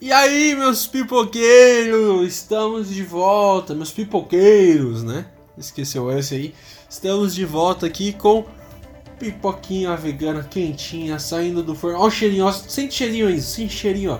[0.00, 5.26] E aí, meus pipoqueiros, estamos de volta, meus pipoqueiros, né?
[5.56, 6.54] Esqueceu esse aí.
[6.88, 8.44] Estamos de volta aqui com
[9.18, 11.98] pipoquinha vegana quentinha saindo do forno.
[11.98, 14.18] Ó o cheirinho, ó, sente cheirinho aí, sente cheirinho, ó.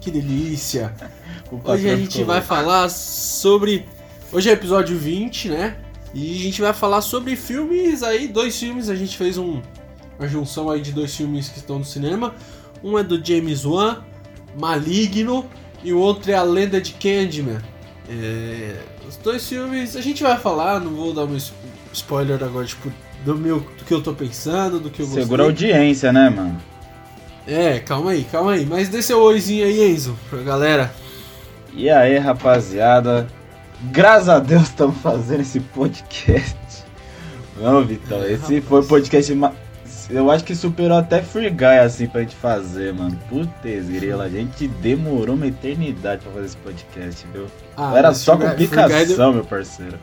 [0.00, 0.92] Que delícia.
[1.64, 3.86] Hoje a gente vai falar sobre.
[4.32, 5.76] Hoje é episódio 20, né?
[6.12, 8.90] E a gente vai falar sobre filmes aí, dois filmes.
[8.90, 9.62] A gente fez um,
[10.18, 12.34] uma junção aí de dois filmes que estão no cinema.
[12.82, 14.02] Um é do James Wan,
[14.58, 15.46] Maligno,
[15.82, 17.60] e o outro é A Lenda de Candyman.
[18.08, 18.76] É,
[19.08, 21.36] os dois filmes a gente vai falar, não vou dar um
[21.92, 22.92] spoiler agora, tipo,
[23.24, 25.22] do meu do que eu tô pensando, do que eu gostei.
[25.22, 26.60] Segura a audiência, né, mano?
[27.46, 28.64] É, calma aí, calma aí.
[28.66, 30.94] Mas dê seu oizinho aí, Enzo, pra galera.
[31.74, 33.26] E aí, rapaziada?
[33.90, 36.56] Graças a Deus estamos fazendo esse podcast.
[37.56, 38.64] Não, Vitão, É, esse rapaz.
[38.66, 39.34] foi o podcast.
[40.10, 43.18] Eu acho que superou até Free Guy assim pra gente fazer, mano.
[43.28, 47.46] Putz, grila, a gente demorou uma eternidade pra fazer esse podcast, viu?
[47.76, 49.98] Ah, Era só Free complicação, Guy, meu parceiro.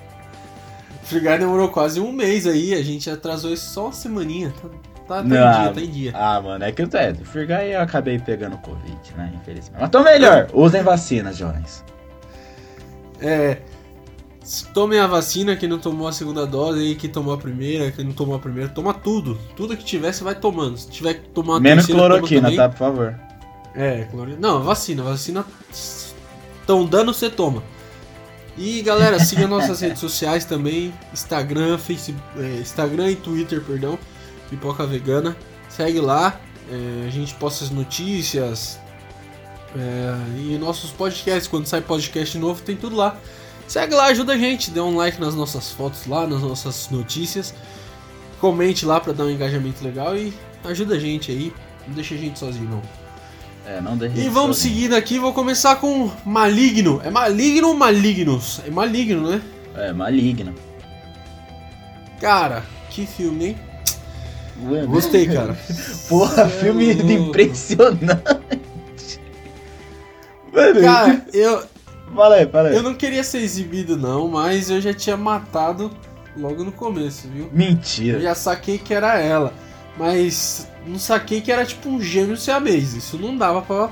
[1.03, 4.53] Free Guy demorou quase um mês aí, a gente atrasou isso só uma semaninha.
[4.61, 4.67] Tá,
[5.07, 6.11] tá, tá em Não, dia, tá em dia.
[6.13, 9.31] Ah, mano, é que é, do Free Guy eu acabei pegando Covid, né?
[9.35, 9.81] Infelizmente.
[9.81, 11.83] Mas tô melhor, usem vacinas, jovens.
[13.21, 13.57] É.
[14.73, 18.03] Tomem a vacina, quem não tomou a segunda dose aí, quem tomou a primeira, quem
[18.03, 19.37] não tomou a primeira, toma tudo.
[19.55, 20.77] Tudo que tiver, você vai tomando.
[20.77, 22.67] Se tiver que tomar uma Menos terceira, cloroquina, tá?
[22.69, 23.19] Por favor.
[23.75, 24.35] É, cloro...
[24.39, 25.45] Não, vacina, vacina.
[25.71, 27.63] Estão dando, você toma.
[28.57, 32.21] E galera, siga nossas redes sociais também: Instagram, Facebook,
[32.59, 33.99] Instagram e Twitter, perdão.
[34.49, 35.37] Pipoca Vegana.
[35.69, 36.39] Segue lá.
[36.71, 38.79] é, a gente posta as notícias.
[39.75, 41.47] é, e nossos podcasts.
[41.47, 43.15] Quando sai podcast novo, tem tudo lá.
[43.69, 44.71] Segue lá, ajuda a gente.
[44.71, 47.53] Dê um like nas nossas fotos lá, nas nossas notícias.
[48.41, 51.53] Comente lá pra dar um engajamento legal e ajuda a gente aí.
[51.87, 52.81] Não deixa a gente sozinho, não.
[53.67, 56.99] É, não deixe E vamos seguindo aqui, vou começar com Maligno.
[57.03, 58.59] É Maligno ou Malignos?
[58.65, 59.41] É Maligno, né?
[59.75, 60.55] É, maligno.
[62.19, 63.57] Cara, que filme, hein?
[64.87, 65.55] Gostei, cara.
[66.09, 68.09] Porra, é filme impressionante.
[70.51, 71.63] Mano, Cara, eu,
[72.15, 72.75] fala aí, fala aí.
[72.75, 75.91] eu não queria ser exibido, não, mas eu já tinha matado
[76.37, 77.45] logo no começo, viu?
[77.45, 78.19] Eu Mentira.
[78.19, 79.53] já saquei que era ela,
[79.97, 82.93] mas não saquei que era tipo um gêmeo siamês.
[82.93, 83.89] Isso não dava pra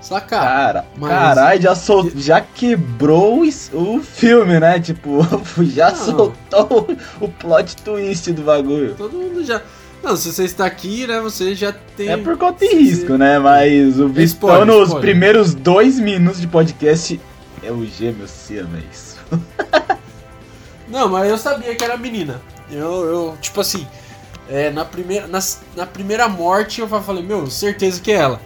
[0.00, 0.42] sacar.
[0.42, 2.10] Cara, Mas- caralho, já, sol...
[2.16, 3.42] já quebrou
[3.72, 4.78] o filme, né?
[4.80, 5.20] Tipo,
[5.64, 5.96] já Não.
[5.96, 6.88] soltou
[7.20, 8.94] o, plot twist do bagulho.
[8.96, 9.62] Todo mundo já.
[10.02, 11.18] Não, se você está aqui, né?
[11.20, 12.10] Você já tem.
[12.10, 13.38] É por conta de risco, né?
[13.38, 15.00] Mas o Vitão, Spoiler, nos spoiler.
[15.00, 17.18] primeiros dois minutos de podcast,
[17.64, 19.16] é o gêmeo siamês.
[20.88, 22.40] Não, mas eu sabia que era menina.
[22.70, 23.86] Eu, eu tipo assim,
[24.48, 25.38] é, na, primeira, na,
[25.76, 28.40] na primeira morte eu falei, meu, certeza que é ela.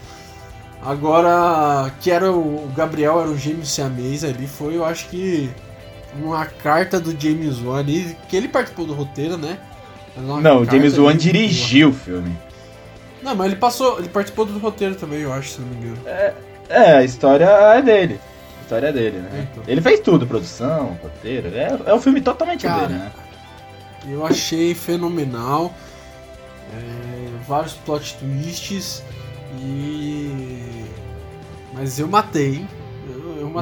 [0.82, 5.50] Agora, que era o o Gabriel, era o gêmeo siamês ali, foi, eu acho que,
[6.14, 9.58] uma carta do James Wan ali, que ele participou do roteiro, né?
[10.16, 12.36] Não, o James Wan dirigiu o filme.
[13.22, 15.98] Não, mas ele passou, ele participou do roteiro também, eu acho, se não me engano.
[16.68, 18.20] É, a história é dele.
[18.68, 19.48] História dele, né?
[19.50, 19.64] Então.
[19.66, 21.48] Ele fez tudo, produção, roteiro.
[21.54, 23.10] É, é um filme totalmente Cara, dele, né?
[24.06, 25.72] Eu achei fenomenal.
[26.74, 29.02] é, vários plot twists.
[29.58, 30.84] E.
[31.72, 32.68] Mas eu matei, hein?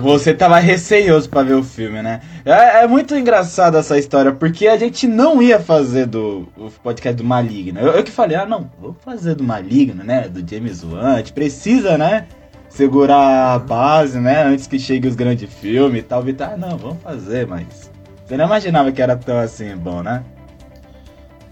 [0.02, 2.20] Você tava receioso pra ver o filme, né?
[2.44, 7.16] É, é muito engraçado essa história, porque a gente não ia fazer do o podcast
[7.16, 7.78] do Maligno.
[7.78, 10.28] Eu, eu que falei, ah, não, vou fazer do Maligno, né?
[10.28, 11.12] Do James Wan.
[11.14, 12.26] A gente precisa, né?
[12.76, 14.44] Segurar a base, né?
[14.44, 16.22] Antes que chegue os grandes filmes e tal.
[16.22, 17.90] Vitor, ah, não, vamos fazer, mas.
[18.24, 20.22] Você não imaginava que era tão assim bom, né?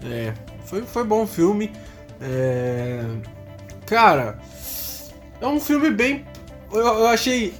[0.05, 0.33] É,
[0.65, 1.71] foi, foi bom o filme.
[2.21, 3.03] É,
[3.85, 4.39] Cara,
[5.39, 6.25] é um filme bem.
[6.71, 7.53] Eu, eu achei.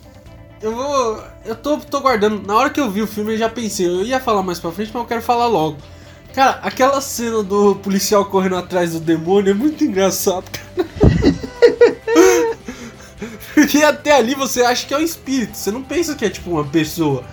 [0.61, 1.23] Eu vou.
[1.45, 2.45] Eu tô, tô guardando.
[2.45, 3.85] Na hora que eu vi o filme, eu já pensei.
[3.85, 5.77] Eu ia falar mais pra frente, mas eu quero falar logo.
[6.33, 11.04] Cara, aquela cena do policial correndo atrás do demônio é muito engraçado, cara.
[13.55, 16.51] Porque até ali você acha que é um espírito, você não pensa que é tipo
[16.51, 17.24] uma pessoa.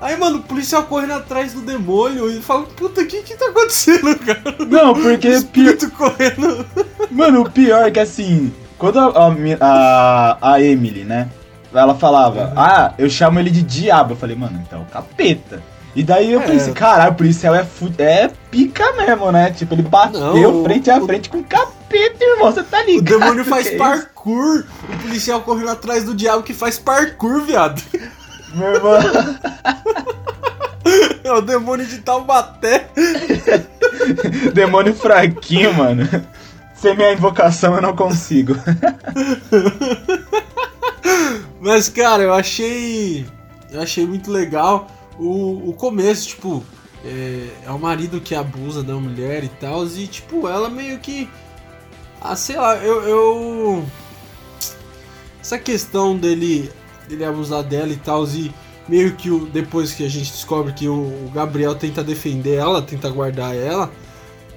[0.00, 3.46] Aí, mano, o policial correndo atrás do demônio e fala, puta, o que que tá
[3.46, 4.54] acontecendo, cara?
[4.68, 6.66] Não, porque O espírito correndo.
[7.10, 11.30] Mano, o pior é que assim, quando a, a, a, Emily, né?
[11.72, 12.52] Ela falava, Uhum.
[12.56, 14.12] ah, eu chamo ele de diabo.
[14.12, 15.62] Eu falei, mano, então capeta.
[15.94, 16.46] E daí eu É.
[16.46, 17.64] pensei, caralho, o policial é,
[17.98, 19.50] é pica mesmo, né?
[19.52, 22.52] Tipo, ele bateu Não, frente a o- frente com o capeta, irmão.
[22.52, 23.18] Você tá O ligado?
[23.20, 24.64] demônio faz é parkour.
[24.92, 27.80] O policial correndo atrás do diabo que faz parkour, viado.
[28.54, 28.98] Meu irmão.
[31.24, 32.88] É o demônio de Taubaté.
[34.52, 36.06] Demônio fraquinho, mano.
[36.74, 38.54] Sem minha invocação eu não consigo.
[41.60, 43.26] Mas, cara, eu achei.
[43.72, 44.86] Eu achei muito legal
[45.18, 46.64] o, o começo, tipo.
[47.04, 49.86] É, é o marido que abusa da mulher e tal.
[49.86, 51.28] E, tipo, ela meio que.
[52.20, 53.02] Ah, sei lá, eu.
[53.02, 53.84] eu...
[55.40, 56.70] Essa questão dele,
[57.06, 58.24] dele abusar dela e tal.
[58.26, 58.52] E
[58.88, 62.80] meio que o, depois que a gente descobre que o, o Gabriel tenta defender ela,
[62.80, 63.90] tenta guardar ela.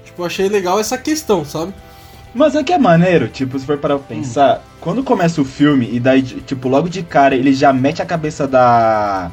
[0.04, 1.74] Tipo, achei legal essa questão, sabe?
[2.34, 4.60] Mas é que é maneiro, tipo, se for para pensar, hum.
[4.80, 8.46] quando começa o filme e daí, tipo, logo de cara ele já mete a cabeça
[8.46, 9.30] da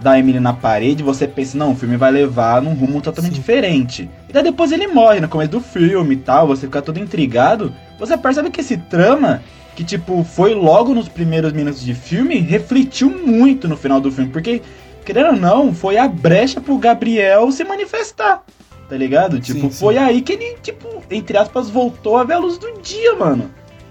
[0.00, 3.40] da Emily na parede, você pensa, não, o filme vai levar num rumo totalmente Sim.
[3.40, 4.10] diferente.
[4.28, 7.72] E daí depois ele morre no começo do filme e tal, você fica todo intrigado.
[7.98, 9.42] Você percebe que esse trama,
[9.74, 14.30] que tipo, foi logo nos primeiros minutos de filme, refletiu muito no final do filme,
[14.30, 14.60] porque,
[15.04, 18.42] querendo ou não, foi a brecha pro Gabriel se manifestar
[18.88, 19.40] tá ligado?
[19.40, 22.80] Tipo, sim, foi aí que ele, tipo, entre aspas, voltou a ver a luz do
[22.80, 23.50] dia, mano.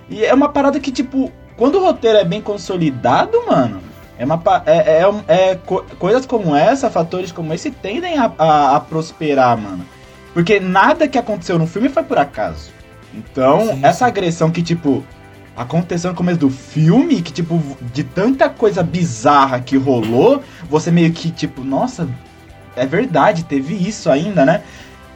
[0.10, 3.82] E é uma parada que, tipo, quando o roteiro é bem consolidado, mano,
[4.18, 8.75] é uma é, é, é co coisas como essa, fatores como esse, tendem a, a,
[8.75, 9.86] a, prosperar, mano.
[10.33, 12.71] Porque nada que aconteceu no filme foi por acaso.
[13.13, 14.06] Então, sim, essa sim.
[14.06, 15.04] agressão que, tipo,
[15.56, 17.62] aconteceu no começo do filme, que, tipo,
[17.94, 22.07] de tanta coisa bizarra que rolou, você meio que, tipo, nossa,
[22.75, 24.63] é verdade, teve isso ainda, né?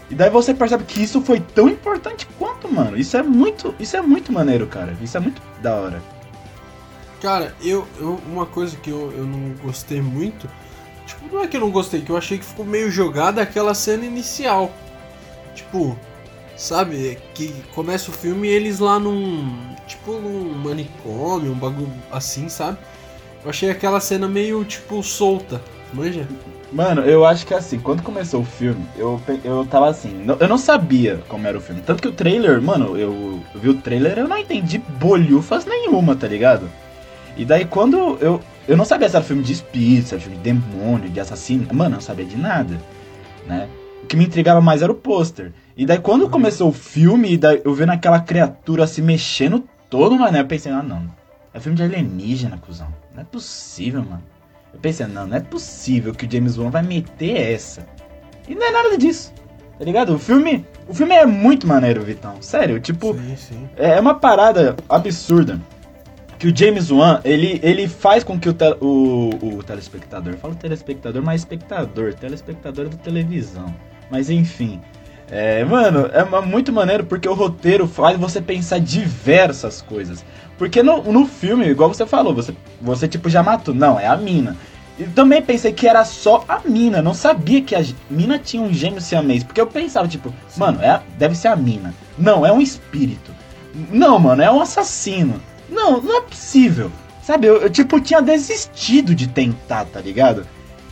[0.10, 2.96] E daí você percebe que isso foi tão importante quanto, mano.
[2.98, 4.96] Isso é muito, isso é muito maneiro, cara.
[5.02, 6.02] Isso é muito da hora.
[7.22, 10.48] Cara, eu, eu uma coisa que eu, eu não gostei muito,
[11.06, 13.74] tipo, não é que eu não gostei, que eu achei que ficou meio jogada aquela
[13.74, 14.72] cena inicial.
[15.56, 15.98] Tipo,
[16.56, 22.50] sabe, que começa o filme e eles lá num, tipo, num manicômio, um bagulho assim,
[22.50, 22.78] sabe?
[23.44, 25.62] Eu achei aquela cena meio, tipo, solta,
[25.94, 26.28] manja?
[26.72, 30.58] Mano, eu acho que assim, quando começou o filme, eu, eu tava assim, eu não
[30.58, 31.82] sabia como era o filme.
[31.82, 36.16] Tanto que o trailer, mano, eu, eu vi o trailer eu não entendi bolhufas nenhuma,
[36.16, 36.70] tá ligado?
[37.38, 38.42] E daí quando eu.
[38.68, 41.66] Eu não sabia se era filme de espírito, se era filme de demônio, de assassino.
[41.74, 42.78] Mano, eu não sabia de nada,
[43.46, 43.70] né?
[44.04, 45.54] O que me intrigava mais era o pôster.
[45.76, 46.30] E daí quando uhum.
[46.30, 50.72] começou o filme, e daí eu vendo aquela criatura se mexendo todo, mano, eu pensei,
[50.72, 51.08] ah não.
[51.54, 52.94] É filme de alienígena, cuzão.
[53.16, 54.24] Não é possível, mano.
[54.74, 57.88] Eu pensei, não, não é possível que o James Wan vai meter essa.
[58.48, 59.34] E não é nada disso.
[59.78, 60.16] Tá ligado?
[60.16, 60.66] O filme.
[60.88, 62.36] O filme é muito maneiro, Vitão.
[62.42, 63.14] Sério, tipo.
[63.14, 63.70] Sim, sim.
[63.76, 65.60] É uma parada absurda.
[66.40, 70.34] Que o James Wan, ele, ele faz com que o, te, o, o telespectador.
[70.34, 72.14] Eu falo telespectador, mas espectador.
[72.14, 73.74] Telespectador da televisão.
[74.12, 74.80] Mas enfim.
[75.30, 80.24] É, mano, é muito maneiro porque o roteiro faz você pensar diversas coisas.
[80.58, 83.74] Porque no, no filme, igual você falou, você, você tipo já matou.
[83.74, 84.56] Não, é a mina.
[84.98, 87.02] E também pensei que era só a mina.
[87.02, 89.44] Não sabia que a mina tinha um gêmeo siamês.
[89.44, 91.94] Porque eu pensava, tipo, mano, é, deve ser a mina.
[92.18, 93.32] Não, é um espírito.
[93.92, 95.42] Não, mano, é um assassino.
[95.70, 96.92] Não, não é possível.
[97.24, 100.48] Sabe, eu, eu tipo tinha desistido de tentar, tá ligado?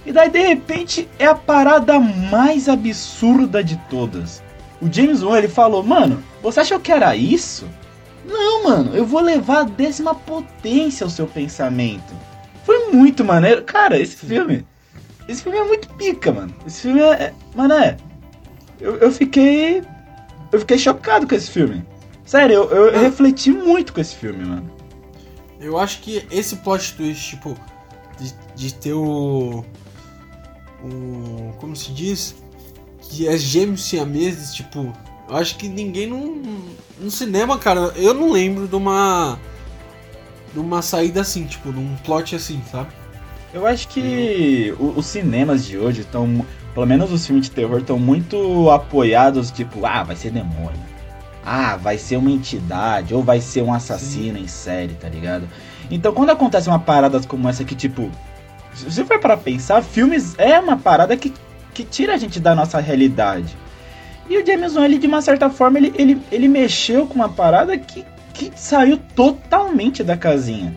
[0.06, 4.44] E daí de repente é a parada mais absurda de todas.
[4.81, 7.68] O James Wan ele falou, mano, você achou que era isso?
[8.27, 12.13] Não, mano, eu vou levar a décima potência ao seu pensamento.
[12.66, 13.63] Foi muito maneiro.
[13.63, 14.66] Cara, esse filme.
[15.27, 16.54] Esse filme é muito pica, mano.
[16.66, 17.12] Esse filme é.
[17.13, 17.95] é mano, é.
[18.80, 19.83] Eu, eu fiquei.
[20.51, 21.86] Eu fiquei chocado com esse filme.
[22.25, 24.69] Sério, eu, eu, eu refleti muito com esse filme, mano.
[25.60, 27.56] Eu acho que esse plot twist, tipo,
[28.19, 29.63] de, de ter o.
[30.84, 31.53] O.
[31.60, 32.36] Como se diz?
[33.01, 34.91] Que é gêmeos siameses, tipo,
[35.29, 36.41] eu acho que ninguém no,
[37.00, 39.39] no cinema, cara, eu não lembro de uma.
[40.51, 42.89] de uma saída assim, tipo, de um plot assim, sabe?
[43.53, 46.46] Eu acho que os cinemas de hoje estão.
[46.74, 50.94] Pelo menos os filmes de terror estão muito apoiados, tipo, ah, vai ser demônio.
[51.45, 54.43] Ah, vai ser uma entidade, ou vai ser um assassino Sim.
[54.43, 55.47] em série, tá ligado?
[55.91, 58.09] Então quando acontece uma parada como essa que, tipo.
[58.73, 61.31] Se você for para pensar, filmes é uma parada que,
[61.73, 63.55] que tira a gente da nossa realidade.
[64.29, 67.29] E o James Wan, ele, de uma certa forma, ele, ele, ele mexeu com uma
[67.29, 70.75] parada que, que saiu totalmente da casinha.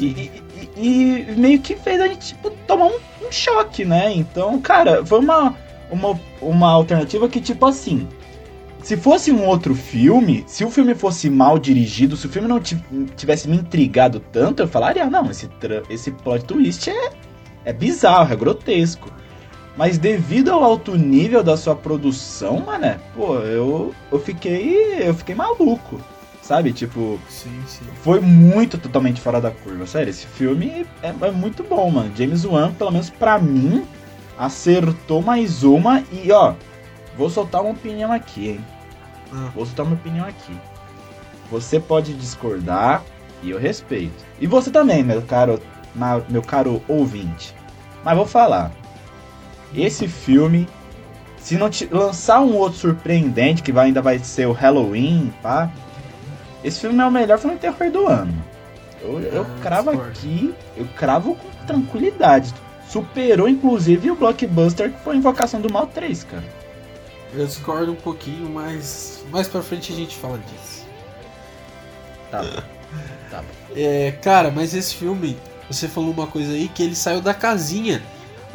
[0.00, 0.30] E,
[0.76, 4.12] e, e, meio que fez a gente tipo, tomar um, um, choque, né?
[4.14, 5.54] Então, cara, foi uma,
[5.90, 8.08] uma, uma alternativa que, tipo assim.
[8.82, 12.60] Se fosse um outro filme, se o filme fosse mal dirigido, se o filme não
[12.60, 15.48] tivesse me intrigado tanto, eu falaria, não, esse,
[15.90, 17.10] esse plot twist é,
[17.64, 19.10] é bizarro, é grotesco.
[19.78, 25.06] Mas devido ao alto nível da sua produção, mané, pô, eu, eu fiquei.
[25.06, 26.00] Eu fiquei maluco.
[26.42, 26.72] Sabe?
[26.72, 27.20] Tipo.
[27.28, 27.84] Sim, sim.
[28.02, 29.86] Foi muito totalmente fora da curva.
[29.86, 32.10] Sério, esse filme é, é muito bom, mano.
[32.16, 33.86] James Wan, pelo menos pra mim,
[34.36, 36.54] acertou mais uma e, ó,
[37.18, 38.64] vou soltar uma opinião aqui, hein?
[39.32, 39.50] Ah.
[39.54, 40.56] Vou soltar uma opinião aqui.
[41.50, 43.02] Você pode discordar
[43.42, 44.24] e eu respeito.
[44.40, 45.60] E você também, meu caro
[46.28, 47.54] meu caro ouvinte.
[48.04, 48.70] Mas vou falar.
[49.74, 50.68] Esse filme,
[51.38, 55.70] se não te lançar um outro surpreendente, que vai, ainda vai ser o Halloween, pá.
[56.62, 58.34] Esse filme é o melhor filme de terror do ano.
[59.02, 62.54] Eu, eu Ah, cravo aqui, eu cravo com tranquilidade.
[62.88, 66.44] Superou, inclusive, o blockbuster que foi Invocação do Mal 3, cara.
[67.34, 70.86] Eu discordo um pouquinho, mas mais pra frente a gente fala disso.
[72.30, 72.62] Tá bom.
[73.30, 73.74] Tá bom.
[73.76, 75.36] É, cara, mas esse filme,
[75.70, 78.02] você falou uma coisa aí que ele saiu da casinha.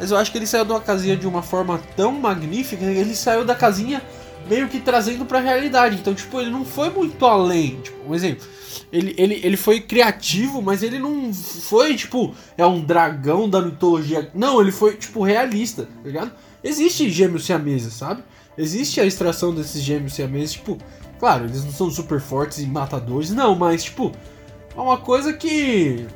[0.00, 3.14] Mas eu acho que ele saiu da casinha de uma forma tão magnífica que ele
[3.14, 4.02] saiu da casinha
[4.48, 5.96] meio que trazendo pra realidade.
[5.96, 7.80] Então, tipo, ele não foi muito além.
[7.80, 8.46] Tipo, um exemplo.
[8.92, 14.30] Ele, ele, ele foi criativo, mas ele não foi, tipo, é um dragão da mitologia.
[14.34, 16.32] Não, ele foi, tipo, realista, tá ligado?
[16.62, 18.22] Existe gêmeos siameses, sabe?
[18.56, 20.78] Existe a extração desses gêmeos siameses, tipo,
[21.18, 24.12] claro, eles não são super fortes e matadores, não, mas, tipo,
[24.76, 26.06] é uma coisa que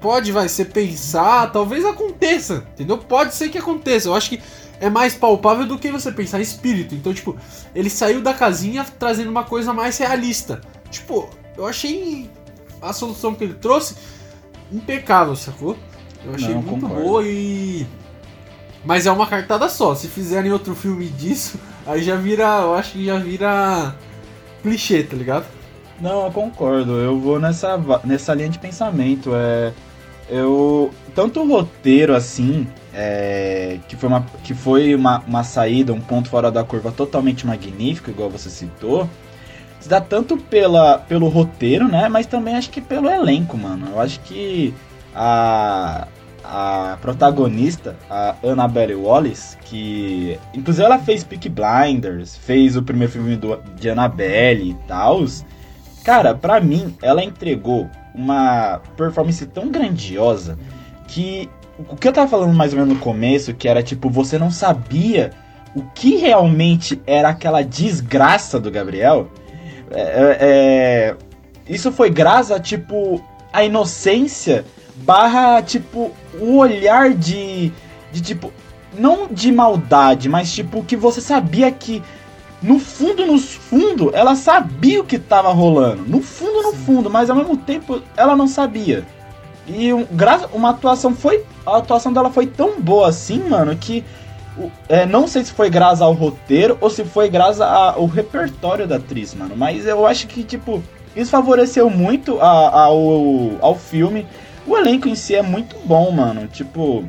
[0.00, 2.98] pode, vai ser pensar, talvez aconteça, entendeu?
[2.98, 4.08] Pode ser que aconteça.
[4.08, 4.40] Eu acho que
[4.80, 6.94] é mais palpável do que você pensar em espírito.
[6.94, 7.36] Então, tipo,
[7.74, 10.60] ele saiu da casinha trazendo uma coisa mais realista.
[10.90, 12.30] Tipo, eu achei
[12.80, 13.96] a solução que ele trouxe
[14.70, 15.76] impecável, sacou?
[16.24, 17.04] Eu achei Não, muito concordo.
[17.04, 17.86] boa e.
[18.86, 19.94] Mas é uma cartada só.
[19.94, 22.44] Se fizerem outro filme disso, aí já vira.
[22.62, 23.94] Eu acho que já vira
[24.62, 25.44] clichê, tá ligado?
[26.00, 26.92] Não, eu concordo.
[26.92, 29.32] Eu vou nessa, nessa linha de pensamento.
[29.34, 29.72] É,
[30.30, 36.00] eu tanto o roteiro assim, é, que foi, uma, que foi uma, uma saída, um
[36.00, 39.08] ponto fora da curva totalmente magnífico, igual você citou.
[39.80, 42.08] Se dá tanto pela, pelo roteiro, né?
[42.08, 43.88] Mas também acho que pelo elenco, mano.
[43.92, 44.72] Eu acho que
[45.12, 46.06] a,
[46.48, 53.36] a protagonista, a Annabelle Wallis, que inclusive ela fez Peak Blinders, fez o primeiro filme
[53.36, 55.24] do, de Annabelle e tal.
[56.04, 60.56] Cara, pra mim, ela entregou uma performance tão grandiosa
[61.08, 64.38] que o que eu tava falando mais ou menos no começo, que era tipo, você
[64.38, 65.30] não sabia
[65.74, 69.28] o que realmente era aquela desgraça do Gabriel.
[69.90, 71.16] É, é, é,
[71.68, 73.22] isso foi graças tipo,
[73.52, 74.64] a inocência
[74.96, 76.10] barra, tipo,
[76.40, 77.72] o olhar de,
[78.12, 78.52] de, tipo,
[78.98, 82.02] não de maldade, mas, tipo, que você sabia que
[82.62, 86.02] no fundo, no fundo, ela sabia o que tava rolando.
[86.06, 86.76] No fundo, no Sim.
[86.78, 89.04] fundo, mas ao mesmo tempo ela não sabia.
[89.68, 90.06] E um,
[90.52, 91.44] uma atuação foi.
[91.66, 94.02] A atuação dela foi tão boa assim, mano, que.
[94.88, 98.86] é, não sei se foi graças ao roteiro ou se foi graças a- ao repertório
[98.86, 99.54] da atriz, mano.
[99.56, 100.82] Mas eu acho que, tipo,
[101.14, 104.26] isso favoreceu muito a- ao, ao filme.
[104.66, 106.46] O elenco em si é muito bom, mano.
[106.48, 107.04] Tipo,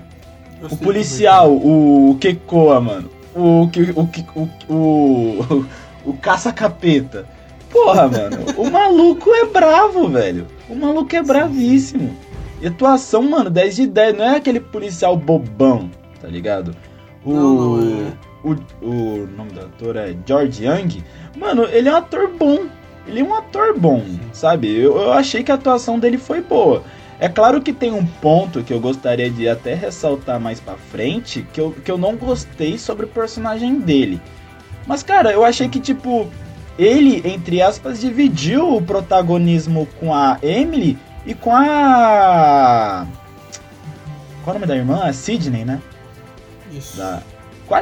[0.62, 3.10] o policial, o Kekoa, mano.
[3.36, 5.66] O que o, que- o, o,
[6.06, 7.26] o caça-capeta.
[7.70, 8.38] Porra, mano.
[8.58, 10.48] O maluco é bravo, velho.
[10.70, 12.16] O maluco é bravíssimo.
[12.62, 14.18] E atuação, mano, 10 de 10.
[14.18, 15.90] Não é aquele policial bobão,
[16.22, 16.76] tá ligado?
[17.24, 18.14] O, Não, não, é.
[18.82, 21.04] o, o nome do ator é George Young.
[21.38, 22.62] Mano, ele é um ator bom.
[23.08, 24.70] Ele é um ator bom, sabe?
[24.76, 26.84] Eu, eu achei que a atuação dele foi boa.
[27.20, 31.48] É claro que tem um ponto que eu gostaria de até ressaltar mais pra frente,
[31.52, 34.22] que eu, que eu não gostei sobre o personagem dele.
[34.86, 36.30] Mas, cara, eu achei que, tipo,
[36.78, 43.08] ele, entre aspas, dividiu o protagonismo com a Emily e com a.
[44.44, 45.04] Qual é o nome da irmã?
[45.04, 45.82] A Sidney, né?
[46.72, 46.98] Isso.
[46.98, 47.22] Da...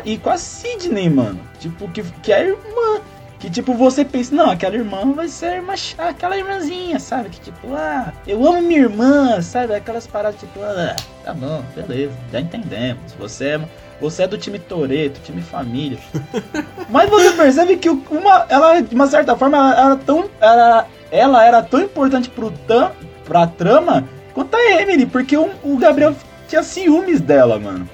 [0.06, 1.40] E com a Sidney, mano.
[1.60, 3.02] Tipo, que, que é a irmã.
[3.46, 7.30] Que tipo, você pensa, não, aquela irmã vai ser irmã aquela irmãzinha, sabe?
[7.30, 9.76] Que tipo, ah, eu amo minha irmã, sabe?
[9.76, 13.14] Aquelas paradas tipo, ah, tá bom, beleza, já entendemos.
[13.20, 13.62] Você é,
[14.02, 16.00] você é do time Toreto, time família.
[16.90, 20.28] Mas você percebe que uma, ela, de uma certa forma, ela era tão.
[20.42, 22.94] Era, ela era tão importante pro tam,
[23.26, 26.16] pra trama quanto a Emily, porque o, o Gabriel
[26.48, 27.88] tinha ciúmes dela, mano.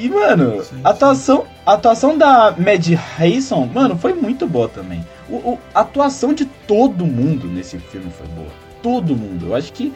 [0.00, 2.86] E, mano, Sim, a atuação, a atuação da Mad
[3.18, 5.04] Hayson, mano, foi muito boa também.
[5.28, 8.48] O, o- a atuação de todo mundo nesse filme foi boa.
[8.82, 9.46] Todo mundo.
[9.48, 9.92] Eu acho que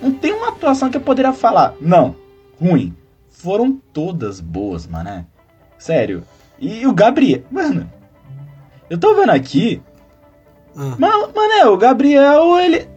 [0.00, 1.74] não tem uma atuação que eu poderia falar.
[1.80, 2.16] Não,
[2.60, 2.94] ruim.
[3.30, 5.26] Foram todas boas, mané.
[5.78, 6.22] Sério.
[6.58, 7.42] E o Gabriel.
[7.50, 7.90] Mano,
[8.88, 9.82] eu tô vendo aqui.
[10.76, 12.88] Ah, Mano, mané, o Gabriel, ele.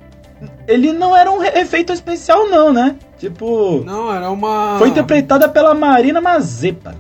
[0.67, 2.95] Ele não era um efeito especial, não, né?
[3.17, 3.81] Tipo.
[3.85, 4.75] Não, era uma.
[4.77, 6.95] Foi interpretada pela Marina Mazepa.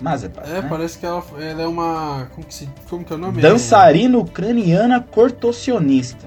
[0.00, 0.42] Mazepa.
[0.42, 0.66] É, né?
[0.68, 2.28] parece que ela, ela é uma.
[2.34, 3.40] Como que, se, como que é o nome?
[3.40, 6.26] Dançarina ucraniana contorcionista.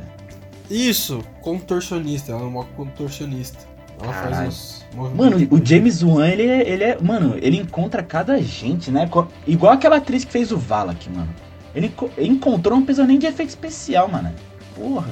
[0.70, 2.32] Isso, contorcionista.
[2.32, 3.60] Ela é uma contorcionista.
[4.02, 4.36] Ela Caralho.
[4.36, 5.42] faz movimentos.
[5.42, 6.98] Mano, o James Wan, ele é, ele é.
[7.02, 9.10] Mano, ele encontra cada gente, né?
[9.46, 11.30] Igual aquela atriz que fez o Valak, mano.
[11.76, 14.34] Ele, enco- ele encontrou, não precisa nem de efeito especial, mano.
[14.76, 15.08] Porra.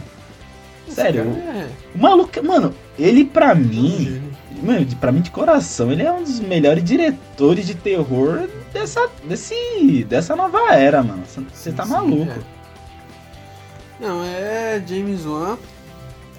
[0.89, 2.32] Sério, é o maluco.
[2.44, 4.31] Mano, ele pra um mim.
[4.61, 10.03] mano, pra mim de coração, ele é um dos melhores diretores de terror dessa, desse,
[10.05, 11.23] dessa nova era, mano.
[11.25, 12.31] Você tá sim, maluco.
[12.31, 12.55] É.
[13.99, 15.57] Não, é James Wan,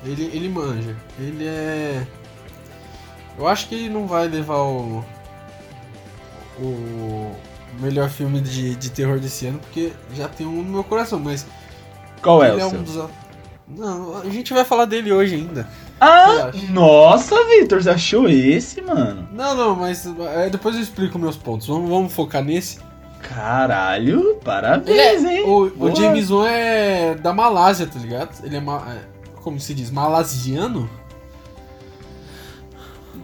[0.04, 0.96] ele, ele manja.
[1.18, 2.06] Ele é.
[3.38, 5.04] Eu acho que ele não vai levar o.
[6.58, 7.34] O
[7.78, 11.46] melhor filme de, de terror desse ano, porque já tem um no meu coração, mas.
[12.22, 12.78] Qual é o é seu?
[12.78, 13.10] Um dos...
[13.68, 15.68] Não, a gente vai falar dele hoje ainda.
[16.00, 19.26] Ah, nossa, Victor, você achou esse, mano?
[19.33, 21.67] Não, não, mas é, depois eu explico meus pontos.
[21.67, 22.79] Vamos, vamos focar nesse.
[23.23, 25.45] Caralho, parabéns, é, hein?
[25.47, 28.45] O, o, James Wan é da Malásia, tá ligado?
[28.45, 29.00] Ele é, é
[29.43, 30.88] como se diz, malasiano?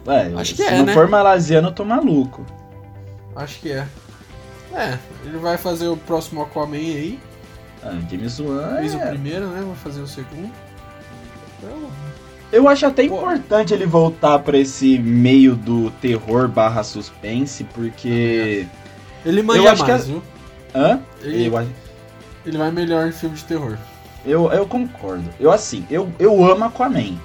[0.07, 0.95] É, Acho que se é, não né?
[0.95, 2.45] for malasiano, eu tô maluco.
[3.37, 3.87] Acho que é.
[4.75, 7.21] É, ele vai fazer o próximo Aquaman aí.
[7.83, 8.77] Ah, James Wan.
[8.79, 8.97] Fez é...
[8.97, 9.63] o primeiro, né?
[9.65, 10.51] Vai fazer o segundo.
[11.59, 11.91] Então,
[12.53, 13.17] eu acho até Pô.
[13.17, 18.67] importante ele voltar para esse meio do terror barra suspense, porque.
[19.25, 20.11] Ele manja mais, que...
[20.11, 20.23] viu?
[20.75, 21.01] Hã?
[21.23, 21.67] Ele, eu...
[22.47, 23.77] ele vai melhor em filme de terror.
[24.25, 25.29] Eu, eu concordo.
[25.41, 27.19] Eu assim, eu, eu amo Aquaman.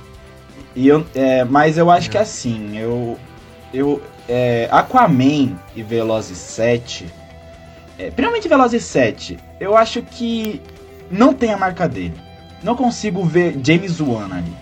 [0.75, 2.11] E eu, é, mas eu acho é.
[2.11, 3.19] que assim, eu.
[3.73, 4.01] Eu.
[4.29, 7.05] É, Aquaman e Velozes 7
[7.97, 10.61] é, principalmente Velozes 7, eu acho que
[11.09, 12.13] não tem a marca dele.
[12.63, 14.53] Não consigo ver James Wan ali,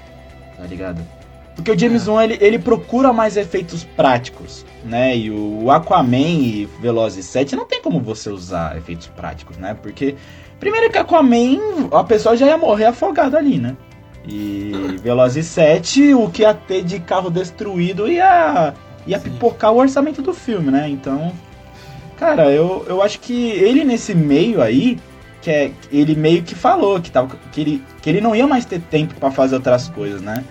[0.57, 1.01] tá ligado?
[1.55, 2.12] Porque o James é.
[2.12, 5.15] Wan, ele, ele procura mais efeitos práticos, né?
[5.15, 9.75] E o Aquaman e Velozes 7 não tem como você usar efeitos práticos, né?
[9.81, 10.15] Porque,
[10.59, 13.75] primeiro que Aquaman, a pessoa já ia morrer afogada ali, né?
[14.27, 14.71] E
[15.01, 18.74] Velozes 7, o que ia ter de carro destruído ia,
[19.07, 20.89] ia pipocar o orçamento do filme, né?
[20.89, 21.31] Então,
[22.17, 24.97] Cara, eu, eu acho que ele nesse meio aí,
[25.45, 28.65] que é, ele meio que falou que, tava, que, ele, que ele não ia mais
[28.65, 30.43] ter tempo para fazer outras coisas, né?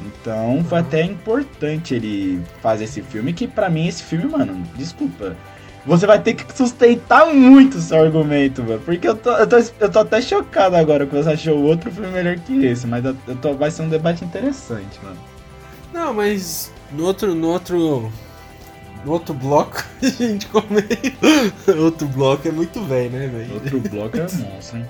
[0.00, 5.36] Então foi até importante ele fazer esse filme, que para mim esse filme, mano, desculpa.
[5.84, 8.80] Você vai ter que sustentar muito seu argumento, mano.
[8.84, 12.10] Porque eu tô, eu tô, eu tô até chocado agora que você achou outro filme
[12.10, 12.86] melhor que esse.
[12.86, 15.18] Mas eu tô, vai ser um debate interessante, mano.
[15.92, 18.12] Não, mas no outro, no outro
[19.04, 20.96] no outro bloco a gente comenta.
[21.78, 23.54] outro bloco é muito velho, né, velho?
[23.54, 24.88] Outro bloco é monstro, hein?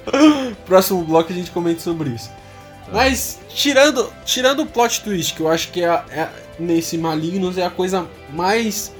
[0.66, 2.28] Próximo bloco a gente comenta sobre isso.
[2.28, 2.92] Tá.
[2.92, 7.64] Mas, tirando, tirando o plot twist, que eu acho que é, é, nesse Malignos é
[7.64, 8.92] a coisa mais.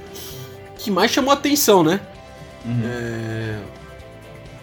[0.78, 2.00] que mais chamou atenção, né?
[2.64, 2.82] Uhum.
[2.84, 3.58] É,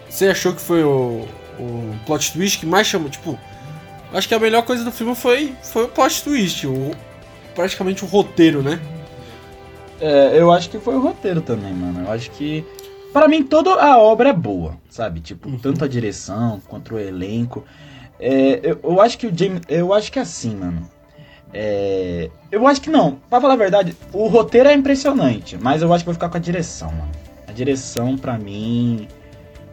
[0.08, 1.26] você achou que foi o,
[1.58, 3.08] o plot twist que mais chamou?
[3.08, 3.38] Tipo,
[4.12, 6.92] acho que a melhor coisa do filme foi, foi o plot twist, o,
[7.54, 8.80] praticamente o roteiro, né?
[10.00, 12.04] É, eu acho que foi o roteiro também, mano.
[12.04, 12.64] Eu acho que.
[13.12, 15.20] para mim, toda a obra é boa, sabe?
[15.20, 15.58] Tipo, uhum.
[15.58, 17.64] tanto a direção quanto o elenco.
[18.18, 19.62] É, eu, eu, acho que o James.
[19.68, 20.88] Eu acho que é assim, mano.
[21.52, 23.16] É, eu acho que não.
[23.28, 26.36] Pra falar a verdade, o roteiro é impressionante, mas eu acho que vou ficar com
[26.36, 27.10] a direção, mano.
[27.46, 29.08] A direção, pra mim,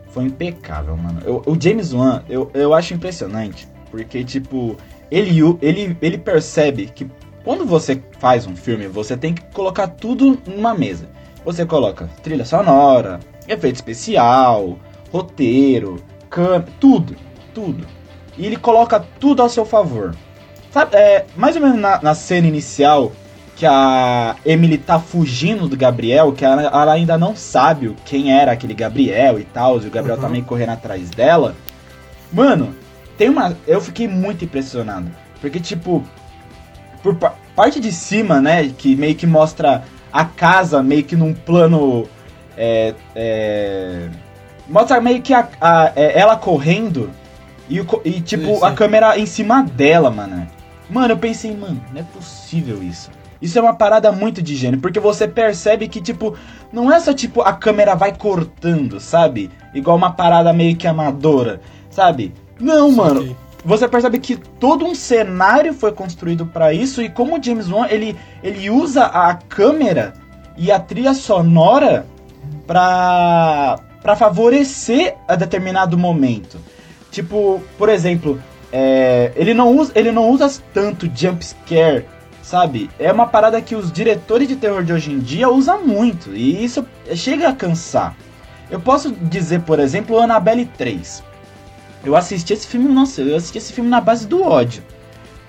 [0.09, 1.21] foi impecável, mano.
[1.23, 4.75] Eu, o James Wan, eu, eu acho impressionante, porque, tipo,
[5.11, 7.07] ele, ele, ele percebe que
[7.47, 11.07] quando você faz um filme, você tem que colocar tudo numa mesa.
[11.45, 14.77] Você coloca trilha sonora, efeito especial,
[15.13, 17.15] roteiro, câmera, tudo,
[17.53, 17.87] tudo.
[18.37, 20.13] E ele coloca tudo ao seu favor.
[20.73, 23.13] Sabe, é, mais ou menos na, na cena inicial,
[23.55, 28.51] que a Emily tá fugindo do Gabriel, que ela, ela, ainda não sabe quem era
[28.51, 30.21] aquele Gabriel e tal, e o Gabriel uhum.
[30.21, 31.55] tá meio correndo atrás dela.
[32.29, 32.75] Mano,
[33.17, 33.55] tem uma.
[33.65, 35.09] Eu fiquei muito impressionado.
[35.39, 36.03] Porque, tipo,
[37.13, 42.07] por parte de cima, né, que meio que mostra a casa meio que num plano
[42.57, 44.09] é, é,
[44.67, 47.11] mostra meio que a, a é, ela correndo
[47.69, 48.63] e, e tipo sim.
[48.63, 50.47] a câmera em cima dela, mano.
[50.89, 53.11] Mano, eu pensei, mano, não é possível isso.
[53.41, 56.35] Isso é uma parada muito de gênio, porque você percebe que, tipo,
[56.71, 59.51] não é só tipo a câmera vai cortando, sabe?
[59.75, 62.33] Igual uma parada meio que amadora, sabe?
[62.59, 67.37] Não, Sim, mano você percebe que todo um cenário foi construído para isso e como
[67.37, 70.13] o James Wan ele, ele usa a câmera
[70.57, 72.05] e a trilha sonora
[72.65, 76.57] para para favorecer a determinado momento.
[77.11, 78.41] Tipo, por exemplo,
[78.71, 82.05] é, ele não usa ele não usa tanto jump scare,
[82.41, 82.89] sabe?
[82.97, 86.63] É uma parada que os diretores de terror de hoje em dia usam muito e
[86.63, 88.15] isso chega a cansar.
[88.69, 91.23] Eu posso dizer, por exemplo, Annabelle 3.
[92.03, 94.83] Eu assisti esse filme, nossa, eu assisti esse filme na base do ódio.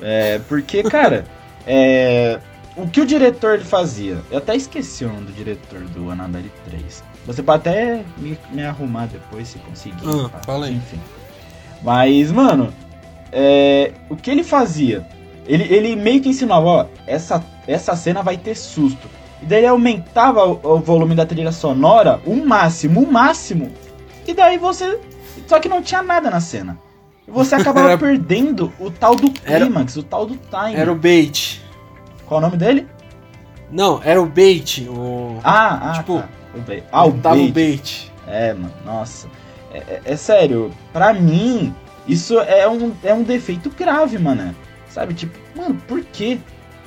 [0.01, 1.25] É, porque, cara,
[1.67, 2.39] é,
[2.77, 4.19] o que o diretor fazia?
[4.31, 7.03] Eu até esqueci o nome do diretor do Annabelle 3.
[7.27, 10.03] Você pode até me, me arrumar depois se conseguir.
[10.07, 10.77] Ah, fala aí.
[10.77, 11.01] Enfim.
[11.83, 12.73] Mas, mano,
[13.33, 15.07] é, o que ele fazia?
[15.47, 19.09] Ele, ele meio que ensinava, ó, essa, essa cena vai ter susto.
[19.43, 23.73] E daí ele aumentava o, o volume da trilha sonora, o máximo, o máximo.
[24.27, 25.01] E daí você.
[25.49, 26.79] Só que não tinha nada na cena.
[27.27, 30.77] Você acabava Era- perdendo o tal do Era- clímax, o tal do time.
[30.77, 31.61] Era o bait.
[32.27, 32.87] Qual o nome dele?
[33.71, 34.87] Não, era o bait.
[34.89, 35.39] O...
[35.43, 36.29] Ah, ah, Tipo, tá.
[36.55, 36.85] O bait.
[36.93, 37.53] Ah, o tava bait.
[37.53, 38.13] bait.
[38.27, 39.27] É, mano, nossa.
[39.73, 41.75] É, é- é sério, pra mim,
[42.07, 44.55] isso é um, é um defeito grave, mano.
[44.89, 46.39] Sabe, tipo, mano, por quê?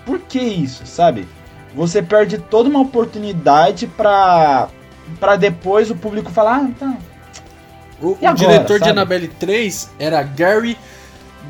[0.06, 1.28] Por que isso, sabe?
[1.76, 4.68] Você perde toda uma oportunidade pra,
[5.20, 6.98] pra depois o público falar, ah, tá.
[8.02, 8.92] O, o diretor de sabe?
[8.92, 10.78] Annabelle 3 era Gary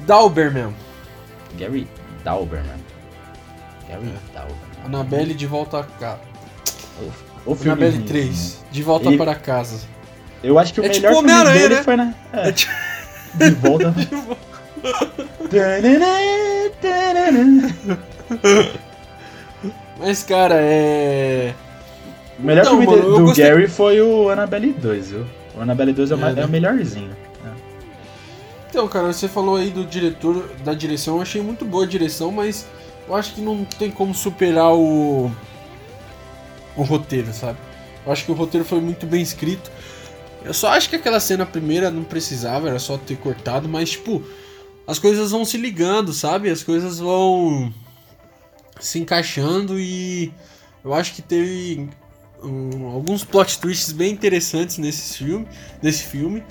[0.06, 0.74] Dauberman.
[1.58, 1.88] Gary
[2.24, 2.80] Dauberman.
[3.90, 4.34] Gary É.
[4.34, 4.58] Dauberman.
[4.86, 6.20] Annabelle de volta a casa.
[7.46, 8.28] O filme Annabelle ruim, 3,
[8.62, 8.68] né?
[8.72, 9.80] de volta Ele- para casa.
[10.44, 11.84] Eu acho que o É melhor tipo filme dele né?
[11.84, 12.16] foi, né?
[12.34, 12.74] É, É tipo-
[13.36, 13.94] de volta.
[20.00, 21.54] Mas, cara, é.
[22.40, 25.26] O melhor Então, filme mano, de- do gostei- Gary foi o Annabelle 2, viu?
[25.56, 26.42] O Annabelle 2 é, o É, ma- né?
[26.42, 27.16] é o melhorzinho.
[28.70, 32.32] Então, cara, você falou aí do diretor, da direção, eu achei muito boa a direção,
[32.32, 32.66] mas
[33.06, 35.30] eu acho que não tem como superar o.
[36.78, 37.58] o roteiro, sabe?
[38.06, 39.70] Eu acho que o roteiro foi muito bem escrito.
[40.44, 44.24] Eu só acho que aquela cena primeira não precisava, era só ter cortado, mas, tipo,
[44.88, 46.50] as coisas vão se ligando, sabe?
[46.50, 47.72] As coisas vão
[48.80, 50.32] se encaixando e
[50.84, 51.90] eu acho que teve
[52.44, 55.48] um, alguns plot twists bem interessantes nesse filme,
[55.82, 56.44] nesse filme.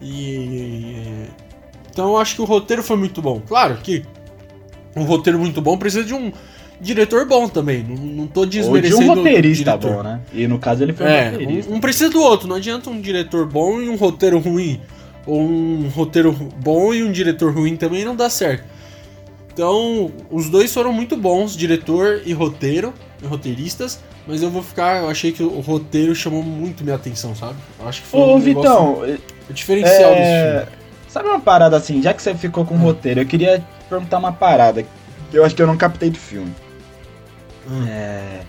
[0.00, 1.26] E
[1.90, 3.40] então eu acho que o roteiro foi muito bom.
[3.46, 4.04] Claro que
[4.94, 6.32] um roteiro muito bom precisa de um
[6.80, 7.82] diretor bom também.
[7.82, 10.20] Não, não tô Ou de desmerecendo um roteirista bom, né?
[10.32, 11.72] E no caso ele foi um É, roteirista.
[11.72, 12.48] um, um precisa do outro.
[12.48, 14.80] Não adianta um diretor bom e um roteiro ruim.
[15.26, 18.64] Ou um roteiro bom e um diretor ruim também não dá certo.
[19.56, 22.92] Então, os dois foram muito bons, diretor e roteiro,
[23.22, 23.98] e roteiristas.
[24.26, 27.54] Mas eu vou ficar, eu achei que o roteiro chamou muito minha atenção, sabe?
[27.80, 30.66] Eu acho que foi Ô, um negócio- Vitão, o diferencial desse é...
[30.66, 30.76] filme.
[31.08, 34.18] sabe uma parada assim, já que você ficou com o roteiro, eu queria te perguntar
[34.18, 34.88] uma parada que
[35.32, 36.52] eu acho que eu não captei do filme.
[37.66, 37.86] Hum.
[37.88, 38.40] É...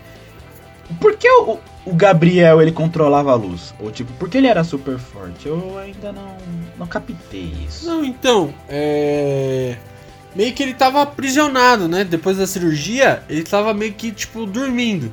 [0.99, 3.73] Por que o, o Gabriel ele controlava a luz?
[3.79, 5.47] Ou tipo, por que ele era super forte?
[5.47, 6.35] Eu ainda não,
[6.77, 7.85] não captei isso.
[7.85, 9.77] Não, então, é.
[10.35, 12.03] Meio que ele tava aprisionado, né?
[12.03, 15.11] Depois da cirurgia, ele tava meio que, tipo, dormindo.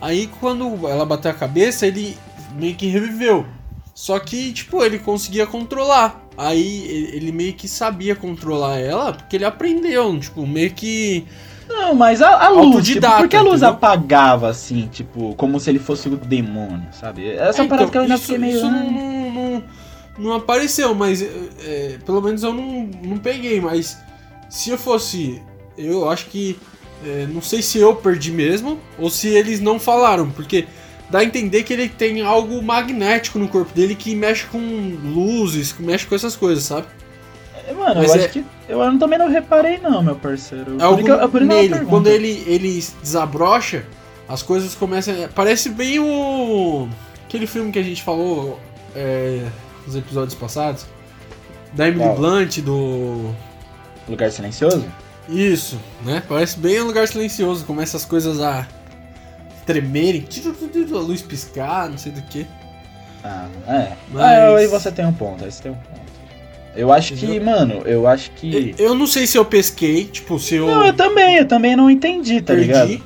[0.00, 2.18] Aí quando ela bateu a cabeça, ele
[2.50, 3.46] meio que reviveu.
[3.94, 6.22] Só que, tipo, ele conseguia controlar.
[6.36, 11.26] Aí ele meio que sabia controlar ela, porque ele aprendeu, tipo, meio que.
[11.68, 13.68] Não, mas a, a luz, tipo, Autodidata, por que a luz entendeu?
[13.76, 17.28] apagava assim, tipo, como se ele fosse o demônio, sabe?
[17.30, 18.56] Essa É, parada então, que eu ainda isso, fiquei meio.
[18.56, 19.64] isso não, não, não,
[20.18, 21.26] não apareceu, mas é,
[21.60, 23.60] é, pelo menos eu não, não peguei.
[23.60, 23.98] Mas
[24.48, 25.40] se eu fosse,
[25.76, 26.58] eu acho que.
[27.04, 30.66] é, não sei se eu perdi mesmo ou se eles não falaram, porque
[31.10, 34.58] dá a entender que ele tem algo magnético no corpo dele que mexe com
[35.04, 36.86] luzes, que mexe com essas coisas, sabe?
[37.66, 38.44] É, Mano, Mas eu é- acho que.
[38.68, 40.76] Eu também não reparei, não, meu parceiro.
[40.78, 41.84] É algo eu- por eu nele.
[41.86, 43.84] Quando ele, ele desabrocha,
[44.28, 45.24] as coisas começam.
[45.24, 46.88] a- Parece bem o.
[47.24, 48.58] aquele filme que a gente falou
[48.94, 49.44] é,
[49.86, 50.86] nos episódios passados.
[51.72, 52.08] Da Emily?
[52.16, 53.34] Blunt, do.
[54.08, 54.84] Lugar silencioso?
[55.28, 56.22] Isso, né?
[56.28, 57.64] Parece bem um lugar silencioso.
[57.64, 58.66] Começa as coisas a
[59.64, 60.24] tremerem,
[60.94, 62.46] a luz piscar, não sei do que.
[63.24, 63.92] Ah, é.
[64.12, 66.06] Mas- Ah, aí você tem um ponto, aí você tem um ponto.
[66.76, 68.74] Eu acho que, mano, eu acho que.
[68.78, 70.66] Eu não sei se eu pesquei, tipo, se eu.
[70.66, 73.02] Não, eu também, eu também não entendi, tá perdi, ligado?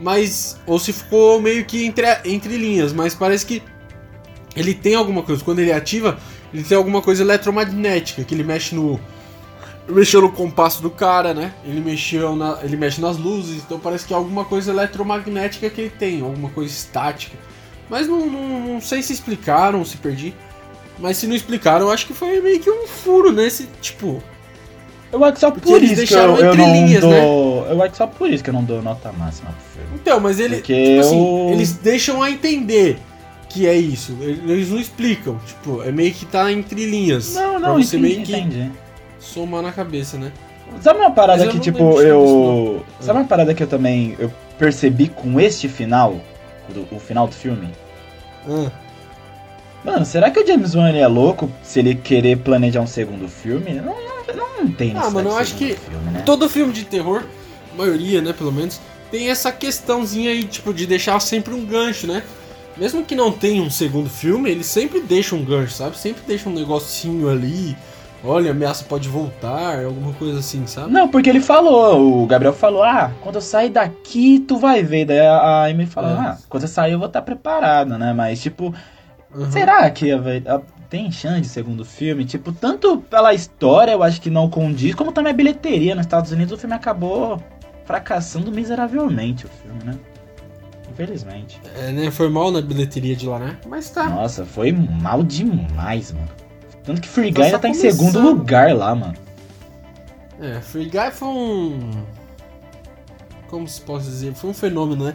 [0.00, 3.62] mas ou se ficou meio que entre, entre linhas, mas parece que
[4.56, 5.44] ele tem alguma coisa.
[5.44, 6.18] Quando ele ativa,
[6.52, 8.98] ele tem alguma coisa eletromagnética que ele mexe no
[9.88, 11.52] mexeu no compasso do cara, né?
[11.64, 15.80] Ele mexeu na, ele mexe nas luzes, então parece que é alguma coisa eletromagnética que
[15.80, 17.36] ele tem, alguma coisa estática.
[17.88, 20.34] Mas não, não, não sei se explicaram, se perdi.
[20.98, 24.22] Mas se não explicaram, eu acho que foi meio que um furo nesse, tipo,
[25.12, 27.66] Eu acho que só por isso que eu, eu não linhas, dou.
[27.66, 29.98] Eu acho que só por isso que eu não dou nota máxima pro filme.
[30.00, 32.98] Então, mas ele, Porque tipo assim, eu- eles deixam a entender
[33.48, 34.16] que é isso.
[34.20, 35.38] Eles não explicam.
[35.46, 37.34] Tipo, é meio que tá entre linhas.
[37.34, 38.72] Não, não, entendi, meio que entendi.
[39.24, 40.30] Somar na cabeça, né?
[40.80, 42.84] Sabe uma parada que, tipo, disso, eu.
[42.98, 43.04] não.
[43.06, 46.20] Sabe uma parada que eu também eu percebi com este final?
[46.68, 47.68] do- o final do filme?
[48.48, 48.70] Ah,
[49.84, 53.28] Mano, será que o James Wan ele é louco se ele querer planejar um segundo
[53.28, 53.74] filme?
[53.74, 53.94] Não,
[54.34, 56.22] não, não tem Ah, mano, eu acho que filme, né?
[56.24, 57.24] Todo filme de terror,
[57.76, 62.22] maioria, né, pelo menos, tem essa questãozinha aí, tipo, de deixar sempre um gancho, né?
[62.78, 65.98] Mesmo que não tenha um segundo filme, eles sempre deixam um gancho, sabe?
[65.98, 67.76] Sempre deixam um negocinho ali,
[68.24, 70.90] olha, ameaça pode voltar, alguma coisa assim, sabe?
[70.92, 75.04] Não, porque ele falou, o Gabriel falou, ah, quando eu sair daqui, tu vai ver.
[75.04, 76.14] Daí a Amy falou, É.
[76.18, 78.12] ah, quando eu sair eu vou estar preparado, né?
[78.12, 78.74] Mas, tipo,
[79.34, 79.50] Uhum.
[79.50, 80.18] será que a-
[80.56, 82.24] a- tem chance de segundo filme?
[82.24, 86.30] Tipo, tanto pela história eu acho que não condiz, como também a bilheteria nos Estados
[86.30, 87.42] Unidos, o filme acabou
[87.84, 89.94] fracassando miseravelmente, o filme, né?
[90.90, 91.60] Infelizmente.
[91.76, 92.10] É, né?
[92.10, 93.56] Foi mal na bilheteria de lá, né?
[93.68, 94.08] Mas tá.
[94.08, 96.28] Nossa, foi mal demais, mano.
[96.84, 97.90] Tanto que Free Tá Guy só ainda tá em começando.
[98.12, 99.14] segundo lugar lá, mano.
[100.40, 101.90] É, Free Guy foi um.
[103.48, 104.34] Como se posso dizer?
[104.34, 105.14] Foi um fenômeno, né?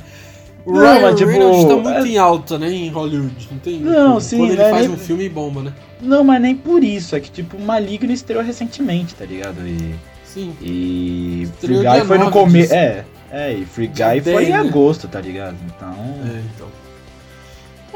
[0.65, 2.69] O Não, Ryan mas, tipo, Reynolds tá muito é- em alta, né?
[2.71, 3.47] Em Hollywood.
[3.51, 3.79] Não tem.
[3.79, 4.21] Não, como.
[4.21, 5.73] sim, Quando ele né, faz nem- um filme bomba, né?
[6.01, 7.15] Não, mas nem por isso.
[7.15, 9.65] É que, tipo, Maligno estreou recentemente, tá ligado?
[9.67, 9.95] E.
[10.25, 10.55] Sim.
[10.61, 11.47] E.
[11.59, 12.73] Free Estreou Guy dia foi no 9 começo.
[12.73, 14.57] É, é, e Free Guy foi 10, em né?
[14.59, 15.55] agosto, tá ligado?
[15.65, 15.93] Então.
[16.25, 16.67] É, então.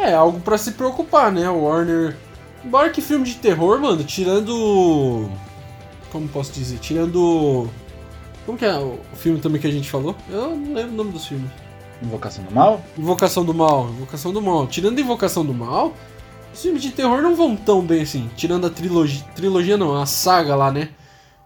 [0.06, 1.50] É, algo pra se preocupar, né?
[1.50, 2.16] O Warner.
[2.64, 5.30] Embora que filme de terror, mano, tirando.
[6.12, 6.80] Como posso dizer?
[6.80, 7.70] Tirando.
[8.46, 10.16] Como que é o filme também que a gente falou?
[10.30, 11.50] Eu não lembro o nome dos filmes.
[12.02, 12.82] Invocação do Mal?
[12.98, 14.68] Invocação do Mal, Invocação do Mal.
[14.68, 15.94] Tirando Invocação do Mal,
[16.54, 18.30] os filmes de terror não vão tão bem assim.
[18.36, 19.24] Tirando a trilogia.
[19.36, 20.90] Trilogia não, a saga lá, né?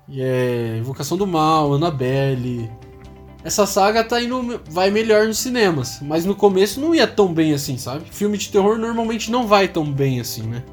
[0.07, 0.77] E é.
[0.79, 2.69] Invocação do Mal, Annabelle.
[3.43, 4.59] Essa saga tá indo.
[4.69, 5.99] vai melhor nos cinemas.
[6.01, 8.05] Mas no começo não ia tão bem assim, sabe?
[8.11, 10.63] Filme de terror normalmente não vai tão bem assim, né?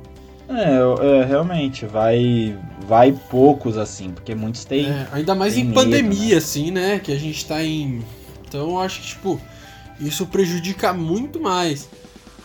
[0.49, 2.57] É, é, realmente, vai.
[2.87, 4.87] Vai poucos assim, porque muitos têm.
[4.87, 6.99] É, ainda mais em medo, pandemia, assim, né?
[6.99, 8.03] Que a gente tá em.
[8.47, 9.41] Então eu acho que, tipo,
[9.99, 11.89] isso prejudica muito mais.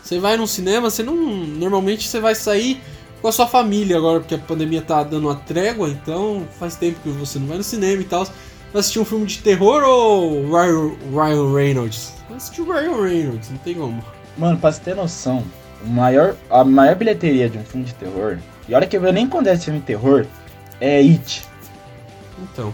[0.01, 1.15] Você vai num cinema, você não.
[1.15, 2.79] Normalmente você vai sair
[3.21, 6.99] com a sua família agora, porque a pandemia tá dando uma trégua, então faz tempo
[7.01, 8.23] que você não vai no cinema e tal.
[8.71, 12.13] Vai assistir um filme de terror ou Ryan, Ryan Reynolds?
[12.27, 14.03] Vai assistir o Ryan Reynolds, não tem como.
[14.37, 15.43] Mano, pra você ter noção,
[15.85, 18.37] maior, a maior bilheteria de um filme de terror,
[18.67, 20.25] e olha que eu nem quando é filme de terror,
[20.79, 21.43] é It,
[22.41, 22.73] Então.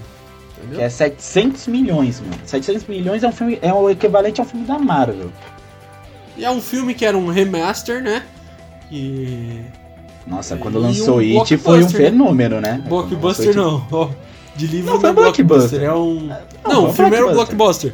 [0.55, 0.81] que Entendeu?
[0.81, 2.33] é 700 milhões, mano.
[2.45, 5.31] 700 milhões é um filme, é o equivalente a um filme da Marvel.
[6.37, 8.23] E é um filme que era um remaster, né?
[8.89, 9.61] Que.
[10.27, 11.89] Nossa, E quando um lançou It foi um né?
[11.89, 12.81] fenômeno, né?
[12.87, 13.85] Blockbuster não.
[14.55, 15.83] De livro Não, não, foi é um blockbuster, blockbuster.
[15.83, 16.27] é um.
[16.63, 17.93] Não, Não, foi o um filme era um blockbuster.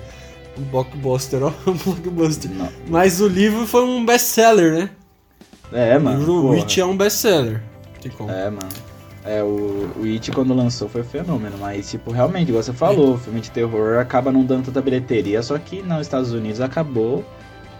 [0.58, 1.52] Um blockbuster, ó.
[1.70, 2.52] Um blockbuster.
[2.52, 2.70] Não.
[2.88, 4.90] Mas o livro foi um best-seller, né?
[5.72, 6.20] É, o mano.
[6.20, 6.56] livro porra.
[6.56, 7.62] Witch é um best-seller.
[8.02, 8.30] Tem como.
[8.32, 8.70] É, mano.
[9.24, 13.40] É, o, o It quando lançou foi fenômeno, mas, tipo, realmente, igual você falou, filme
[13.40, 17.24] de terror acaba não dando tanta bilheteria, só que nos Estados Unidos acabou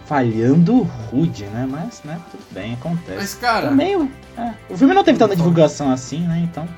[0.06, 1.66] falhando rude, né?
[1.68, 3.16] Mas, né, tudo bem, acontece.
[3.16, 6.48] Mas, cara, Também, é, o filme não teve tanta divulgação assim, né?
[6.48, 6.68] Então,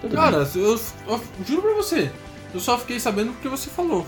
[0.00, 0.20] tudo bem.
[0.20, 2.10] cara, eu, eu juro pra você,
[2.52, 4.06] eu só fiquei sabendo porque você falou.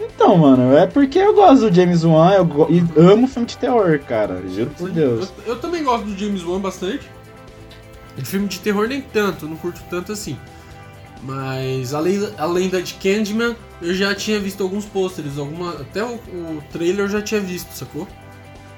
[0.00, 3.56] Então, mano, é porque eu gosto do James Wan eu go- e amo filme de
[3.58, 4.42] terror, cara.
[4.48, 5.32] Juro por Deus.
[5.46, 7.08] Eu, eu também gosto do James Wan bastante.
[8.16, 10.36] De filme de terror nem tanto, não curto tanto assim.
[11.22, 16.02] Mas a lenda, a lenda de Candyman, eu já tinha visto alguns pôsteres, alguma, até
[16.02, 18.08] o, o trailer eu já tinha visto, sacou?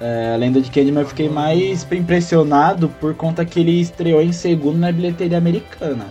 [0.01, 4.33] É, a lenda de Candyman eu fiquei mais impressionado por conta que ele estreou em
[4.33, 6.05] segundo na bilheteria americana.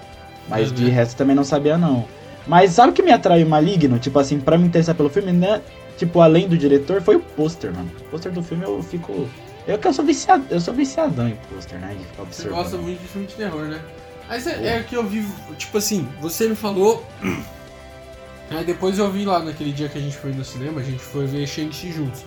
[0.48, 0.90] Mas É, de né?
[0.90, 2.07] resto também não sabia não.
[2.46, 3.98] Mas sabe o que me atraiu Maligno?
[3.98, 5.62] Tipo assim, pra me interessar pelo filme, né?
[5.96, 7.90] Tipo, além do diretor, foi o pôster, mano.
[8.00, 9.28] O pôster do filme eu fico.
[9.66, 11.94] Eu que eu sou viciado, eu sou viciadão em pôster, né?
[11.96, 12.59] De ficar Você observando.
[12.59, 13.81] gosta muito de filme de terror, né?
[14.28, 15.24] Mas é, é que eu vi,
[15.57, 17.05] tipo assim, você me falou.
[18.50, 20.98] Aí depois eu vi lá naquele dia que a gente foi no cinema, a gente
[20.98, 22.24] foi ver Shang-Chi juntos.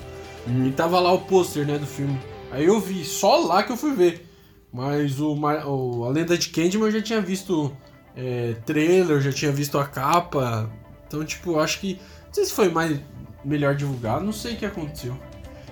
[0.48, 0.68] Uhum.
[0.68, 2.18] E tava lá o pôster, né, do filme.
[2.52, 4.26] Aí eu vi, só lá que eu fui ver.
[4.72, 7.76] Mas o, o A Lenda de Candyman eu já tinha visto
[8.16, 10.70] é, trailer, eu já tinha visto a capa.
[11.08, 11.94] Então, tipo, eu acho que.
[12.28, 13.00] Não sei se foi mais
[13.44, 15.16] melhor divulgado, não sei o que aconteceu.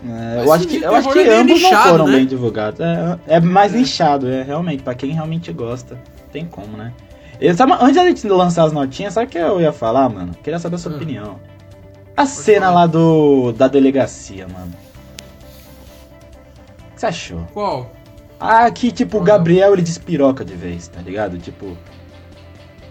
[0.06, 2.18] É, eu acho que, eu acho que é ambos não foram né?
[2.18, 2.80] bem divulgados.
[2.82, 3.78] É, é mais É.
[3.78, 4.84] nichado, é realmente.
[4.84, 5.98] Pra quem realmente gosta,
[6.32, 6.94] tem como, né?
[7.40, 10.34] E, sabe, antes da gente lançar as notinhas, sabe o que eu ia falar, mano?
[10.44, 10.96] Queria saber a sua Ah.
[10.96, 11.40] opinião.
[12.16, 12.82] A cena falar.
[12.82, 14.72] lá do da delegacia, mano.
[16.92, 17.48] O que você achou?
[17.54, 17.92] Qual?
[18.40, 19.26] Ah, que tipo, o Qual?
[19.26, 21.38] Gabriel ele despiroca de vez, tá ligado?
[21.38, 21.78] Tipo.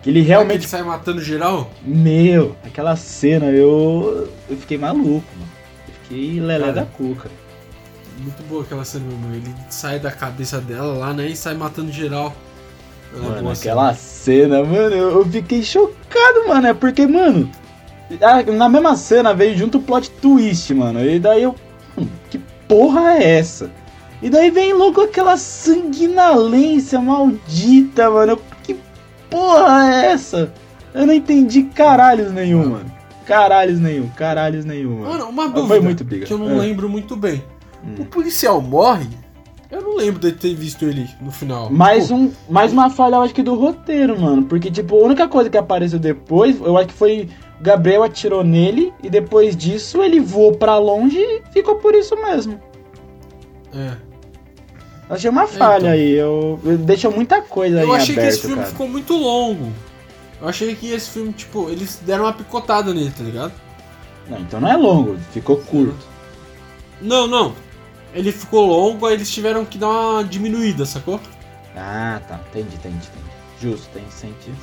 [0.03, 1.71] Que ele Realmente ele sai matando geral?
[1.85, 4.29] Meu, aquela cena eu.
[4.51, 5.51] Eu fiquei maluco, mano.
[5.89, 7.31] Eu fiquei lelé Cara, da cuca.
[8.19, 9.35] Muito boa aquela cena, meu.
[9.37, 11.27] Ele sai da cabeça dela lá, né?
[11.29, 12.35] E sai matando geral.
[13.15, 16.67] É Mano, boa, aquela cena, mano, eu, eu fiquei chocado, mano.
[16.67, 17.49] É porque, mano,
[18.21, 21.05] a- na mesma cena veio junto o plot twist, mano.
[21.05, 21.55] E daí eu.
[21.97, 23.71] hum, Que porra é essa?
[24.21, 28.33] E daí vem logo aquela sanguinolência maldita, mano.
[28.33, 28.43] Eu,
[29.33, 30.53] porra é essa?
[30.95, 32.93] Eu não entendi caralhos nenhum, mano.
[33.27, 35.11] Caralhos nenhum, caralhos nenhum, mano.
[35.13, 36.27] Mano, uma dúvida foi muito briga.
[36.27, 36.55] que eu não É.
[36.59, 37.43] lembro muito bem.
[37.85, 37.95] Hum.
[38.01, 39.09] O policial morre?
[39.71, 41.71] Eu não lembro de ter visto ele no final.
[41.71, 44.43] Mais, Pô, um, mais uma falha, eu acho que do roteiro, mano.
[44.45, 47.29] Porque, tipo, a única coisa que apareceu depois, eu acho que foi.
[47.59, 52.15] o Gabriel atirou nele e depois disso ele voou pra longe e ficou por isso
[52.17, 52.61] mesmo.
[53.75, 53.93] É.
[55.13, 55.91] Achei uma falha então.
[55.91, 56.13] aí.
[56.13, 58.69] Eu, eu deixou muita coisa aí Eu achei aberto, que esse filme cara.
[58.69, 59.73] ficou muito longo.
[60.41, 63.53] Eu achei que esse filme, tipo, eles deram uma picotada nele, tá ligado?
[64.29, 66.07] Não, então não é longo, ficou curto.
[67.01, 67.55] Não, não.
[68.15, 71.21] Ele ficou longo, aí eles tiveram que dar uma diminuída, sacou?
[71.77, 72.41] Ah, tá.
[72.51, 73.33] Entendi, entendi, entendi.
[73.61, 74.57] Justo, tem sentido.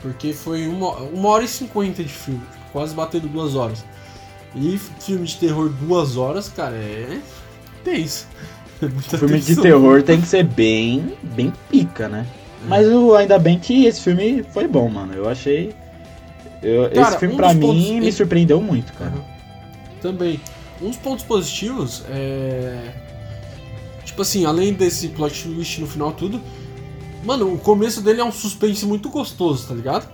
[0.00, 3.84] Porque foi uma, uma hora e cinquenta de filme, quase batendo duas horas.
[4.54, 7.20] E filme de terror duas horas, cara, é
[7.84, 8.26] tenso.
[8.82, 9.62] É muita filme de tensão.
[9.62, 12.26] terror tem que ser bem, bem pica, né?
[12.66, 15.12] Mas o, ainda bem que esse filme foi bom, mano.
[15.14, 15.74] Eu achei.
[16.62, 19.12] eu- Cara, esse filme um pra dos pontos- mim me surpreendeu muito, cara.
[20.00, 20.40] Também.
[20.80, 22.92] Dos pontos positivos é.
[24.04, 26.40] Tipo assim, além desse plot twist no final tudo.
[27.24, 30.08] Mano, o começo dele é um suspense muito gostoso, tá ligado?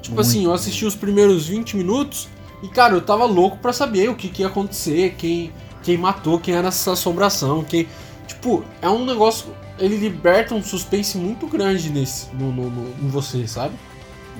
[0.00, 0.20] Tipo Muito.
[0.20, 2.28] assim, eu assisti os primeiros 20 minutos
[2.62, 5.50] e, cara, eu tava louco pra saber o que, que ia acontecer, quem,
[5.86, 7.86] quem matou, quem era essa assombração, quem.
[8.26, 9.54] Tipo, é um negócio.
[9.78, 12.26] Ele liberta um suspense muito grande nesse.
[12.34, 13.74] No, no, no- em você, sabe?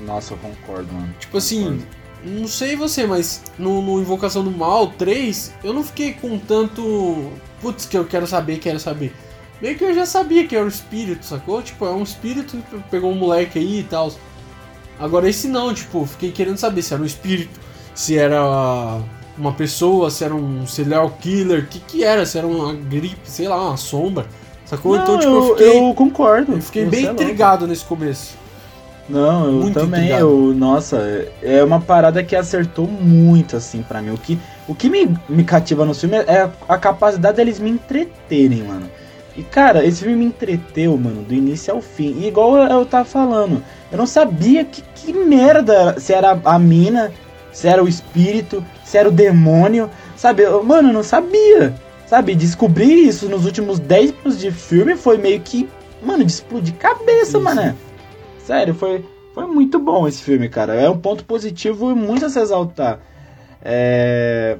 [0.04, 1.14] Nossa, eu concordo, mano.
[1.20, 1.86] Tipo assim, Concordo.
[2.24, 7.30] não sei você, mas no, no Invocação do Mal 3, eu não fiquei com tanto.
[7.60, 9.14] Putz, que eu quero saber, quero saber.
[9.62, 11.62] Meio que eu já sabia que era o espírito, sacou?
[11.62, 14.12] Tipo, é um espírito que pegou um moleque aí e tal.
[14.98, 17.58] Agora esse não, tipo, fiquei querendo saber se era um espírito,
[17.94, 19.00] se era
[19.38, 23.18] uma pessoa, se era um serial killer, o que que era, se era uma gripe,
[23.24, 24.26] sei lá, uma sombra.
[24.64, 24.96] Sacou?
[24.96, 26.52] Não, então, tipo, eu, eu, fiquei, eu concordo.
[26.52, 28.34] eu fiquei bem é intrigado nesse começo.
[29.08, 30.00] Não, eu Muito também.
[30.00, 30.22] intrigado.
[30.22, 34.10] Eu, nossa, é uma parada que acertou muito, assim, pra mim.
[34.10, 38.64] O que, o que me, me cativa no filme é a capacidade deles me entreterem,
[38.64, 38.90] mano.
[39.36, 42.16] E, cara, esse filme me entreteu, mano, do início ao fim.
[42.18, 46.58] E igual eu, eu tava falando, eu não sabia que, que merda se era a
[46.58, 47.12] mina,
[47.56, 50.42] se era o espírito, se era o demônio, sabe?
[50.42, 51.74] Eu, mano, eu não sabia.
[52.06, 52.34] Sabe?
[52.34, 55.66] Descobrir isso nos últimos 10 minutos de filme foi meio que,
[56.02, 57.74] mano, de explodir cabeça, mano.
[58.44, 60.74] Sério, foi, foi muito bom esse filme, cara.
[60.74, 63.00] É um ponto positivo e muito a se exaltar.
[63.64, 64.58] É.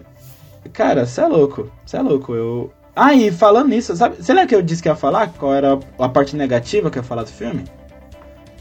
[0.73, 1.71] Cara, você é louco.
[1.85, 2.35] Você é louco.
[2.35, 2.73] Eu.
[2.97, 4.17] Ah, e falando nisso, sabe?
[4.17, 5.35] Você lembra que eu disse que ia falar?
[5.35, 7.63] Qual era a parte negativa que eu ia falar do filme?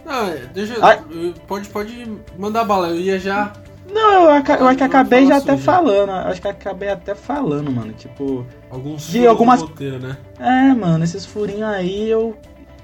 [0.05, 1.01] Ah, deixa Ai.
[1.09, 1.33] eu.
[1.47, 2.05] Pode, pode
[2.37, 3.53] mandar bala, eu ia já.
[3.91, 6.09] Não, eu, aca- eu acho que acabei já até falando.
[6.11, 7.93] Acho que acabei até falando, mano.
[7.93, 8.45] Tipo.
[8.69, 10.17] Alguns De algumas- roteiro, né?
[10.39, 12.35] É, mano, esses furinhos aí eu.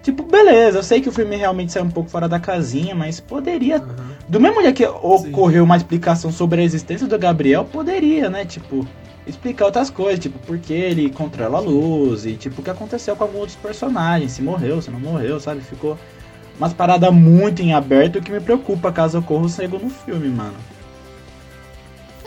[0.03, 3.19] Tipo, beleza, eu sei que o filme realmente saiu um pouco fora da casinha, mas
[3.19, 4.11] poderia Aham.
[4.27, 8.43] Do mesmo dia que ocorreu uma explicação sobre a existência do Gabriel, poderia, né?
[8.45, 8.87] Tipo,
[9.27, 13.15] explicar outras coisas, tipo, por que ele controla a luz e, tipo, o que aconteceu
[13.15, 15.61] com alguns outros personagens, se morreu, se não morreu, sabe?
[15.61, 15.95] Ficou
[16.57, 20.55] umas paradas muito em aberto que me preocupa caso ocorra o segundo filme, mano.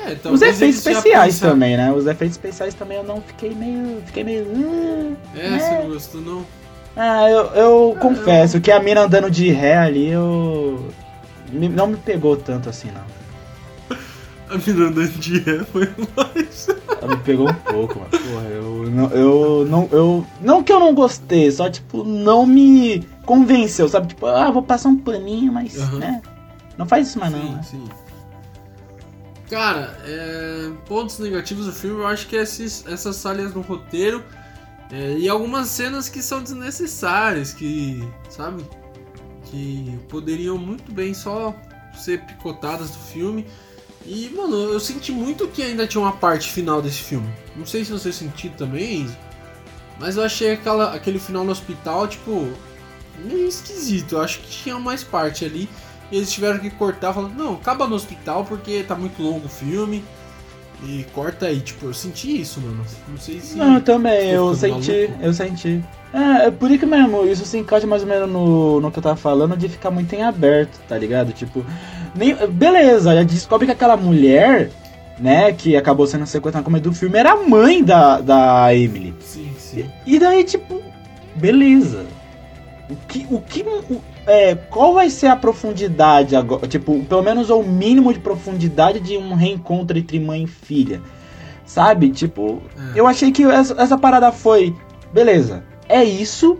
[0.06, 1.92] É, Os talvez efeitos especiais pensaram- também, né?
[1.92, 4.02] Os efeitos especiais também eu não fiquei meio.
[4.06, 4.44] Fiquei meio.
[4.46, 5.58] hum, É, né?
[5.58, 6.46] você não gostou, não?
[6.96, 10.88] Ah, eu, eu confesso que a mina andando de ré ali, eu.
[11.52, 13.96] me- Não me pegou tanto assim, não.
[14.50, 16.68] A Miranda de ré foi mais.
[17.02, 18.10] Ela me pegou um pouco, mano.
[18.10, 23.00] Porra, eu não, eu não, eu não que eu não gostei, só tipo não me
[23.24, 24.08] convenceu, sabe?
[24.08, 26.20] Tipo, ah, vou passar um paninho, mas, né?
[26.78, 27.62] Não faz isso mais não.
[27.62, 27.90] sim, né?
[29.48, 34.24] Cara, é, pontos negativos do filme, eu acho que esses, essas falhas no roteiro
[34.90, 38.64] é, e algumas cenas que são desnecessárias, que, sabe?
[39.44, 41.54] Que poderiam muito bem só
[41.94, 43.46] ser picotadas do filme.
[44.06, 47.28] E, mano, eu senti muito que ainda tinha uma parte final desse filme.
[47.56, 49.08] Não sei se você sentiu também,
[49.98, 52.52] mas eu achei aquela, aquele final no hospital, tipo,
[53.24, 54.16] meio esquisito.
[54.16, 55.68] Eu acho que tinha mais parte ali.
[56.12, 59.48] E eles tiveram que cortar, falando, não, acaba no hospital porque tá muito longo o
[59.48, 60.04] filme.
[60.86, 62.84] E corta aí, tipo, eu senti isso, mano.
[63.08, 63.56] Não sei se.
[63.56, 65.24] Não, eu também, eu senti, maluco?
[65.24, 65.84] eu senti.
[66.12, 68.98] É, é por isso que mesmo, isso se encaixa mais ou menos no, no que
[68.98, 71.32] eu tava falando de ficar muito em aberto, tá ligado?
[71.32, 71.64] Tipo,
[72.14, 74.70] nem, beleza, já descobre que aquela mulher,
[75.18, 79.14] né, que acabou sendo sequestrada no começo do filme, era a mãe da, da Emily.
[79.20, 79.86] Sim, sim.
[80.04, 80.82] E daí, tipo,
[81.34, 82.04] beleza.
[82.90, 83.26] O que.
[83.30, 86.66] O que o- é, qual vai ser a profundidade agora?
[86.66, 91.00] Tipo, pelo menos o mínimo de profundidade de um reencontro entre mãe e filha.
[91.66, 92.10] Sabe?
[92.10, 92.62] Tipo,
[92.94, 93.00] É.
[93.00, 94.74] eu achei que essa, essa parada foi.
[95.12, 96.58] Beleza, é isso.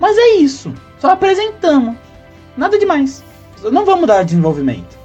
[0.00, 0.72] Mas é isso.
[0.98, 1.96] Só apresentamos.
[2.56, 3.22] Nada demais.
[3.72, 4.96] Não vamos dar desenvolvimento.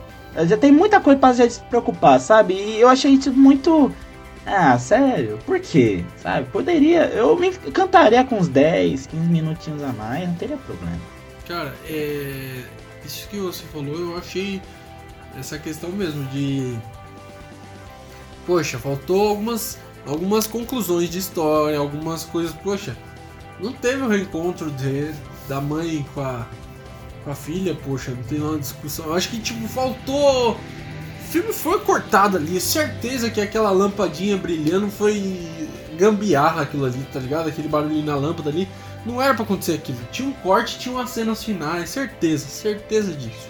[0.45, 2.53] Já tem muita coisa pra gente se preocupar, sabe?
[2.53, 3.91] E eu achei isso muito.
[4.45, 5.37] Ah, sério?
[5.45, 6.03] Por quê?
[6.17, 6.47] Sabe?
[6.47, 7.05] Poderia.
[7.07, 10.95] Eu me cantaria com uns 10, 15 minutinhos a mais, não teria problema.
[11.51, 12.63] Cara, é.
[13.03, 14.61] Isso que você falou, eu achei
[15.37, 16.77] essa questão mesmo de.
[18.45, 19.77] Poxa, faltou algumas,
[20.07, 22.53] algumas conclusões de história, algumas coisas.
[22.63, 22.95] Poxa,
[23.59, 25.11] não teve o reencontro de,
[25.49, 26.47] da mãe com a,
[27.25, 29.07] com a filha, poxa, não tem uma discussão.
[29.07, 30.51] Eu acho que, tipo, faltou.
[30.53, 37.19] O filme foi cortado ali, certeza que aquela lampadinha brilhando foi gambiarra aquilo ali, tá
[37.19, 37.49] ligado?
[37.49, 38.69] Aquele barulho na lâmpada ali.
[39.05, 39.97] Não era pra acontecer aquilo.
[40.11, 43.49] Tinha um corte, tinha umas cenas finais, certeza, certeza disso.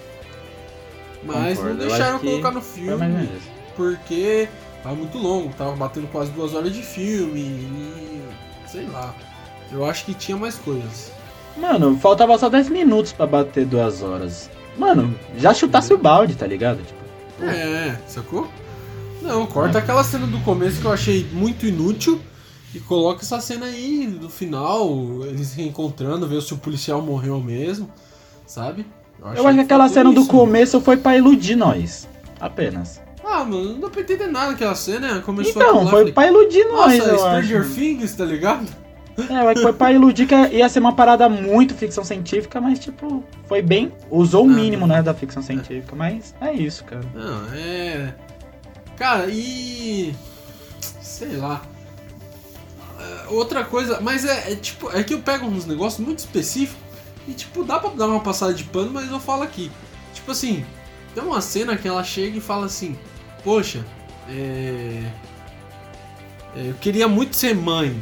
[1.22, 3.28] Mas Concordo, não deixaram colocar no filme
[3.76, 4.48] porque
[4.82, 8.22] tava muito longo, tava batendo quase duas horas de filme e.
[8.66, 9.14] sei lá.
[9.70, 11.12] Eu acho que tinha mais coisas.
[11.56, 14.50] Mano, faltava só 10 minutos pra bater duas horas.
[14.76, 16.78] Mano, já chutasse o balde, tá ligado?
[16.82, 18.48] Tipo, É, sacou?
[19.20, 22.20] Não, corta aquela cena do começo que eu achei muito inútil
[22.74, 24.88] e coloca essa cena aí do final,
[25.26, 27.90] eles se reencontrando, ver se o policial morreu mesmo,
[28.46, 28.86] sabe?
[29.20, 30.30] eu acho que aquela cena do isso.
[30.30, 32.08] começo foi pra iludir nós.
[32.40, 33.00] Apenas.
[33.24, 35.20] Ah, mano, não dá pra entender nada aquela cena, né?
[35.24, 37.74] Começou Então, aquilo lá, foi falei, pra iludir nós, Nossa, eu Stranger acho.
[37.74, 38.66] Things, tá ligado?
[39.16, 43.62] É, foi pra iludir que ia ser uma parada muito ficção científica, mas tipo, foi
[43.62, 43.92] bem.
[44.10, 44.96] Usou o Ah, mínimo, não.
[44.96, 47.04] né, da ficção científica, mas é isso, cara.
[47.14, 48.14] Não, é.
[48.96, 50.12] Cara, e.
[51.00, 51.62] Sei lá.
[53.02, 56.80] É, Outra coisa, mas é, é tipo, é que eu pego uns negócios muito específicos
[57.26, 59.70] e tipo, dá pra dar uma passada de pano, mas eu falo aqui.
[60.14, 60.64] Tipo assim,
[61.14, 62.96] tem uma cena que ela chega e fala assim,
[63.44, 63.84] poxa,
[64.28, 65.02] é.
[66.56, 68.00] é, Eu queria muito ser mãe.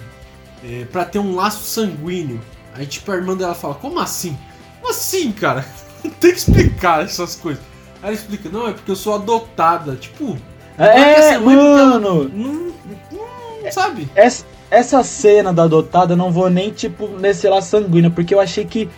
[0.62, 2.38] É, pra ter um laço sanguíneo.
[2.74, 4.36] Aí tipo a irmã dela fala, como assim?
[4.80, 5.64] Como assim, cara?
[6.20, 7.62] Tem que explicar essas coisas.
[8.02, 9.96] Aí ela explica, não, é porque eu sou adotada.
[9.96, 10.36] Tipo,
[10.76, 12.28] É, ser mãe porque ela- mano!
[12.28, 12.74] não,
[13.12, 14.08] não sabe?
[14.14, 18.40] Essa, essa cena da adotada eu não vou nem, tipo, nesse lá sanguíneo, porque eu
[18.40, 18.88] achei que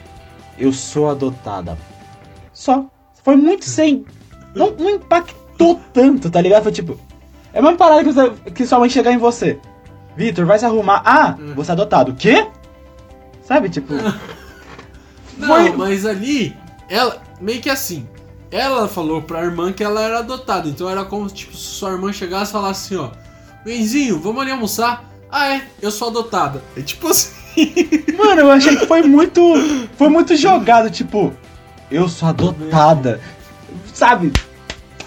[0.58, 1.76] eu sou adotada.
[2.52, 2.84] Só.
[3.24, 4.04] Foi muito sem.
[4.54, 6.64] Não, não impactou tanto, tá ligado?
[6.64, 6.98] Foi tipo.
[7.52, 9.58] É a mesma parada que, você- que sua mãe chegar em você.
[10.16, 11.02] Vitor, vai se arrumar.
[11.04, 11.54] Ah, Hum.
[11.54, 12.12] você é adotado.
[12.12, 12.46] O quê?
[13.42, 13.94] Sabe, tipo.
[15.38, 16.54] Não, Foi- mas ali,
[16.88, 18.06] ela, meio que assim,
[18.50, 22.12] ela falou pra irmã que ela era adotada, então era como tipo, se sua irmã
[22.12, 23.10] chegasse e falasse assim, ó,
[23.64, 25.04] Benzinho, vamos ali almoçar?
[25.32, 26.62] Ah, é, eu sou adotada.
[26.76, 27.32] É tipo assim.
[28.16, 29.40] Mano, eu achei que foi muito.
[29.96, 31.32] Foi muito jogado, tipo.
[31.90, 33.18] Eu sou adotada.
[33.94, 34.30] Sabe?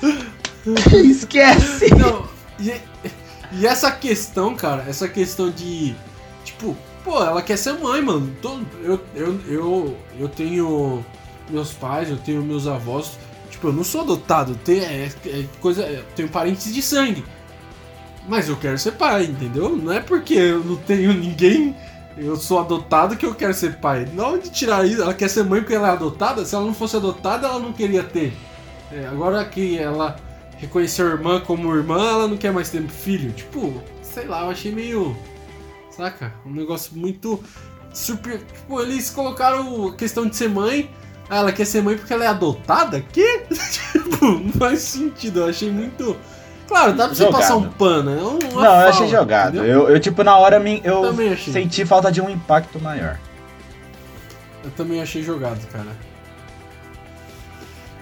[0.92, 1.94] Esquece!
[1.94, 2.28] Não,
[2.60, 2.74] e,
[3.52, 5.96] e essa questão, cara, essa questão de.
[6.44, 8.36] Tipo, pô, ela quer ser mãe, mano.
[8.42, 11.06] Todo, eu, eu, eu, eu tenho
[11.52, 13.20] meus pais, eu tenho meus avós.
[13.52, 17.24] Tipo, eu não sou adotado, eu tenho, é, é coisa, eu tenho parentes de sangue.
[18.28, 19.76] Mas eu quero ser pai, entendeu?
[19.76, 21.76] Não é porque eu não tenho ninguém,
[22.18, 24.08] eu sou adotado que eu quero ser pai.
[24.14, 26.46] Não de tirar isso, ela quer ser mãe porque ela é adotada.
[26.46, 28.34] Se ela não fosse adotada, ela não queria ter.
[28.92, 30.16] É, agora que ela
[30.58, 33.32] reconheceu a irmã como irmã, ela não quer mais ter filho.
[33.34, 35.16] Tipo, sei lá, eu achei meio.
[35.92, 36.34] Saca?
[36.46, 37.44] Um negócio muito.
[37.94, 38.40] Super.
[38.40, 40.90] Tipo, eles colocaram a questão de ser mãe.
[41.30, 43.02] Ah, ela quer ser mãe porque ela é adotada?
[43.02, 43.40] Que?
[43.92, 45.42] tipo, não faz sentido.
[45.42, 46.16] Eu achei muito.
[46.68, 47.42] Claro, dá pra você Jogado.
[47.42, 48.12] passar um pano.
[48.12, 49.58] É um, uma Não, eu achei jogado.
[49.64, 51.54] Eu, eu, tipo, na hora me- eu achei.
[51.54, 53.20] senti falta de um impacto maior.
[54.64, 55.86] Eu também achei jogado, cara.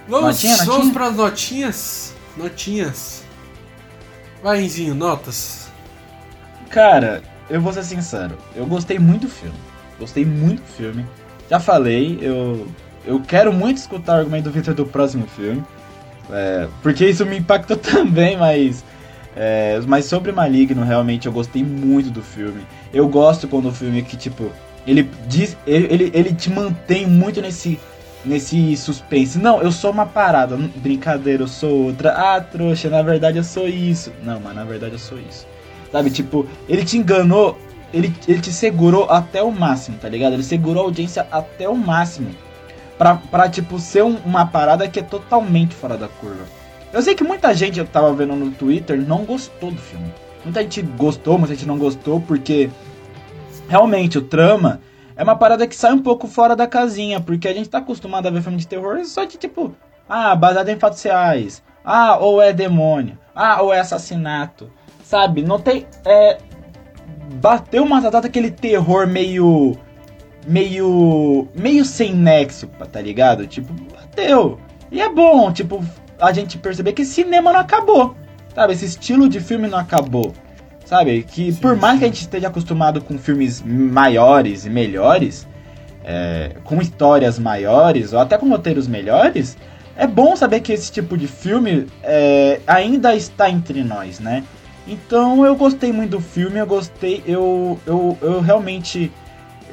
[0.08, 0.92] Vamos, Notinha, vamos notinha?
[0.94, 2.14] pras notinhas?
[2.36, 3.22] Notinhas.
[4.42, 5.68] Vai, Enzinho, notas.
[6.70, 8.36] Cara, eu vou ser sincero.
[8.54, 9.56] Eu gostei muito do filme.
[9.98, 11.06] Gostei muito do filme.
[11.48, 12.66] Já falei, eu,
[13.06, 15.62] eu quero muito escutar o argumento do Victor do próximo filme.
[16.30, 18.84] É, porque isso me impactou também, mas.
[19.36, 22.66] é, mas sobre Maligno, realmente eu gostei muito do filme.
[22.92, 24.50] Eu gosto quando o filme que, tipo,
[24.86, 25.56] ele diz.
[25.66, 27.78] Ele, ele, ele te mantém muito nesse.
[28.24, 29.38] Nesse suspense.
[29.38, 30.56] Não, eu sou uma parada.
[30.56, 32.12] Hum, Brincadeira, eu sou outra.
[32.12, 34.10] Ah, trouxa, na verdade eu sou isso.
[34.22, 35.46] Não, mas na verdade eu sou isso.
[35.92, 37.58] Sabe, tipo, ele te enganou.
[37.92, 40.32] Ele, ele te segurou até o máximo, tá ligado?
[40.32, 42.30] Ele segurou a audiência até o máximo.
[42.98, 46.44] Pra, pra tipo, ser um- uma parada que é totalmente fora da curva.
[46.92, 50.12] Eu sei que muita gente, eu tava vendo no Twitter, não gostou do filme.
[50.44, 52.70] Muita gente gostou, muita gente não gostou, porque
[53.68, 54.80] realmente o trama
[55.16, 58.26] é uma parada que sai um pouco fora da casinha, porque a gente tá acostumado
[58.28, 59.74] a ver filme de terror só de tipo,
[60.08, 64.70] ah, baseado em fatos reais, ah, ou é demônio, ah, ou é assassinato,
[65.02, 65.42] sabe?
[65.42, 65.86] Não tem.
[66.04, 66.38] É,
[67.40, 69.76] bateu uma data aquele terror meio.
[70.46, 71.48] Meio.
[71.54, 73.46] meio sem nexo, tá ligado?
[73.46, 74.58] Tipo, bateu.
[74.90, 75.84] E é bom, tipo,
[76.20, 78.14] a gente perceber que cinema não acabou,
[78.54, 78.72] sabe?
[78.72, 80.32] Esse estilo de filme não acabou.
[80.84, 81.22] Sabe?
[81.22, 81.98] Que Sim, por mais sim.
[81.98, 85.46] que a gente esteja acostumado com filmes maiores e melhores,
[86.04, 89.56] é, com histórias maiores, ou até com roteiros melhores,
[89.96, 94.44] é bom saber que esse tipo de filme é, ainda está entre nós, né?
[94.86, 99.10] Então eu gostei muito do filme, eu gostei, eu, eu, eu realmente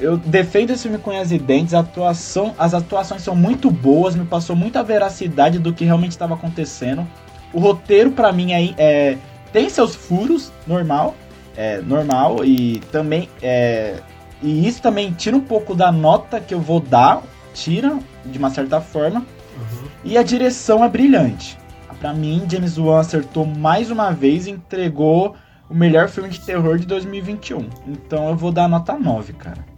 [0.02, 4.24] eu defendo esse filme com e dentes, a atuação, as atuações são muito boas, me
[4.24, 7.06] passou muita veracidade do que realmente estava acontecendo.
[7.52, 9.16] O roteiro pra mim aí é,
[9.52, 11.14] tem seus furos, normal,
[11.56, 14.00] é normal e também é,
[14.42, 17.22] e isso também tira um pouco da nota que eu vou dar,
[17.54, 19.20] tira de uma certa forma.
[19.20, 19.88] Uhum.
[20.04, 21.56] E a direção é brilhante.
[22.00, 25.36] Pra mim, James Wan acertou mais uma vez e entregou
[25.70, 27.68] o melhor filme de terror de 2021.
[27.86, 29.71] Então eu vou dar nota 9, cara.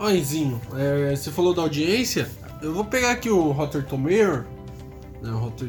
[0.00, 2.26] Ó, Enzinho, é, você falou da audiência.
[2.62, 4.46] Eu vou pegar aqui o Rotter Tomato,
[5.20, 5.68] né, o Rotter,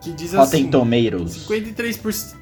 [0.00, 0.70] que diz Rotten assim...
[0.70, 1.46] Tomatoes.
[1.46, 2.34] 53%.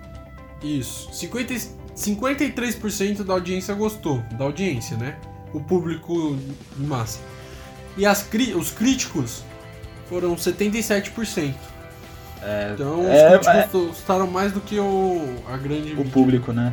[0.63, 1.09] Isso.
[1.13, 1.55] 50,
[1.97, 4.23] 53% da audiência gostou.
[4.39, 5.17] Da audiência, né?
[5.53, 6.39] O público
[6.79, 7.19] em massa.
[7.97, 8.25] E as,
[8.57, 9.43] os críticos
[10.09, 11.55] foram 77%.
[12.75, 16.13] então é, os críticos gostaram mais do que o, a grande O mídia.
[16.13, 16.73] público, né?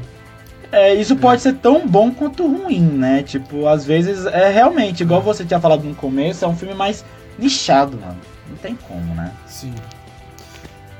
[0.71, 3.23] É, isso pode ser tão bom quanto ruim, né?
[3.23, 7.03] Tipo, às vezes é realmente, igual você tinha falado no começo, é um filme mais
[7.39, 8.17] nichado, mano.
[8.47, 9.31] Não tem como, né?
[9.47, 9.73] Sim.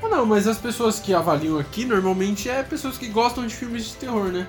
[0.02, 3.86] Ah, não, mas as pessoas que avaliam aqui normalmente é pessoas que gostam de filmes
[3.86, 4.46] de terror, né?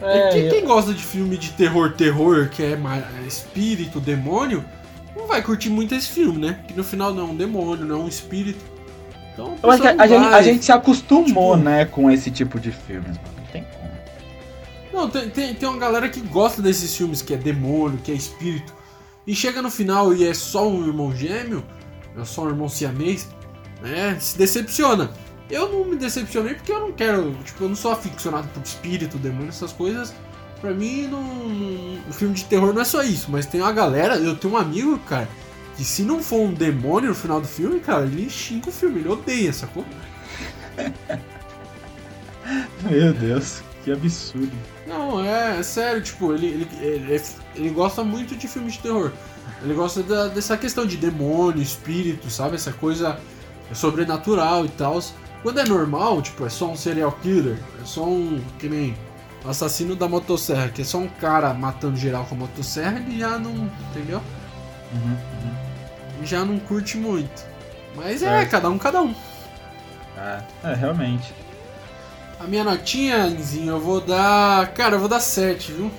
[0.00, 4.64] É, quem, quem gosta de filme de terror, terror, que é é espírito, demônio,
[5.16, 6.60] não vai curtir muito esse filme, né?
[6.68, 8.64] Que no final não é um demônio, não é um espírito.
[9.32, 12.30] Então, Eu acho que a, a gente, a gente se acostumou, Tipo- né, com esse
[12.30, 13.37] tipo de filmes, mano.
[14.92, 18.14] Não tem tem, tem, uma galera que gosta desses filmes, que é demônio, que é
[18.14, 18.72] espírito.
[19.26, 21.62] E chega no final e é só um irmão gêmeo,
[22.16, 23.28] é só um irmão siamês,
[23.82, 24.16] né?
[24.18, 25.10] Se decepciona.
[25.50, 29.18] Eu não me decepcionei porque eu não quero, tipo, eu não sou aficionado por espírito,
[29.18, 30.14] demônio, essas coisas.
[30.60, 34.16] Pra mim, não, não- filme de terror não é só isso, mas tem uma galera,
[34.16, 35.28] eu tenho um amigo, cara,
[35.76, 39.00] que se não for um demônio no final do filme, cara, ele xinga o filme,
[39.00, 39.84] ele odeia, sacou?
[42.82, 43.62] Meu Deus,
[43.96, 44.52] que absurdo.
[44.86, 47.22] Não, é, é sério, tipo, ele, ele, ele,
[47.54, 49.12] ele gosta muito de filmes de terror.
[49.62, 52.54] Ele gosta da- dessa questão de demônio, espírito, sabe?
[52.56, 53.18] Essa coisa
[53.72, 55.00] sobrenatural e tal.
[55.42, 58.96] Quando é normal, tipo, é só um serial killer, é só um, que nem
[59.44, 63.38] assassino da motosserra, que é só um cara matando geral com a motosserra, ele já
[63.38, 64.20] não, entendeu?
[64.92, 65.16] Uhum,
[66.18, 67.46] Ele já não curte muito.
[67.94, 68.50] Mas é, Certo.
[68.50, 69.14] cada um, cada um.
[70.16, 71.32] É, é, realmente.
[72.40, 74.72] A minha notinha, Inzinho, eu vou dar.
[74.72, 75.90] Cara, eu vou dar 7, viu?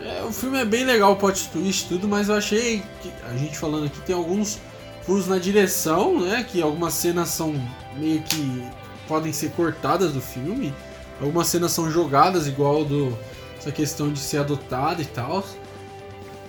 [0.00, 3.12] É, o filme é bem legal, o plot twist e tudo, mas eu achei que.
[3.30, 4.58] A gente falando aqui tem alguns
[5.02, 6.44] furos na direção, né?
[6.48, 7.54] Que algumas cenas são
[7.96, 8.62] meio que.
[9.06, 10.74] podem ser cortadas do filme.
[11.20, 13.16] Algumas cenas são jogadas, igual do.
[13.56, 15.44] Essa questão de ser adotada e tal.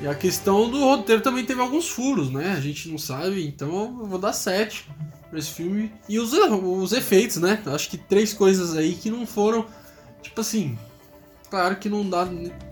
[0.01, 2.55] E a questão do roteiro também teve alguns furos, né?
[2.57, 4.85] A gente não sabe, então eu vou dar 7
[5.29, 5.91] pra esse filme.
[6.07, 7.61] E os, os efeitos, né?
[7.67, 9.65] Acho que três coisas aí que não foram.
[10.21, 10.77] Tipo assim.
[11.49, 12.27] Claro que não dá.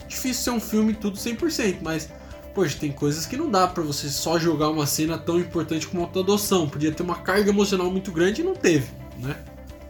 [0.08, 2.10] Difícil ser um filme tudo 100%, mas.
[2.54, 6.04] Poxa, tem coisas que não dá pra você só jogar uma cena tão importante como
[6.04, 6.68] a tua adoção.
[6.68, 9.36] Podia ter uma carga emocional muito grande e não teve, né?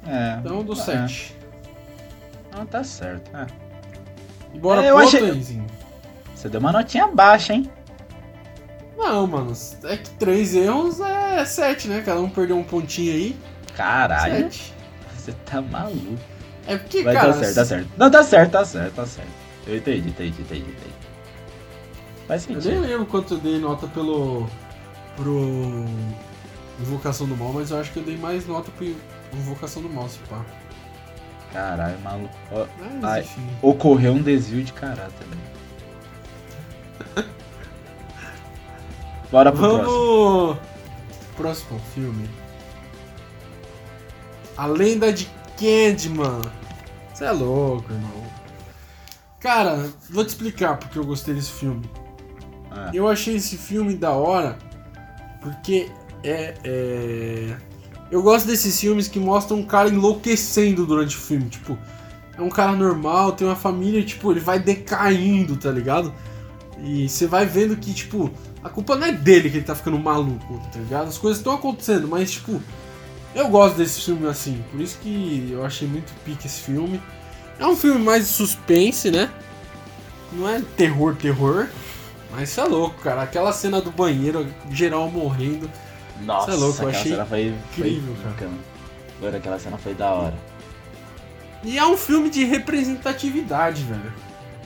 [0.05, 0.38] É.
[0.39, 0.80] Então eu dou é.
[0.80, 1.36] 7.
[2.51, 3.34] Não, tá certo.
[3.36, 3.47] É.
[4.53, 5.43] E bora É, pro achei-?
[6.36, 7.72] Você deu uma notinha baixa, hein?
[8.98, 9.54] Não, mano.
[9.84, 12.02] É que três erros é 7, né?
[12.06, 13.38] Cada um perdeu um pontinho aí.
[13.76, 14.52] Caralho.
[14.52, 14.74] 7.
[15.16, 16.18] Você tá maluco.
[16.66, 17.34] É porque, Vai, cara.
[17.34, 17.89] tá certo, tá certo.
[17.98, 19.30] Não, tá certo, tá certo, tá certo.
[19.66, 20.95] Eu entendi, entendi, entendi, entendi.
[22.28, 22.82] Faz Eu nem sentido.
[22.82, 24.50] lembro quanto eu dei nota pelo.
[25.16, 25.86] pro.
[26.80, 28.86] Invocação do Mal, mas eu acho que eu dei mais nota pro
[29.34, 30.45] Invocação do Mal, se pá.
[31.54, 32.36] Caralho, maluco.
[33.02, 33.28] Mas Ai.
[33.62, 35.26] ocorreu um desvio de caráter.
[37.16, 37.24] né?
[39.32, 39.84] Bora pro próximo.
[39.86, 40.57] Vamos.
[41.36, 42.30] Próximo filme.
[44.55, 46.41] A Lenda de Candyman.
[47.13, 48.28] Você é louco, irmão.
[49.39, 51.88] Cara, vou te explicar porque eu gostei desse filme.
[52.71, 54.57] Ah, Eu achei esse filme da hora
[55.41, 55.91] porque
[56.23, 57.55] é, é-
[58.09, 61.49] Eu gosto desses filmes que mostram um cara enlouquecendo durante o filme.
[61.49, 61.78] Tipo,
[62.38, 66.13] é um cara normal, tem uma família, tipo, ele vai decaindo, tá ligado?
[66.80, 68.32] E você vai vendo que, tipo,
[68.68, 71.07] a culpa não é dele que ele tá ficando maluco, tá ligado?
[71.07, 72.61] As coisas estão acontecendo, mas, tipo,
[73.34, 74.63] eu gosto desse filme assim.
[74.70, 77.01] Por isso que eu achei muito pique esse filme.
[77.57, 79.32] É um filme mais de suspense, né?
[80.34, 81.68] Não é terror, terror.
[82.32, 83.22] Mas isso é louco, cara.
[83.22, 85.70] Aquela cena do banheiro, geral morrendo.
[86.22, 88.51] Nossa, Cê é louco, eu aquela achei cena foi, incrível, foi cara.
[89.22, 90.38] Mano, aquela cena foi da hora.
[91.63, 94.13] E é um filme de representatividade, velho.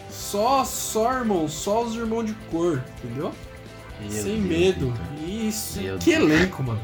[0.10, 3.32] Só, só irmão, só os irmãos de cor, entendeu?
[4.02, 4.92] Meu Sem Deus, medo.
[4.92, 5.28] Vitor.
[5.28, 5.82] Isso.
[5.82, 6.24] Meu que Deus.
[6.32, 6.82] elenco, mano.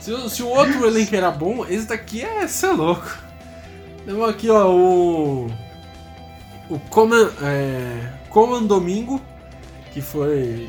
[0.00, 2.46] Se, o- se o outro elenco era bom, esse daqui é.
[2.46, 3.18] Cê é louco.
[4.04, 5.46] Temos aqui, ó, o.
[6.68, 7.30] O Coman.
[7.42, 9.20] É, Coman Domingo,
[9.92, 10.68] que foi.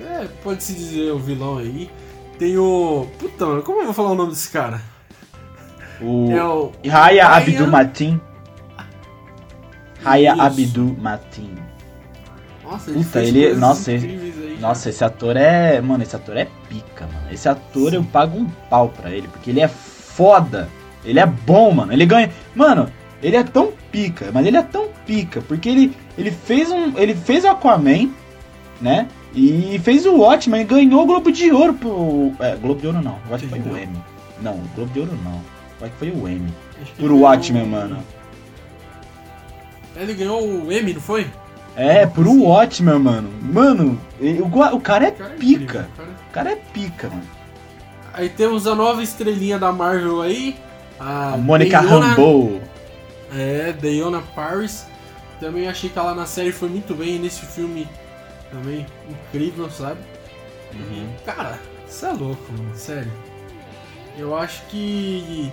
[0.00, 1.90] É, pode-se dizer o vilão aí.
[2.38, 3.06] Tem o.
[3.18, 4.82] Puta, mano, como eu vou falar o nome desse cara?
[6.00, 6.72] O É o.
[6.86, 8.20] Raya Abdul Matin.
[10.02, 10.34] Raya.
[10.34, 11.54] Abdul Matin.
[12.64, 15.80] Nossa, Puta, ele- nossa, ele- incríveis aí, Nossa, esse ator é.
[15.80, 17.26] Mano, esse ator é pica, mano.
[17.30, 17.96] Esse ator Sim.
[17.96, 20.68] eu pago um pau pra ele, porque ele é foda.
[21.04, 21.92] Ele é bom, mano.
[21.92, 22.30] Ele ganha.
[22.54, 22.88] Mano,
[23.22, 26.96] ele é tão pica, mas ele é tão pica, porque ele, ele fez um.
[26.96, 28.10] Ele fez o Aquaman,
[28.80, 29.06] né?
[29.34, 32.32] E fez o Watchmen e ganhou o Globo de Ouro pro.
[32.40, 33.18] É, Globo de Ouro não.
[33.28, 33.76] Eu acho que foi o?
[33.76, 33.98] Emmy.
[34.40, 35.32] Não, o Globo de Ouro não.
[35.80, 36.14] Eu acho que foi o
[36.86, 37.98] que Por Watchmen, ganhou- mano.
[39.96, 41.26] Ele ganhou o Emmy, não foi?
[41.76, 43.30] É, por o Watchmen, mano.
[43.42, 45.88] Mano, o, o cara é é pica.
[45.88, 47.22] incrível, o cara é O cara é pica, mano.
[48.12, 50.56] Aí temos a nova estrelinha da Marvel aí.
[51.00, 52.60] A, A Mônica Rambeau.
[53.32, 54.86] É, Diona Paris.
[55.40, 57.16] Também achei que ela na série foi muito bem.
[57.16, 57.88] E nesse filme
[58.52, 59.98] também incrível, sabe?
[60.72, 61.08] Uhum.
[61.26, 61.58] Cara,
[61.88, 62.76] você é louco, mano.
[62.76, 63.10] Sério.
[64.16, 65.52] Eu acho que.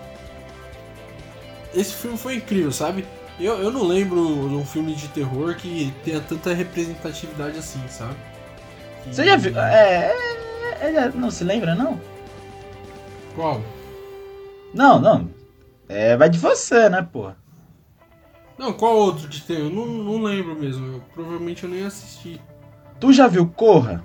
[1.73, 3.05] Esse filme foi incrível, sabe?
[3.41, 4.17] Eu, eu não lembro
[4.49, 8.15] de um filme de terror que tenha tanta representatividade assim, sabe?
[9.03, 9.57] Que- Você já viu?
[9.59, 10.13] É,
[10.79, 11.99] é, é, Não se lembra, não?
[13.35, 13.61] Qual?
[14.73, 15.29] Não, não.
[15.89, 17.35] É, vai de você, né, porra?
[18.57, 19.63] Não, qual outro de terror?
[19.65, 20.95] Eu não, não lembro mesmo.
[20.95, 22.39] Eu, provavelmente eu nem assisti.
[22.99, 24.03] Tu já viu Corra?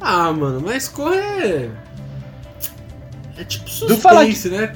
[0.00, 1.70] Ah, mano, mas correr.
[3.36, 4.72] É tipo Tu fala suspense, né?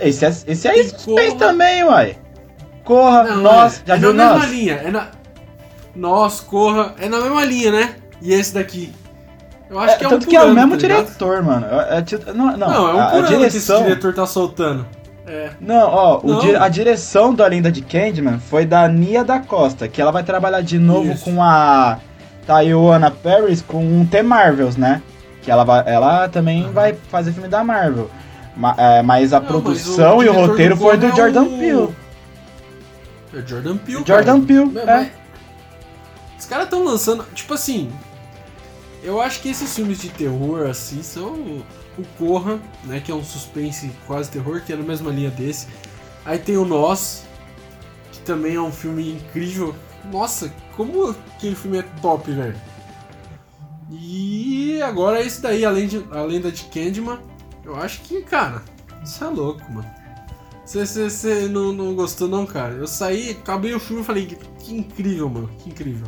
[0.00, 1.38] Esse, é- esse aí Tem suspense Corra.
[1.38, 2.18] também, uai.
[2.84, 4.50] Corra, Não, nós, é, já é viu na mesma nós?
[4.50, 4.74] linha.
[4.74, 5.06] É na...
[5.94, 6.94] Nós, corra.
[6.98, 7.94] É na mesma linha, né?
[8.20, 8.92] E esse daqui.
[9.70, 11.66] Eu acho É, que é um tanto que é o ano, mesmo tá diretor, mano.
[11.66, 13.40] É, é não, não, Não, é um a, a direção.
[13.40, 14.86] que esse diretor tá soltando.
[15.26, 15.50] É.
[15.60, 16.38] Não, ó, o Não.
[16.40, 20.22] di- a direção da Lenda de Candyman foi da Nia da Costa, que ela vai
[20.24, 21.24] trabalhar de novo Isso.
[21.24, 21.98] com a
[22.46, 25.00] Tayona Paris com The Marvels, né?
[25.42, 26.72] Que ela, vai, ela também Aham.
[26.72, 28.10] vai fazer filme da Marvel.
[28.56, 31.58] Ma- é, mas a Não, mas produção e o roteiro foi do é Jordan o-
[31.58, 31.88] Peele.
[33.34, 34.04] É Jordan Peele.
[34.06, 34.46] Jordan cara.
[34.46, 34.86] Peele, Mas- é.
[34.86, 35.12] mas-
[36.38, 37.24] Os caras estão lançando.
[37.34, 37.90] Tipo assim.
[39.02, 41.64] Eu acho que esses filmes de terror, assim, são o
[41.98, 43.00] o Corra, né?
[43.04, 45.66] Que é um suspense quase terror, que é na mesma linha desse.
[46.24, 47.24] Aí tem o Nós,
[48.10, 49.74] que também é um filme incrível.
[50.10, 52.56] Nossa, como aquele filme é top, velho.
[53.90, 57.18] E agora esse daí, além de, a lenda de Candyman,
[57.64, 58.62] eu acho que, cara,
[59.04, 59.90] isso é louco, mano.
[60.64, 62.74] Você não, não gostou não, cara?
[62.74, 64.26] Eu saí, acabei o filme e falei,
[64.58, 66.06] que, incrível, mano, que incrível.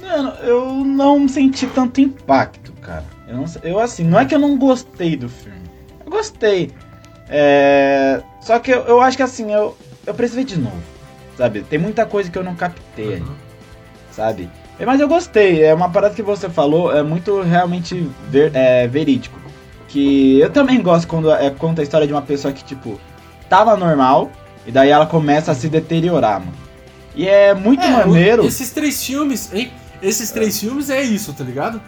[0.00, 3.04] Mano, eu não senti tanto impacto, cara.
[3.28, 5.58] Eu, não, eu assim, não é que eu não gostei do filme.
[6.04, 6.70] Eu gostei.
[7.28, 10.80] É, só que eu, eu acho que assim, eu, eu preciso ver de novo.
[11.36, 11.62] Sabe?
[11.62, 13.16] Tem muita coisa que eu não captei.
[13.20, 13.34] Uhum.
[14.10, 14.48] sabe?
[14.84, 19.38] Mas eu gostei, é uma parada que você falou, é muito realmente ver- é, verídico.
[19.88, 23.00] Que eu também gosto quando é, conta a história de uma pessoa que, tipo,
[23.48, 24.30] tava normal,
[24.66, 26.52] e daí ela começa a se deteriorar, mano.
[27.14, 28.42] E é muito É, maneiro.
[28.42, 29.70] o- esses três filmes, hein?
[30.02, 31.80] Esses três filmes é isso, tá ligado?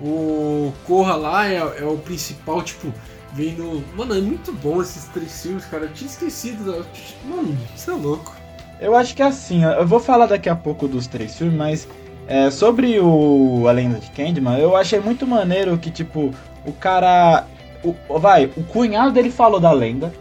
[0.00, 2.92] O Corra lá é, é o principal, tipo,
[3.34, 3.84] vendo.
[3.94, 5.84] Mano, é muito bom esses três filmes, cara.
[5.84, 6.84] Eu tinha esquecido.
[7.28, 8.34] Mano, você é louco.
[8.80, 11.86] Eu acho que é assim, eu vou falar daqui a pouco dos três filmes, mas
[12.26, 16.32] é, sobre o A Lenda de Candyman, eu achei muito maneiro que, tipo,
[16.64, 17.44] o cara.
[17.84, 20.12] O, vai, o cunhado dele falou da lenda.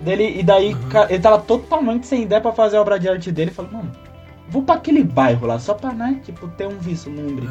[0.00, 0.80] Dele, e daí Uhum.
[1.08, 3.50] ele tava totalmente sem ideia pra fazer a obra de arte dele.
[3.50, 3.92] Falou, mano,
[4.48, 7.48] vou pra aquele bairro lá, só pra, né, tipo, ter um vislumbre.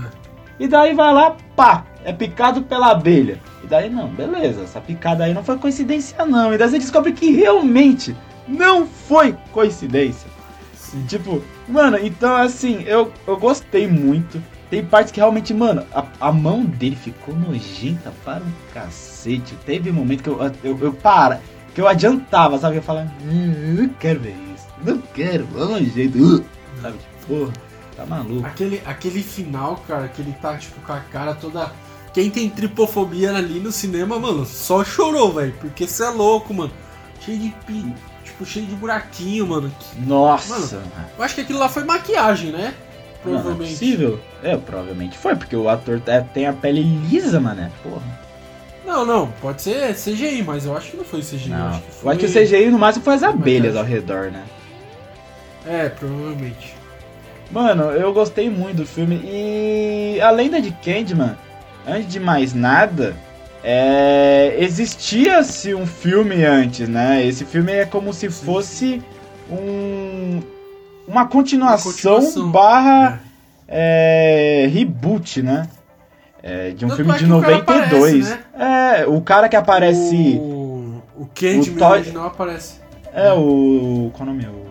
[0.60, 3.40] E daí vai lá, pá, é picado pela abelha.
[3.64, 6.54] E daí, não, beleza, essa picada aí não foi coincidência, não.
[6.54, 8.16] E daí você descobre que realmente
[8.48, 10.30] não foi coincidência.
[10.74, 11.06] Sim.
[11.08, 14.42] Tipo, mano, então assim, eu, eu gostei muito.
[14.70, 19.56] Tem partes que realmente, mano, a, a mão dele ficou nojenta para um cacete.
[19.66, 21.40] Teve um momento que eu, eu, eu para,
[21.80, 22.76] que eu adiantava, sabe?
[22.76, 24.66] Eu falava, hum, não quero ver isso.
[24.84, 26.18] Não quero, é nojento.
[26.18, 26.46] Uh,
[26.82, 26.98] sabe?
[26.98, 27.54] Tipo, porra,
[27.96, 28.46] tá maluco.
[28.46, 31.72] Aquele, aquele final, cara, que ele tá, tipo, com a cara toda.
[32.14, 35.54] Quem tem tripofobia ali no cinema, mano, só chorou, velho.
[35.62, 36.72] Porque você é louco, mano.
[37.22, 37.94] Cheio de pi...
[38.26, 39.72] Tipo, cheio de buraquinho, mano.
[40.06, 40.82] Nossa,
[41.18, 42.74] Eu acho que aquilo lá foi maquiagem, né?
[43.24, 43.72] não, não é Provavelmente.
[43.72, 44.20] possível.
[44.44, 47.72] É, provavelmente foi, porque o ator é- tem a pele lisa, mané.
[47.82, 48.19] Porra.
[48.90, 51.50] Não, não, pode ser CGI, mas eu acho que não foi CGI.
[51.50, 51.60] Não.
[51.60, 52.12] Eu acho que, Eu foi...
[52.12, 54.44] acho que o CGI no máximo foi as abelhas ao redor, né?
[55.68, 56.74] É, provavelmente.
[57.52, 61.38] Mano, eu gostei muito do filme e a lenda de Candyman,
[61.88, 63.16] antes de mais nada,
[63.64, 64.56] é...
[64.58, 67.24] existia-se um filme antes, né?
[67.24, 69.04] Esse filme é como se fosse
[69.52, 70.42] um
[71.08, 72.52] uma continuação, Uma continuação.
[72.52, 73.20] barra
[73.68, 75.68] é, reboot, né?
[76.42, 78.32] É, de um Tanto filme é de que o cara 92.
[78.32, 82.80] aparece, É, o cara que aparece O, o Candyman Todd- original aparece.
[83.14, 84.48] é o qual é o nome?
[84.48, 84.70] O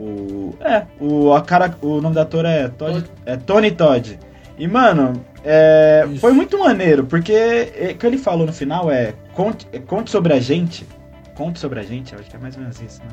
[0.00, 3.10] o é, o a cara, o nome do ator é Todd, Todd.
[3.26, 4.18] é Tony Todd.
[4.58, 9.14] E mano, é, foi muito maneiro, porque é, o que ele falou no final é
[9.34, 10.86] conte, é, conte sobre a gente.
[11.34, 13.08] Conte sobre a gente, eu acho que é mais ou menos isso, né?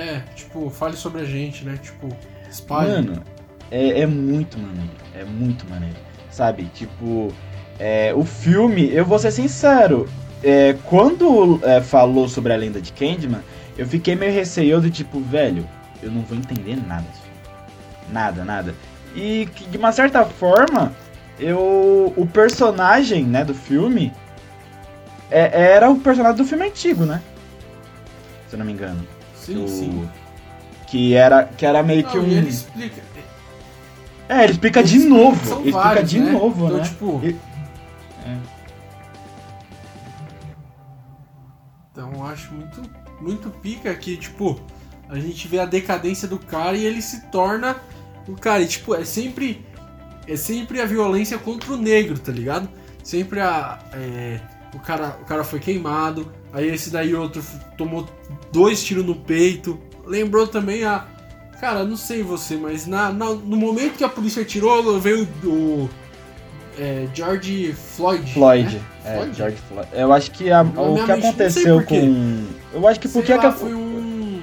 [0.00, 1.78] É, tipo, fale sobre a gente, né?
[1.82, 2.08] Tipo,
[2.48, 2.90] espalhe.
[2.92, 3.22] Mano,
[3.70, 4.90] é, é muito maneiro.
[5.14, 5.96] É muito maneiro.
[6.30, 6.64] Sabe?
[6.74, 7.32] Tipo,
[7.80, 10.06] é, o filme, eu vou ser sincero.
[10.44, 13.40] é, quando é, falou sobre a lenda de Candyman,
[13.76, 15.66] eu fiquei meio receioso, tipo, velho,
[16.02, 17.36] eu não vou entender nada desse filme.
[18.12, 18.74] Nada, nada.
[19.16, 20.92] E que, de uma certa forma,
[21.38, 22.12] eu.
[22.16, 24.12] O personagem, né, do filme.
[25.30, 27.20] é- era o personagem do filme antigo, né?
[28.48, 29.06] Se eu não me engano.
[29.34, 30.08] sim, O- sim.
[30.86, 32.28] Que era, que era meio que Não, um.
[32.28, 33.00] e ele explica.
[34.28, 35.36] É, ele explica de Eles novo.
[35.36, 36.32] Ele explica vários, de né?
[36.32, 36.82] novo, então, né?
[36.84, 37.20] tipo.
[37.24, 37.36] E-.
[41.92, 42.82] Então eu acho muito,
[43.20, 44.60] muito pica que, tipo,
[45.08, 47.76] a gente vê a decadência do cara e ele se torna
[48.28, 48.62] o cara.
[48.62, 49.64] E, tipo, é sempre.
[50.26, 52.68] É sempre a violência contra o negro, tá ligado?
[53.02, 53.78] Sempre a.
[53.92, 54.40] é,
[54.74, 57.42] o, cara, o cara foi queimado, aí esse daí outro
[57.76, 58.08] tomou
[58.52, 59.78] dois tiros no peito.
[60.06, 61.06] Lembrou também a.
[61.60, 65.90] Cara, não sei você, mas na, na- no momento que a polícia atirou, veio o.
[66.78, 68.32] é, George Floyd.
[68.32, 68.76] Floyd.
[68.76, 68.82] né?
[69.04, 69.36] É, Floyd?
[69.36, 69.88] George Floyd.
[69.92, 72.44] Eu acho que a- o que aconteceu com.
[72.72, 74.42] Eu acho que Sei porque lá, que a- foi um.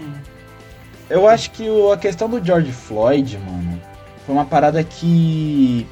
[1.09, 3.81] Eu acho que o- a questão do George Floyd, mano,
[4.25, 5.87] foi uma parada que.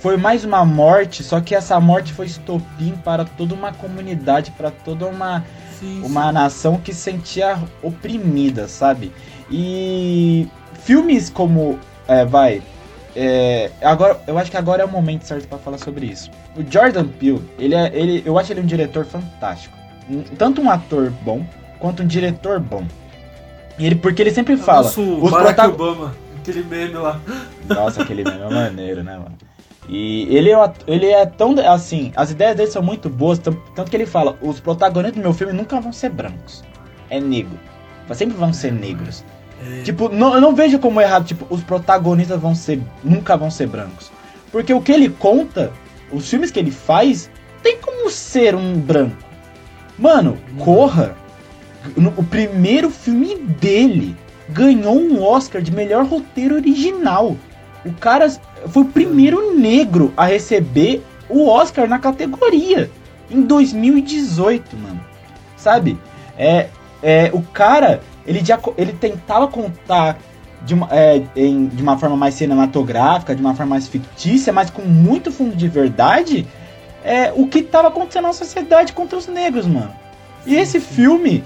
[0.00, 4.70] Foi mais uma morte, só que essa morte foi estopim para toda uma comunidade, para
[4.70, 5.42] toda uma,
[5.80, 9.10] Sim, uma nação que se sentia oprimida, sabe?
[9.50, 10.46] E
[10.82, 11.78] filmes como.
[12.06, 12.62] É, vai.
[13.16, 16.30] É, agora, eu acho que agora é o momento certo pra falar sobre isso.
[16.56, 19.76] O Jordan Peele, ele é, ele, eu acho ele um diretor fantástico.
[20.10, 21.44] Um- Tanto um ator bom,
[21.78, 22.84] quanto um diretor bom.
[23.78, 24.62] E ele, porque ele sempre sim.
[24.62, 24.82] fala.
[24.82, 27.20] Nosso os Barack Obama, aquele meme lá.
[27.68, 29.34] Nossa, aquele meme é maneiro, né, mano?
[29.88, 31.54] E ele é, ele é tão.
[31.68, 35.34] Assim, as ideias dele são muito boas, tanto que ele fala: os protagonistas do meu
[35.34, 36.64] filme nunca vão ser brancos.
[37.10, 37.58] É negro.
[38.12, 39.24] Sempre vão ser negros.
[39.64, 42.80] É, Tipo, não, eu não vejo como errado, tipo, os protagonistas vão ser.
[43.02, 44.10] nunca vão ser brancos.
[44.52, 45.72] Porque o que ele conta,
[46.12, 47.30] os filmes que ele faz,
[47.62, 49.16] tem como ser um branco.
[49.98, 51.16] Mano, Corra,
[51.96, 54.16] no- o primeiro filme dele,
[54.48, 57.36] ganhou um Oscar de melhor roteiro original.
[57.84, 58.28] O cara
[58.68, 62.90] foi o primeiro negro a receber o Oscar na categoria.
[63.30, 65.00] Em 2018, mano.
[65.56, 65.98] Sabe?
[66.36, 66.68] É,
[67.02, 70.18] é, o cara, ele, já, ele tentava contar
[70.62, 74.70] de uma, é, em- de uma forma mais cinematográfica, de uma forma mais fictícia, mas
[74.70, 76.46] com muito fundo de verdade,
[77.04, 79.92] é, o que tava acontecendo na sociedade contra os negros, mano.
[80.46, 81.44] E esse filme,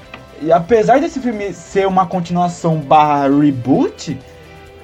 [0.52, 4.16] apesar desse filme ser uma continuação barra reboot,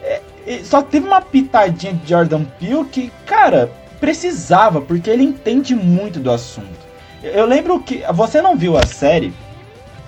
[0.03, 0.21] é,
[0.65, 3.71] só teve uma pitadinha de Jordan Peele que, cara,
[4.01, 6.85] precisava, porque ele entende muito do assunto.
[7.23, 8.03] Eu- Eu lembro que.
[8.13, 9.33] Você não viu a série,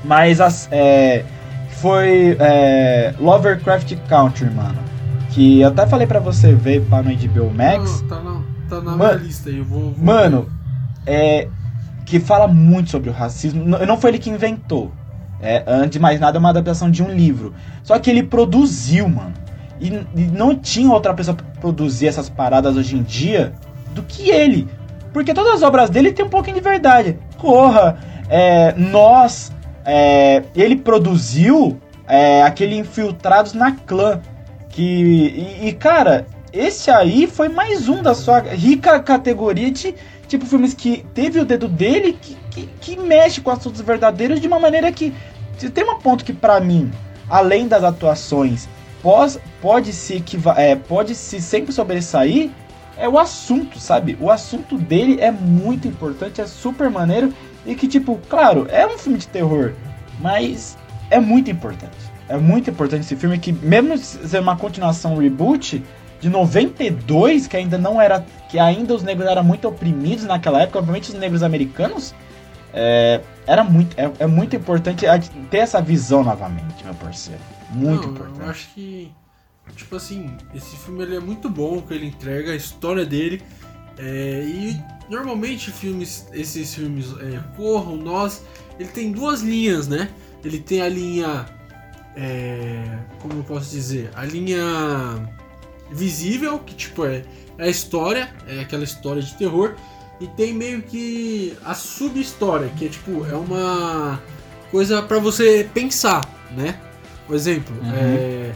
[0.05, 1.25] mas as, é,
[1.77, 4.79] foi é, Lovecraft Country, mano.
[5.31, 8.03] Que eu até falei pra você ver para no HBO Max.
[8.03, 9.93] Não, tá na, tá na Mano- minha lista aí, eu vou.
[9.93, 10.49] vou Mano,
[11.07, 11.49] é.
[12.07, 13.65] Que fala muito sobre o racismo.
[13.65, 14.93] Não, não foi ele que inventou.
[15.43, 17.53] É, antes de mais nada, é uma adaptação de um livro.
[17.83, 19.35] Só que ele produziu, mano.
[19.81, 23.53] E, e não tinha outra pessoa pra produzir essas paradas hoje em dia
[23.95, 24.67] do que ele.
[25.13, 27.19] Porque todas as obras dele tem um pouquinho de verdade.
[27.37, 27.99] Corra,
[28.31, 29.53] é, Nós.
[29.87, 34.21] É, ele produziu é, aquele Infiltrados na Clã.
[34.71, 34.83] Que.
[35.63, 39.95] E, e, cara, esse aí foi mais um da sua rica categoria de
[40.29, 44.47] tipo filmes que teve o dedo dele que, que, que mexe com assuntos verdadeiros de
[44.49, 45.15] uma maneira que.
[45.73, 46.91] Tem um ponto que pra mim,
[47.31, 48.69] além das atuações,
[49.03, 52.51] pós, pode se equiva- é, pode se sempre sobressair,
[52.99, 54.19] é o assunto, sabe?
[54.21, 57.33] O assunto dele é muito importante, é super maneiro
[57.67, 59.73] e que, tipo, claro, é um filme de terror,
[60.21, 60.79] mas
[61.11, 61.97] é muito importante.
[62.29, 65.83] É muito importante esse filme que, mesmo sendo uma continuação reboot,
[66.21, 68.25] de 92, que ainda não era.
[68.49, 72.15] que ainda os negros eram muito oprimidos naquela época, obviamente os negros americanos.
[72.73, 75.07] É, era muito, é, é, muito importante
[75.51, 77.41] ter essa visão novamente, meu parceiro.
[77.71, 78.41] Muito não, importante.
[78.41, 79.13] Eu acho que,
[79.75, 83.43] tipo assim, esse filme ele é muito bom, que ele entrega a história dele.
[83.99, 88.43] É, e normalmente filmes, esses filmes é, Corram, Nós,
[88.79, 90.11] ele tem duas linhas, né?
[90.45, 91.47] Ele tem a linha.
[92.17, 94.11] É, como eu posso dizer?
[94.15, 94.63] A linha
[95.91, 97.23] visível, que tipo é,
[97.59, 99.75] é a história, é aquela história de terror,
[100.21, 104.21] e tem meio que a sub-história, que é tipo, é uma
[104.71, 106.23] coisa para você pensar,
[106.57, 106.81] né?
[107.27, 107.93] Por exemplo, uhum.
[107.95, 108.53] é,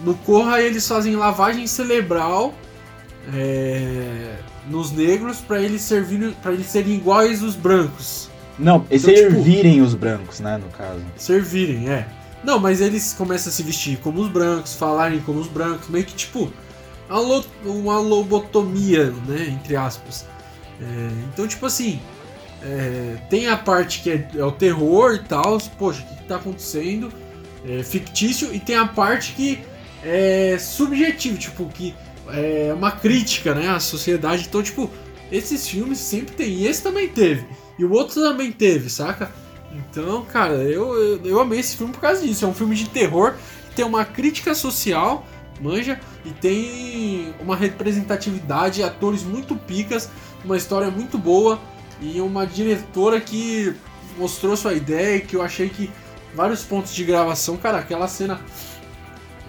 [0.00, 2.54] no Corra eles fazem lavagem cerebral
[3.34, 4.36] é,
[4.68, 8.30] nos negros para eles servirem para eles serem iguais os brancos.
[8.58, 11.00] Não, então, servirem tipo, os brancos, né, no caso.
[11.16, 12.06] Servirem, é.
[12.44, 16.04] Não, mas eles começam a se vestir como os brancos, falarem como os brancos, meio
[16.04, 16.52] que tipo
[17.64, 20.24] uma lobotomia, né, entre aspas.
[20.80, 22.00] É, então, tipo assim,
[22.62, 26.24] é, tem a parte que é, é, o terror e tal, poxa, o que, que
[26.24, 27.12] tá acontecendo?
[27.66, 29.60] É fictício, e tem a parte que
[30.04, 31.94] é subjetivo, tipo, que
[32.28, 34.46] é uma crítica, né, à sociedade.
[34.48, 34.90] Então, tipo,
[35.30, 37.46] esses filmes sempre tem, e esse também teve,
[37.78, 39.30] e o outro também teve, saca?
[39.72, 42.44] Então, cara, eu, eu, eu amei esse filme por causa disso.
[42.44, 43.34] É um filme de terror,
[43.74, 45.26] tem uma crítica social,
[45.60, 50.10] manja, e tem uma representatividade, atores muito picas,
[50.44, 51.58] uma história muito boa
[52.00, 53.74] e uma diretora que
[54.18, 55.90] mostrou sua ideia que eu achei que
[56.34, 58.40] vários pontos de gravação, cara, aquela cena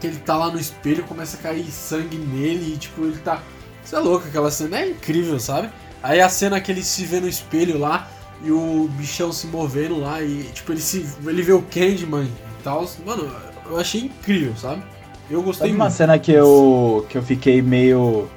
[0.03, 3.41] que ele tá lá no espelho, começa a cair sangue nele e tipo, ele tá.
[3.81, 5.69] Você é louco, aquela cena é incrível, sabe?
[6.01, 8.09] Aí a cena que ele se vê no espelho lá
[8.43, 11.05] e o bichão se movendo lá e tipo, ele se.
[11.25, 12.85] ele vê o Candyman e tal.
[13.05, 13.31] Mano,
[13.65, 14.83] eu achei incrível, sabe?
[15.31, 18.27] Eu gostei Sabe uma cena que eu, que eu fiquei meio.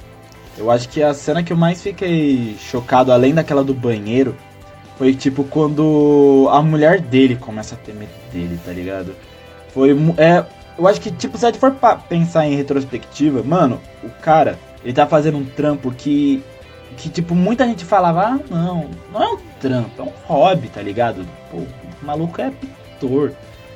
[0.57, 4.37] Eu acho que a cena que eu mais fiquei chocado, além daquela do banheiro,
[4.97, 9.17] foi tipo quando a mulher dele começa a ter medo dele, tá ligado?
[9.75, 9.91] Foi.
[10.17, 10.45] É,
[10.79, 11.75] eu acho que, tipo, se a gente for
[12.09, 16.43] pensar em retrospectiva, mano, o cara, ele tá fazendo um trampo que.
[16.97, 20.81] Que, tipo, muita gente falava, ah, não, não é um trampo, é um hobby, tá
[20.81, 21.27] ligado?
[21.51, 21.67] Pô, o
[22.03, 23.33] maluco é pintor,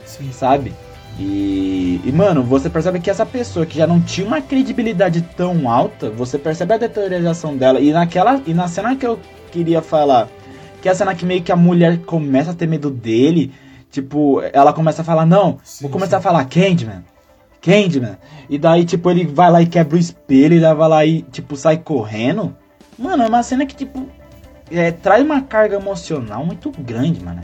[0.07, 0.33] Sim.
[0.33, 0.73] sabe?
[1.19, 5.69] E, e, mano, você percebe que essa pessoa que já não tinha uma credibilidade tão
[5.69, 7.79] alta, você percebe a deterioração dela.
[7.79, 8.41] E naquela.
[8.47, 9.19] E na cena que eu
[9.53, 10.29] queria falar,
[10.81, 13.53] que é a cena que meio que a mulher começa a ter medo dele.
[13.91, 16.21] Tipo, ela começa a falar, não, sim, vou começar sim.
[16.21, 17.05] a falar Candyman.
[17.61, 18.17] Candyman.
[18.49, 21.57] E daí, tipo, ele vai lá e quebra o espelho, e vai lá e, tipo,
[21.57, 22.57] sai correndo.
[22.99, 24.07] Mano, é uma cena que, tipo,
[24.71, 27.43] é, traz uma carga emocional muito grande, mano.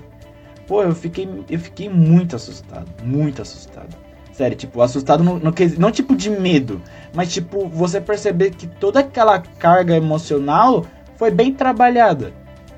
[0.66, 3.97] Pô, eu fiquei, eu fiquei muito assustado, muito assustado.
[4.32, 6.82] Sério, tipo, assustado no, no não tipo de medo,
[7.14, 10.84] mas tipo, você perceber que toda aquela carga emocional
[11.16, 12.34] foi bem trabalhada,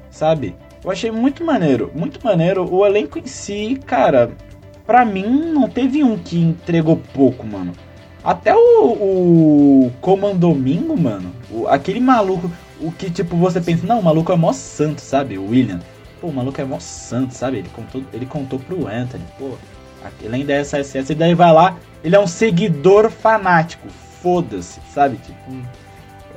[0.08, 0.54] sabe?
[0.84, 2.72] Eu achei muito maneiro, muito maneiro.
[2.72, 4.30] O elenco em si, cara,
[4.86, 7.72] pra mim não teve um que entregou pouco, mano.
[8.22, 12.50] Até o, o Comandomingo, mano, o, aquele maluco,
[12.80, 15.38] o que tipo, você pensa, não, o maluco é mó santo, sabe?
[15.38, 15.80] O William.
[16.20, 17.58] Pô, o maluco é mó santo, sabe?
[17.58, 19.56] Ele contou, ele contou pro Anthony, pô,
[20.24, 23.88] além dessa SS, e daí vai lá, ele é um seguidor fanático,
[24.20, 25.16] foda-se, sabe?
[25.18, 25.52] Tipo.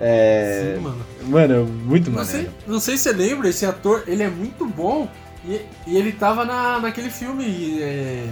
[0.01, 0.73] É.
[0.75, 1.05] Sim, mano.
[1.23, 2.49] Mano, muito não maneiro.
[2.49, 5.07] Sei, não sei se você lembra, esse ator, ele é muito bom.
[5.45, 7.79] E, e ele tava na, naquele filme.
[7.79, 8.27] É...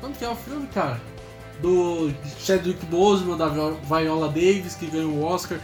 [0.00, 1.00] Quando que é o filme, cara?
[1.62, 5.58] Do Chadwick Boseman, da Viola Davis, que ganhou o Oscar.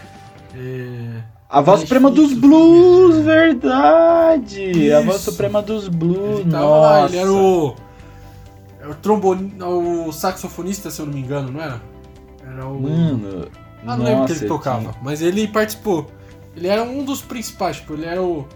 [0.57, 1.23] É...
[1.49, 4.71] A voz suprema dos blues, verdade!
[4.71, 4.97] Isso.
[4.97, 6.81] A voz suprema dos blues, ele nossa.
[6.81, 7.75] Lá, ele era o.
[8.79, 9.53] Era o trombone.
[9.61, 11.83] O saxofonista, se eu não me engano, não era?
[12.47, 12.81] Era o.
[12.81, 13.49] Mano.
[13.87, 16.11] Ah, não lembro que ele tocava, mas ele participou.
[16.57, 18.47] Ele era um dos principais, tipo, ele era o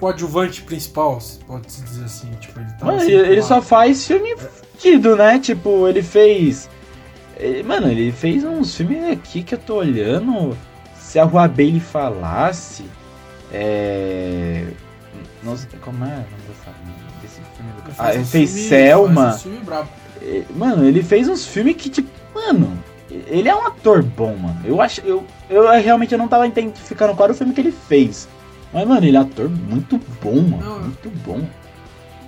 [0.00, 2.30] coadjuvante principal, pode-se dizer assim.
[2.40, 5.38] Tipo, ele, Mano, ele, ele só faz filme fudido, né?
[5.38, 6.68] Tipo, ele fez.
[7.36, 10.56] Ele, mano, ele fez uns filmes aqui que eu tô olhando
[10.96, 12.84] se a Rua Bailey falasse.
[13.52, 14.64] É.
[15.42, 16.24] Nossa, como é
[17.22, 19.40] desse filme do Ah, ele fez filme, Selma.
[20.22, 22.78] É, mano, ele fez uns filmes que, tipo, mano,
[23.10, 24.60] ele é um ator bom, mano.
[24.64, 25.00] Eu acho.
[25.02, 28.28] Eu, eu realmente eu não tava identificando qual era o filme que ele fez.
[28.72, 30.64] Mas, mano, ele é um ator muito bom, mano.
[30.64, 31.46] Não, muito bom.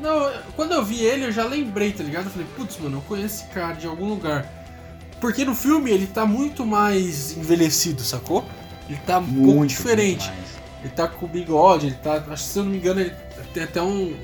[0.00, 2.26] Não, quando eu vi ele, eu já lembrei, tá ligado?
[2.26, 4.46] Eu falei, putz, mano, eu conheço esse cara de algum lugar.
[5.20, 8.44] Porque no filme ele tá muito mais envelhecido, sacou?
[8.88, 10.30] Ele tá um muito, pouco diferente.
[10.80, 12.22] Ele tá com bigode, ele tá.
[12.30, 13.12] Acho que se eu não me engano, ele
[13.52, 14.14] tem até um.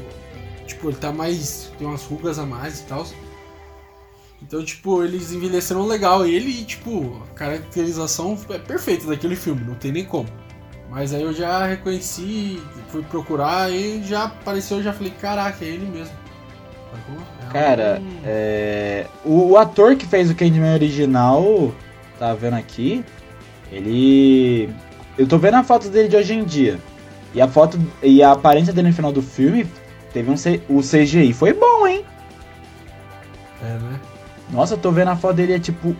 [0.67, 1.73] Tipo, ele tá mais.
[1.79, 3.07] Tem umas rugas a mais e tal.
[4.53, 6.27] Então, tipo, eles envelheceram legal.
[6.27, 10.29] Ele, tipo, a caracterização é perfeita daquele filme, não tem nem como.
[10.91, 15.69] Mas aí eu já reconheci, fui procurar e já apareceu, eu já falei, caraca, é
[15.69, 16.15] ele mesmo.
[17.49, 19.07] É Cara, é...
[19.25, 21.73] o, o, ator que fez o Candyman original,
[22.19, 23.03] tá vendo aqui?
[23.71, 24.69] Ele.
[25.17, 26.79] Eu tô vendo a foto dele de hoje em dia.
[27.33, 27.81] E a foto.
[28.03, 29.67] E a aparência dele no final do filme
[30.13, 30.37] teve um.
[30.37, 30.61] C...
[30.69, 32.05] O CGI foi bom, hein?
[33.63, 34.12] É, né?
[34.53, 35.97] Nossa, eu tô vendo a foto dele, é tipo.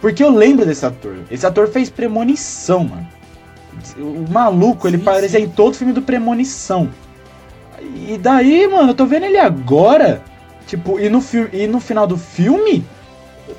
[0.00, 1.16] Porque eu lembro desse ator.
[1.30, 3.06] Esse ator fez premonição, mano.
[3.98, 6.88] O maluco, sim, ele parecia em todo filme do Premonição.
[8.08, 10.22] E daí, mano, eu tô vendo ele agora.
[10.66, 12.84] Tipo, e no, e no final do filme.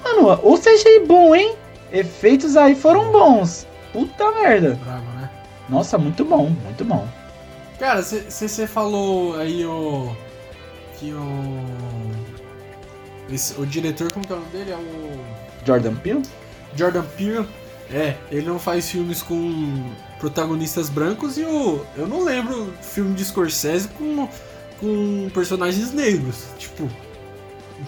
[0.04, 1.56] Mano, o CGI bom, hein?
[1.92, 3.68] Efeitos aí foram bons.
[3.94, 4.78] Puta merda.
[4.84, 5.30] Bravo, né?
[5.70, 7.08] Nossa, muito bom, muito bom.
[7.80, 10.12] Cara, você falou aí o.
[11.00, 11.64] Que o.
[13.30, 14.72] Esse, o diretor, como que é o nome dele?
[14.72, 15.66] É o.
[15.66, 16.24] Jordan Peele?
[16.76, 17.48] Jordan Peele.
[17.90, 21.86] É, ele não faz filmes com protagonistas brancos e o.
[21.96, 24.28] Eu não lembro filme de Scorsese com,
[24.80, 26.48] com personagens negros.
[26.58, 26.90] Tipo.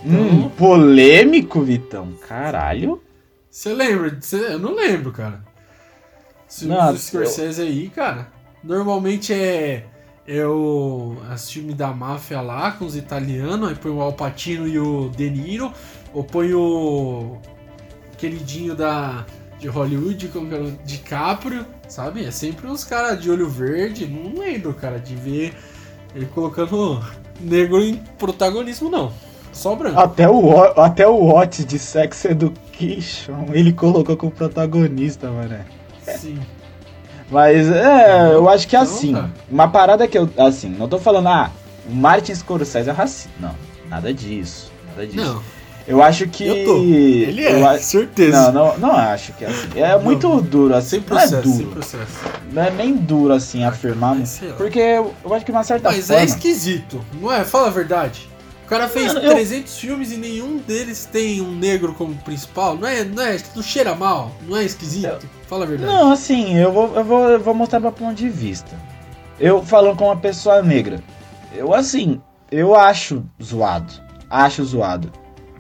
[0.04, 2.14] Então, hum, polêmico, Vitão.
[2.28, 3.02] Caralho.
[3.50, 4.18] Você lembra?
[4.22, 5.44] Cê, eu não lembro, cara.
[6.48, 7.68] Filmes não, do Scorsese eu...
[7.68, 8.32] aí, cara.
[8.64, 9.86] Normalmente é.
[10.32, 11.16] É o.
[11.28, 15.28] As filmes da máfia lá com os italianos, aí põe o Alpatino e o De
[15.28, 15.74] Niro,
[16.14, 17.40] ou põe o.
[18.16, 19.26] queridinho da
[19.58, 22.24] de Hollywood, como era o DiCaprio, sabe?
[22.24, 24.06] É sempre uns caras de olho verde.
[24.06, 25.54] Não lembro, cara, de ver
[26.16, 27.04] ele colocando
[27.42, 29.12] negro em protagonismo, não.
[29.52, 30.00] Só branco.
[30.00, 35.58] Até o, até o Watch de Sex Education ele colocou como protagonista, mano.
[36.06, 36.40] Sim.
[37.30, 39.16] Mas é, eu acho que é assim.
[39.50, 40.30] Uma parada que eu.
[40.38, 41.52] Assim, não tô falando, ah,
[41.88, 43.30] o Martin Scorsese é racista.
[43.40, 43.56] Não,
[43.88, 44.72] nada disso.
[44.90, 45.26] Nada disso.
[45.26, 45.60] Não.
[45.88, 46.46] Eu acho que.
[46.46, 46.84] Eu.
[46.84, 48.52] Ele é, eu, certeza.
[48.52, 49.68] Não, não, não acho que é assim.
[49.76, 50.04] É não.
[50.04, 50.90] muito duro assim.
[50.90, 51.58] Sem processo, não é duro.
[51.58, 52.20] Sem processo.
[52.52, 54.18] Não é nem duro assim afirmar.
[54.56, 56.22] Porque eu acho que uma certa Mas é forma.
[56.22, 57.44] Mas é esquisito, não é?
[57.44, 58.29] Fala a verdade.
[58.70, 59.80] O cara fez Mano, 300 eu...
[59.80, 62.78] filmes e nenhum deles tem um negro como principal.
[62.78, 65.08] Não é, não é, não cheira mal, não é esquisito.
[65.08, 65.20] Eu...
[65.48, 65.92] Fala a verdade.
[65.92, 68.70] Não, assim, eu vou, eu vou, eu vou mostrar meu ponto de vista.
[69.40, 71.02] Eu falando com uma pessoa negra.
[71.52, 73.92] Eu assim, eu acho zoado.
[74.30, 75.12] Acho zoado.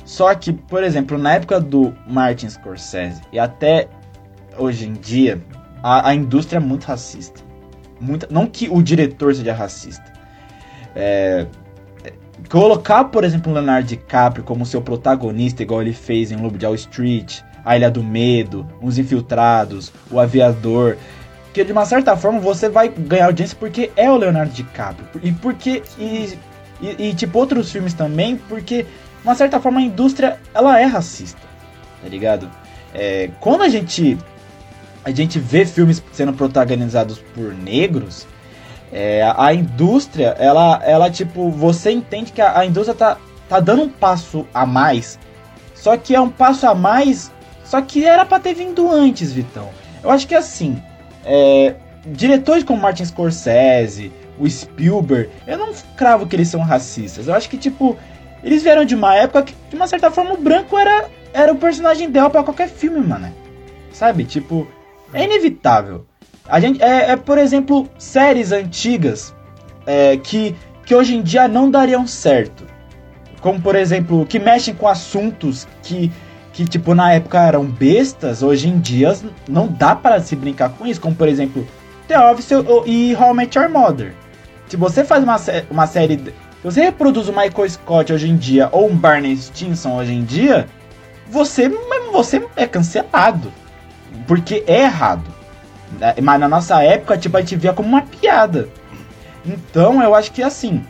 [0.05, 3.87] Só que, por exemplo, na época do Martin Scorsese e até
[4.55, 5.41] hoje em dia,
[5.81, 7.41] a, a indústria é muito racista.
[7.99, 10.13] Muito, não que o diretor seja racista.
[10.95, 11.47] É,
[12.49, 16.75] colocar, por exemplo, Leonardo DiCaprio como seu protagonista, igual ele fez em Lobo de Wall
[16.75, 20.97] Street, A Ilha do Medo, Os Infiltrados, O Aviador,
[21.53, 25.31] que de uma certa forma você vai ganhar audiência porque é o Leonardo DiCaprio e
[25.31, 26.37] porque e,
[26.81, 28.85] e, e tipo outros filmes também porque
[29.23, 31.41] uma certa forma a indústria ela é racista,
[32.01, 32.49] tá ligado?
[32.93, 34.17] É, quando a gente
[35.03, 38.27] a gente vê filmes sendo protagonizados por negros,
[38.91, 43.17] é, a indústria, ela, ela tipo, você entende que a, a, indústria tá,
[43.47, 45.19] tá dando um passo a mais,
[45.75, 47.31] só que é um passo a mais,
[47.63, 49.69] só que era para ter vindo antes, Vitão.
[50.03, 50.81] Eu acho que assim,
[51.25, 51.75] é,
[52.05, 57.27] diretores como Martin Scorsese, o Spielberg, eu não cravo que eles são racistas.
[57.27, 57.97] Eu acho que tipo
[58.43, 61.57] eles vieram de uma época que, de uma certa forma, o branco era, era o
[61.57, 63.33] personagem ideal para qualquer filme, mano.
[63.91, 64.23] Sabe?
[64.23, 64.67] Tipo,
[65.13, 66.05] é inevitável.
[66.49, 69.33] A gente, é, é por exemplo, séries antigas
[69.85, 72.65] é, que, que hoje em dia não dariam certo.
[73.39, 76.11] Como, por exemplo, que mexem com assuntos que,
[76.51, 79.15] que tipo, na época eram bestas, hoje em dia
[79.47, 80.99] não dá para se brincar com isso.
[80.99, 81.65] Como, por exemplo,
[82.07, 82.49] The Office
[82.85, 84.13] e How I Met Your Mother.
[84.67, 85.37] Se você faz uma,
[85.69, 89.95] uma série se você reproduz o Michael Scott hoje em dia ou um Barney Stinson
[89.95, 90.67] hoje em dia,
[91.29, 91.69] você,
[92.11, 93.49] você é cancelado.
[94.27, 95.38] Porque é errado.
[95.97, 96.15] Né?
[96.21, 98.69] Mas na nossa época, tipo, a gente via como uma piada.
[99.45, 100.83] Então eu acho que assim,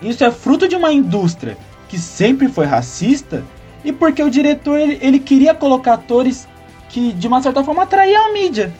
[0.00, 1.56] isso é fruto de uma indústria
[1.88, 3.42] que sempre foi racista
[3.84, 6.48] e porque o diretor ele, ele queria colocar atores
[6.88, 8.72] que de uma certa forma atraíam a mídia.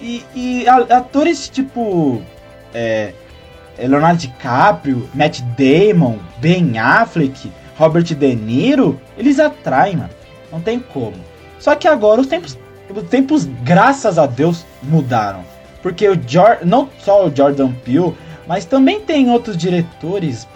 [0.00, 2.20] E, e atores tipo.
[2.74, 3.14] É,
[3.78, 10.10] é, Leonardo DiCaprio, Matt Damon, Ben Affleck, Robert De Niro, eles atraem, mano.
[10.50, 11.16] Não tem como.
[11.58, 12.58] Só que agora os tempos,
[13.00, 15.44] os tempos, graças a Deus, mudaram.
[15.82, 18.14] Porque o Jor não só o Jordan Peele,
[18.46, 20.46] mas também tem outros diretores.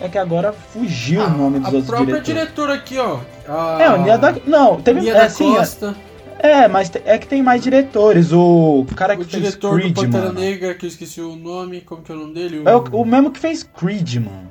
[0.00, 1.90] É que agora fugiu ah, o nome dos outros diretores.
[1.90, 3.18] A própria diretora aqui, ó.
[3.48, 3.82] A...
[3.82, 5.94] É, o da, não, teve Nia é, assim, Costa.
[6.38, 8.32] É, mas é que tem mais diretores.
[8.32, 10.40] O cara que o fez diretor Creed, do Pantera mano.
[10.40, 12.60] Negra, que eu esqueci o nome, como que é o nome dele?
[12.60, 12.68] O...
[12.68, 14.48] É o, o mesmo que fez Creed, mano.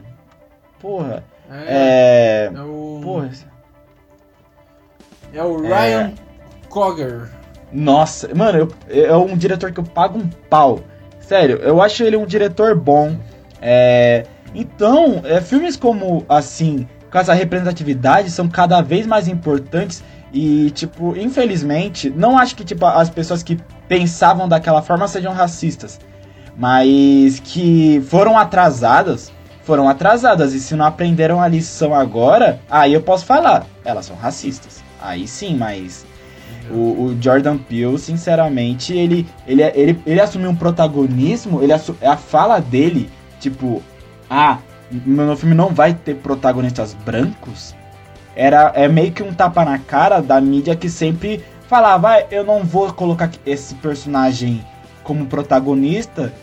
[0.80, 1.24] Porra.
[1.50, 2.48] É.
[2.48, 3.02] É, é o.
[3.04, 3.32] Porra.
[5.34, 6.14] É o Ryan
[6.72, 7.30] Coger.
[7.72, 10.80] Nossa, mano, eu- é um diretor que eu pago um pau.
[11.20, 13.16] Sério, eu acho ele um diretor bom.
[13.62, 20.04] É, então, é, filmes como assim, com essa representatividade, são cada vez mais importantes.
[20.34, 26.00] E, tipo, infelizmente, não acho que tipo, as pessoas que pensavam daquela forma sejam racistas.
[26.58, 29.32] Mas que foram atrasadas,
[29.64, 30.54] foram atrasadas.
[30.54, 34.82] E se não aprenderam a lição agora, aí eu posso falar, elas são racistas.
[35.02, 36.06] Aí sim, mas
[36.70, 42.16] o, o Jordan Peele, sinceramente, ele, ele, ele, ele assumiu um protagonismo, ele assu- a
[42.18, 43.82] fala dele, tipo,
[44.30, 44.58] ah,
[45.06, 47.76] meu filme não vai ter protagonistas brancos,
[48.36, 52.44] era é meio que um tapa na cara da mídia que sempre falava, ah, eu
[52.44, 54.64] não vou colocar esse personagem
[55.04, 56.34] como protagonista,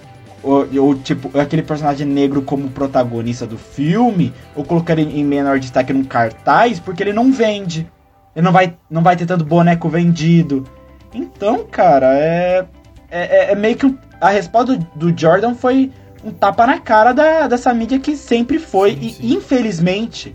[0.43, 5.59] ou, ou, tipo, aquele personagem negro como protagonista do filme, ou colocar ele em menor
[5.59, 7.91] destaque num cartaz, porque ele não vende.
[8.35, 10.65] Ele não vai, não vai ter tanto boneco vendido.
[11.13, 12.67] Então, cara, é.
[13.11, 13.87] É, é- é meio que.
[13.87, 15.93] um- a resposta do, do Jordan foi
[16.25, 18.93] um tapa na cara da, dessa mídia que sempre foi.
[18.93, 19.33] Sim, e sim.
[19.35, 20.33] infelizmente,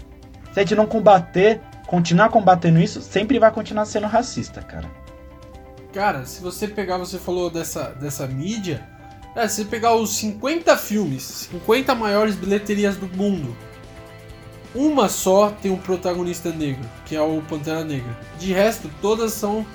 [0.53, 4.89] se a gente não combater, continuar combatendo isso, sempre vai continuar sendo racista, cara.
[5.93, 8.87] Cara, se você pegar, você falou dessa, dessa mídia.
[9.35, 13.55] É, se você pegar os 50 filmes, 50 maiores bilheterias do mundo,
[14.75, 18.17] uma só tem um protagonista negro, que é o Pantera Negra.
[18.39, 19.65] De resto, todas são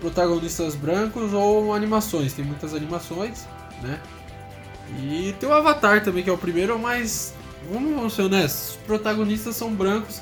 [0.00, 2.32] protagonistas brancos ou animações.
[2.32, 3.46] Tem muitas animações,
[3.82, 4.00] né?
[5.00, 7.34] E tem o Avatar também, que é o primeiro, mas
[7.70, 10.20] vamos ser honestos, os protagonistas são brancos,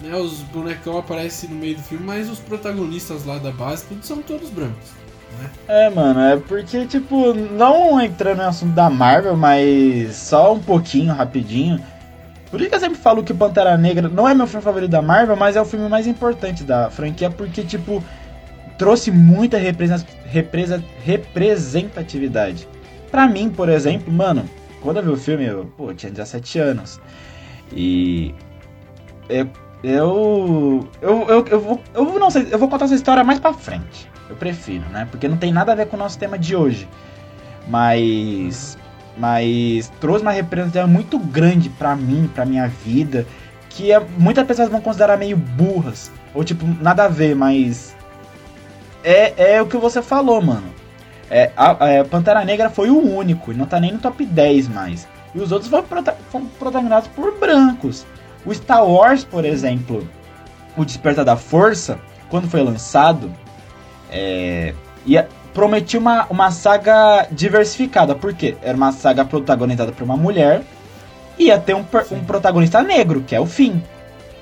[0.00, 0.14] né?
[0.16, 4.20] Os bonecão aparecem no meio do filme, mas os protagonistas lá da base, tudo são
[4.20, 5.02] todos brancos.
[5.66, 11.14] É, mano, é porque, tipo, não entrando no assunto da Marvel, mas só um pouquinho,
[11.14, 11.82] rapidinho.
[12.52, 15.00] Por isso que eu sempre falo que Pantera Negra não é meu filme favorito da
[15.02, 18.04] Marvel, mas é o filme mais importante da franquia, porque, tipo,
[18.76, 22.68] trouxe muita represa- represa- representatividade.
[23.10, 24.44] Pra mim, por exemplo, mano,
[24.82, 27.00] quando eu vi o filme, eu, pô, tinha 17 anos.
[27.72, 28.34] E.
[29.30, 29.48] Eu.
[29.82, 30.88] Eu.
[31.00, 31.82] Eu, eu, eu vou.
[31.94, 34.08] Eu não sei, eu vou contar essa história mais pra frente.
[34.28, 35.08] Eu prefiro, né?
[35.10, 36.86] Porque não tem nada a ver com o nosso tema de hoje.
[37.66, 38.76] Mas.
[39.16, 43.26] Mas trouxe uma representação muito grande pra mim, pra minha vida.
[43.68, 46.10] Que é- muitas pessoas vão considerar meio burras.
[46.34, 47.94] Ou tipo, nada a ver, mas.
[49.04, 50.72] É, é o que você falou, mano.
[51.30, 55.08] É, a, a Pantera Negra foi o único, não tá nem no top 10 mais.
[55.34, 58.04] E os outros foram, prota foram protagonizados por brancos.
[58.44, 60.06] O Star Wars, por exemplo,
[60.76, 61.98] O Despertar da Força,
[62.28, 63.32] quando foi lançado,
[64.10, 64.74] é,
[65.06, 68.14] ia, prometia uma, uma saga diversificada.
[68.14, 68.56] Por quê?
[68.62, 70.62] Era uma saga protagonizada por uma mulher
[71.38, 73.80] e ia ter um, um protagonista negro, que é o Finn.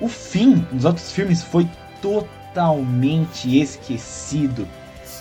[0.00, 1.68] O Finn, nos outros filmes, foi
[2.00, 4.66] totalmente esquecido.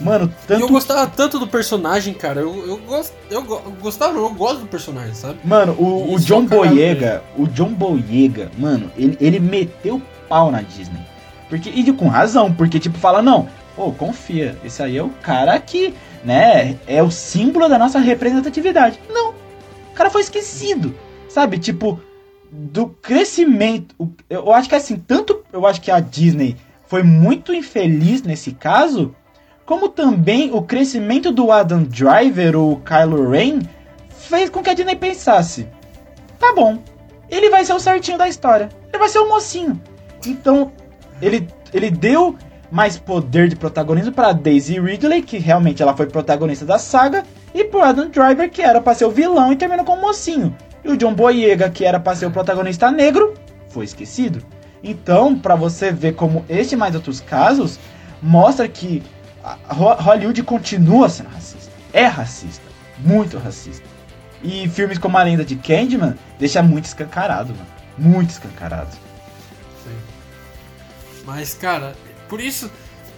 [0.02, 2.40] Mano, E tanto eu gostava tanto do personagem, cara.
[2.40, 5.40] Eu, eu, gosto, eu, go- eu gostava, eu gosto do personagem, sabe?
[5.44, 10.52] Mano, o, o John é cagado Boyega, o John Boyega, mano, ele, ele meteu pau
[10.52, 11.02] na Disney.
[11.50, 15.58] Porque, e com razão, porque tipo, fala, não, pô, confia, esse aí é o cara
[15.58, 19.00] que, né, é o símbolo da nossa representatividade.
[19.10, 20.94] Não, o cara foi esquecido,
[21.30, 21.58] sabe?
[21.58, 21.98] Tipo,
[22.52, 23.96] do crescimento,
[24.30, 26.58] eu acho que assim, tanto eu acho que a Disney
[26.88, 29.16] foi muito infeliz nesse caso,
[29.66, 33.60] como também o crescimento do Adam Driver, o Kylo Ren,
[34.10, 35.70] fez com que a Disney pensasse:
[36.38, 36.84] tá bom,
[37.30, 39.82] ele vai ser o certinho da história, ele vai ser o mocinho.
[40.28, 40.70] Então,
[41.22, 42.36] ele, ele deu
[42.72, 47.24] mais poder de protagonismo para Daisy Ridley, que realmente ela foi protagonista da saga,
[47.54, 50.56] e pro Adam Driver, que era pra ser o vilão e terminou como mocinho.
[50.84, 53.34] E o John Boyega, que era pra ser o protagonista negro,
[53.70, 54.44] foi esquecido.
[54.84, 57.80] Então, pra você ver como este e mais outros casos,
[58.22, 59.04] mostra que
[59.68, 61.72] Hollywood continua sendo racista.
[61.92, 62.64] É racista.
[63.00, 63.88] Muito racista.
[64.44, 67.68] E filmes como A Lenda de Candyman deixa muito escancarado, mano.
[67.98, 68.96] Muito escancarado.
[71.26, 71.94] Mas, cara,
[72.30, 72.72] por isso.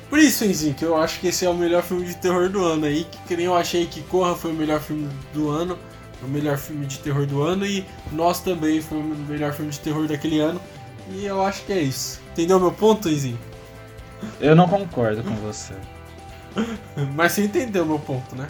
[0.10, 2.66] Por isso, Enzinho, que eu acho que esse é o melhor filme de terror do
[2.66, 3.08] ano aí.
[3.28, 5.78] Que, nem eu achei que Corra foi o melhor filme do ano.
[6.24, 7.66] O melhor filme de terror do ano.
[7.66, 10.60] E Nós também foi o melhor filme de terror daquele ano.
[11.12, 12.20] E eu acho que é isso.
[12.34, 13.40] Entendeu meu ponto, Enzinho?
[14.40, 15.74] Eu não concordo com você.
[17.16, 18.48] Mas você entendeu meu ponto, né?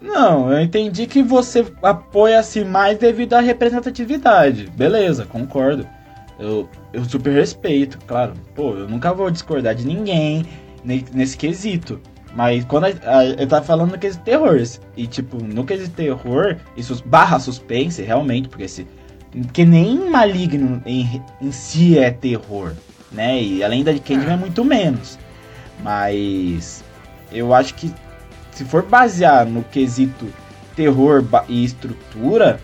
[0.00, 4.70] Não, eu entendi que você apoia-se mais devido à representatividade.
[4.70, 5.86] Beleza, concordo.
[6.38, 8.34] Eu, eu super respeito, claro.
[8.54, 10.44] Pô, eu nunca vou discordar de ninguém
[10.84, 12.00] ne- nesse quesito.
[12.34, 12.88] Mas quando a,
[13.18, 14.60] a, eu tava falando no quesito terror.
[14.96, 18.86] E tipo, no quesito terror, isso barra suspense, realmente, porque se.
[19.52, 22.72] Que nem maligno em, em si é terror,
[23.12, 23.42] né?
[23.42, 25.18] E além da de Candyman é muito menos.
[25.82, 26.82] Mas
[27.32, 27.92] eu acho que
[28.52, 30.26] se for basear no quesito
[30.74, 32.60] terror e estrutura,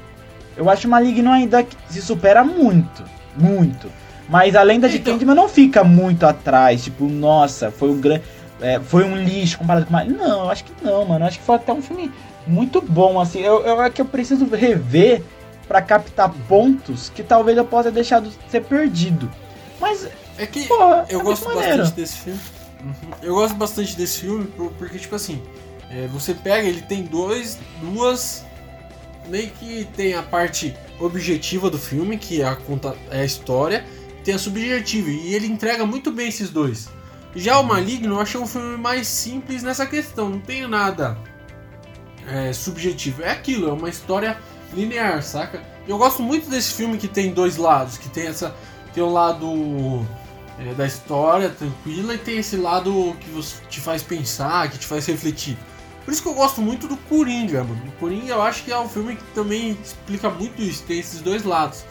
[0.57, 3.05] eu acho Maligno ainda se supera muito,
[3.37, 3.91] muito.
[4.29, 5.15] Mas a lenda de então...
[5.15, 8.23] Candyman não fica muito atrás, tipo, nossa, foi um grande
[8.63, 9.93] é, foi um lixo comparado com.
[9.93, 11.25] Não, eu acho que não, mano.
[11.25, 12.13] Eu acho que foi até um filme
[12.47, 13.41] muito bom, assim.
[13.41, 15.21] Eu, eu é que eu preciso rever
[15.67, 19.29] para captar pontos que talvez eu possa deixar de ser perdido.
[19.81, 22.41] Mas é que porra, eu é gosto bastante desse filme.
[22.85, 23.11] Uhum.
[23.21, 24.47] Eu gosto bastante desse filme
[24.79, 25.43] porque, tipo assim,
[25.91, 28.45] é, você pega, ele tem dois, duas.
[29.28, 33.85] Meio que tem a parte objetiva do filme, que é a, conta, é a história,
[34.24, 36.89] tem a subjetiva, e ele entrega muito bem esses dois.
[37.35, 41.16] Já o Maligno eu achei um filme mais simples nessa questão, não tem nada
[42.27, 43.23] é, subjetivo.
[43.23, 44.39] É aquilo, é uma história
[44.74, 45.62] linear, saca?
[45.86, 48.55] Eu gosto muito desse filme que tem dois lados, que tem essa.
[48.94, 50.07] Tem um lado
[50.59, 54.86] é, da história tranquila e tem esse lado que você, te faz pensar, que te
[54.86, 55.57] faz refletir.
[56.05, 57.83] Por isso que eu gosto muito do Coringa, mano.
[57.87, 61.20] O Coringa eu acho que é um filme que também explica muito isso, tem esses
[61.20, 61.85] dois lados.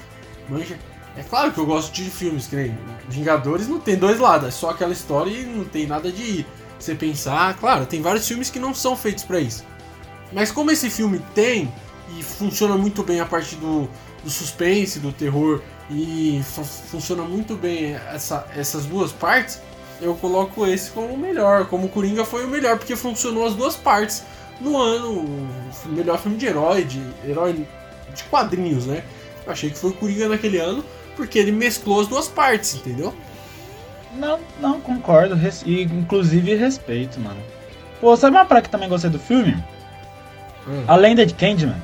[0.49, 0.77] Manja?
[1.15, 2.77] É claro que eu gosto de filmes que nem
[3.09, 6.45] Vingadores não tem dois lados, é só aquela história e não tem nada de
[6.79, 7.57] você pensar.
[7.57, 9.65] Claro, tem vários filmes que não são feitos para isso.
[10.31, 11.71] Mas como esse filme tem
[12.17, 13.89] e funciona muito bem a parte do,
[14.23, 16.41] do suspense, do terror e
[16.89, 19.59] funciona muito bem essa, essas duas partes,
[20.01, 23.53] eu coloco esse como o melhor, como o Coringa foi o melhor, porque funcionou as
[23.53, 24.23] duas partes
[24.59, 27.65] no ano, o melhor filme de herói, de herói
[28.13, 29.03] de quadrinhos, né?
[29.45, 30.83] Eu achei que foi o Coringa naquele ano,
[31.15, 33.13] porque ele mesclou as duas partes, entendeu?
[34.15, 35.37] Não, não, concordo.
[35.65, 37.39] E inclusive respeito, mano.
[37.99, 39.55] Pô, sabe uma praia que também gostei do filme?
[40.67, 40.83] Hum.
[40.87, 41.81] A lenda de Candyman.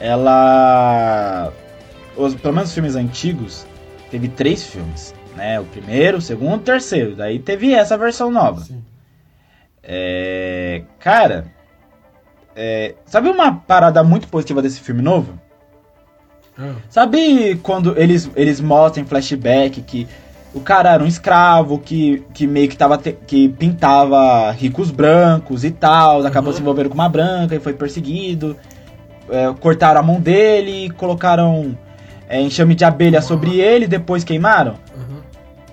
[0.00, 1.52] Ela.
[2.16, 3.66] Os, pelo menos os filmes antigos,
[4.10, 5.14] teve três filmes.
[5.38, 5.60] Né?
[5.60, 7.14] O primeiro, o segundo o terceiro.
[7.14, 8.66] Daí teve essa versão nova.
[9.82, 11.46] É, cara,
[12.56, 15.38] é, sabe uma parada muito positiva desse filme novo?
[16.58, 16.74] Ah.
[16.90, 20.08] Sabe quando eles, eles mostram em flashback que
[20.52, 25.62] o cara era um escravo que, que meio que tava te, que pintava ricos brancos
[25.62, 26.56] e tal, acabou uhum.
[26.56, 28.56] se envolvendo com uma branca e foi perseguido.
[29.30, 31.78] É, cortaram a mão dele, colocaram
[32.28, 33.24] é, enxame de abelha uhum.
[33.24, 34.74] sobre ele, depois queimaram.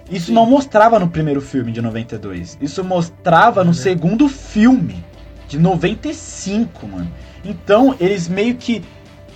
[0.09, 0.33] Isso Sim.
[0.33, 2.57] não mostrava no primeiro filme de 92.
[2.61, 5.03] Isso mostrava no segundo filme
[5.47, 7.11] de 95, mano.
[7.43, 8.83] Então, eles meio que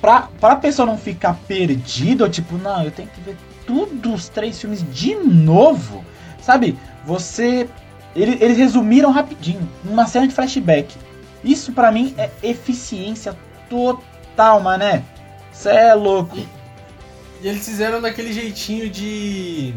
[0.01, 3.35] pra, pra pessoa não ficar perdida, tipo, não, eu tenho que ver
[3.65, 6.03] tudo os três filmes de novo,
[6.41, 6.77] sabe?
[7.05, 7.69] Você.
[8.15, 10.95] Eles, eles resumiram rapidinho, uma cena de flashback.
[11.43, 13.37] Isso para mim é eficiência
[13.69, 15.03] total, mané.
[15.51, 16.35] Cê é louco.
[16.35, 16.47] E,
[17.41, 19.73] e, eles fizeram daquele jeitinho de.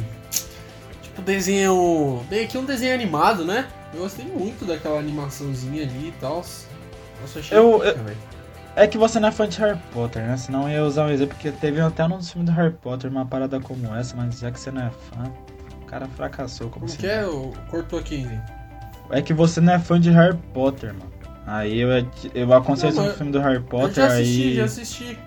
[1.13, 2.25] Tipo, desenho.
[2.29, 3.69] Bem aqui um desenho animado, né?
[3.93, 6.37] Eu gostei muito daquela animaçãozinha ali e tal.
[6.37, 7.95] Nossa, achei eu, eu,
[8.75, 10.37] é que você não é fã de Harry Potter, né?
[10.37, 13.27] Senão eu ia usar um exemplo, porque teve até no filme do Harry Potter uma
[13.27, 15.31] parada como essa, mas já que você não é fã,
[15.83, 16.97] o cara fracassou como se.
[16.97, 17.23] que é?
[17.71, 18.27] Cortou aqui,
[19.11, 21.13] É que você não é fã de Harry Potter, mano.
[21.47, 21.91] Aí eu,
[22.35, 23.89] eu aconselho não, no filme do Harry Potter.
[23.89, 24.55] Eu já assisti, aí...
[24.55, 25.19] já assisti.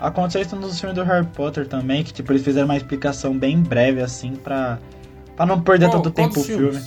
[0.00, 3.62] Aconteceu isso nos filmes do Harry Potter também, que tipo, eles fizeram uma explicação bem
[3.62, 4.80] breve assim pra,
[5.36, 6.80] pra não perder qual, tanto tempo o filme.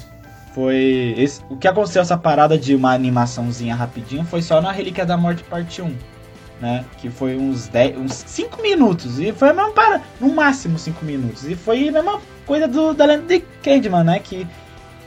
[0.54, 1.14] Foi.
[1.18, 5.18] Esse, o que aconteceu essa parada de uma animaçãozinha rapidinho foi só na Relíquia da
[5.18, 5.94] Morte parte 1.
[6.62, 6.86] Né?
[6.98, 9.20] Que foi uns 10, uns 5 minutos.
[9.20, 11.46] E foi a mesma para no máximo 5 minutos.
[11.46, 14.20] E foi a mesma coisa do, da lenda de Candyman, né?
[14.20, 14.48] Que,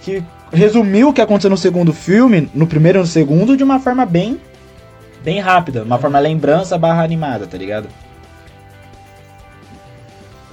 [0.02, 3.80] que resumiu o que aconteceu no segundo filme, no primeiro e no segundo, de uma
[3.80, 4.38] forma bem
[5.22, 7.88] bem rápida, uma forma lembrança barra animada, tá ligado?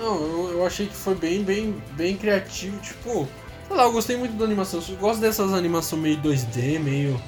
[0.06, 3.28] Não, eu, eu achei que foi bem, bem, bem criativo, tipo,
[3.68, 4.82] Sei lá, eu gostei muito da animação.
[4.88, 7.20] Eu gosto dessas animações meio 2D, meio.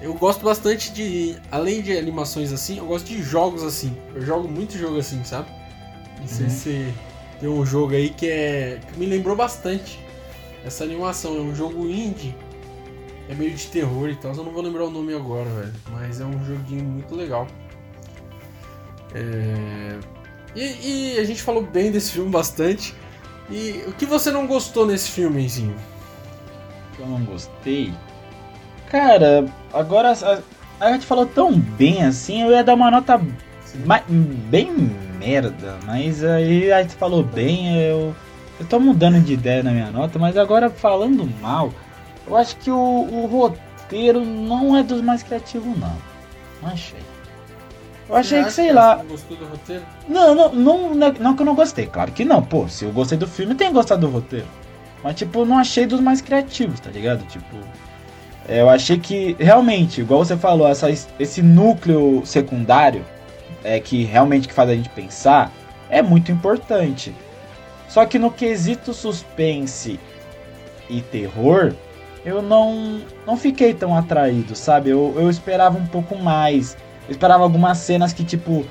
[0.00, 1.36] Eu gosto bastante de.
[1.50, 3.96] Além de animações assim, eu gosto de jogos assim.
[4.14, 5.48] Eu jogo muito jogo assim, sabe?
[6.20, 6.50] Não sei uhum.
[6.50, 6.94] se
[7.40, 8.80] tem um jogo aí que é.
[8.86, 9.98] que me lembrou bastante
[10.64, 11.36] essa animação.
[11.36, 12.34] É um jogo indie.
[13.28, 14.32] É meio de terror e tal.
[14.32, 15.74] Eu não vou lembrar o nome agora, velho.
[15.90, 17.46] Mas é um joguinho muito legal.
[19.14, 19.98] É...
[20.54, 22.94] E, e a gente falou bem desse filme bastante.
[23.50, 25.76] E o que você não gostou nesse filmezinho?
[26.98, 27.92] Eu não gostei?
[28.90, 33.20] Cara, agora a, a gente falou tão bem assim, eu ia dar uma nota
[34.50, 34.70] bem
[35.18, 38.14] merda, mas aí a gente falou bem, eu,
[38.60, 41.72] eu tô mudando de ideia na minha nota, mas agora falando mal,
[42.26, 45.96] eu acho que o, o roteiro não é dos mais criativos não.
[46.60, 47.11] Não achei.
[48.12, 48.96] Eu achei que, sei que lá.
[48.96, 49.82] Você não gostou do roteiro?
[50.06, 52.42] Não, não, não, não, não que eu não gostei, claro que não.
[52.42, 54.46] Pô, se eu gostei do filme, tem que gostar do roteiro.
[55.02, 57.24] Mas, tipo, não achei dos mais criativos, tá ligado?
[57.26, 57.56] Tipo,
[58.46, 63.04] é, eu achei que, realmente, igual você falou, essa, esse núcleo secundário,
[63.64, 65.50] é que realmente que faz a gente pensar,
[65.88, 67.14] é muito importante.
[67.88, 69.98] Só que no quesito suspense
[70.88, 71.72] e terror,
[72.24, 74.90] eu não, não fiquei tão atraído, sabe?
[74.90, 76.76] Eu, eu esperava um pouco mais.
[77.08, 78.64] Eu esperava algumas cenas que, tipo,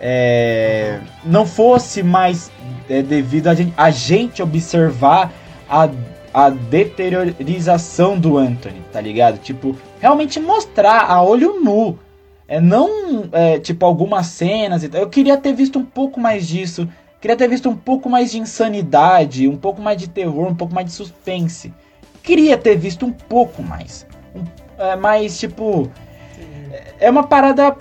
[0.00, 2.50] é, não fosse mais
[2.88, 5.32] é, devido a gente, a gente observar
[5.68, 5.88] a,
[6.32, 9.38] a deteriorização do Anthony, tá ligado?
[9.38, 11.98] Tipo, realmente mostrar a olho nu.
[12.48, 15.00] É, não, é, tipo, algumas cenas e tal.
[15.00, 16.88] Eu queria ter visto um pouco mais disso.
[17.20, 20.74] Queria ter visto um pouco mais de insanidade, um pouco mais de terror, um pouco
[20.74, 21.72] mais de suspense.
[22.22, 24.06] Queria ter visto um pouco mais.
[24.34, 24.44] Um,
[24.78, 25.90] é, mais, tipo.
[27.00, 27.76] É, uma parada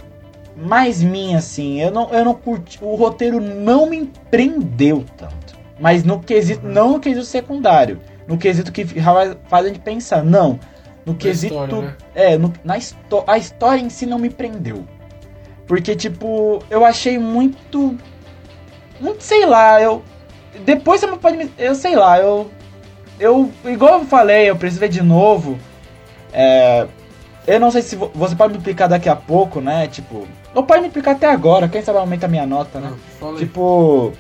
[0.56, 1.82] mais minha, assim.
[1.82, 2.80] Eu não, eu não curti.
[2.82, 5.56] O roteiro não me prendeu tanto.
[5.80, 6.66] Mas no quesito.
[6.66, 6.74] Uhum.
[6.74, 8.00] Não no quesito secundário.
[8.28, 10.24] No quesito que faz a gente pensar.
[10.24, 10.60] Não.
[11.06, 11.54] No na quesito.
[11.54, 11.96] História, né?
[12.16, 12.76] É, no, na
[13.28, 14.86] a história em si não me prendeu.
[15.68, 17.98] Porque, tipo, eu achei muito.
[19.00, 20.04] Muito, sei lá, eu.
[20.64, 21.52] Depois você pode me.
[21.58, 22.50] Eu sei lá, eu.
[23.20, 23.52] Eu.
[23.66, 25.58] Igual eu falei, eu preciso ver de novo.
[26.32, 26.88] É.
[27.48, 29.88] Eu não sei se você pode me explicar daqui a pouco, né?
[29.88, 32.94] Tipo, ou pode me explicar até agora, quem sabe aumenta a minha nota, né?
[33.22, 34.14] Ah, tipo.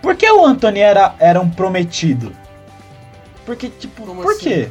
[0.00, 2.32] Por que o Anthony era, era um prometido?
[3.44, 4.44] Porque, tipo, Como por assim?
[4.44, 4.68] quê?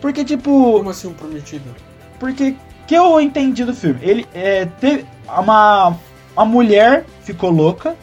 [0.00, 0.78] Porque, tipo.
[0.78, 1.74] Como assim um prometido?
[2.20, 2.54] Porque
[2.86, 3.98] que eu entendi do filme?
[4.02, 4.66] Ele é.
[4.80, 5.96] Teve uma.
[6.36, 7.96] Uma mulher ficou louca,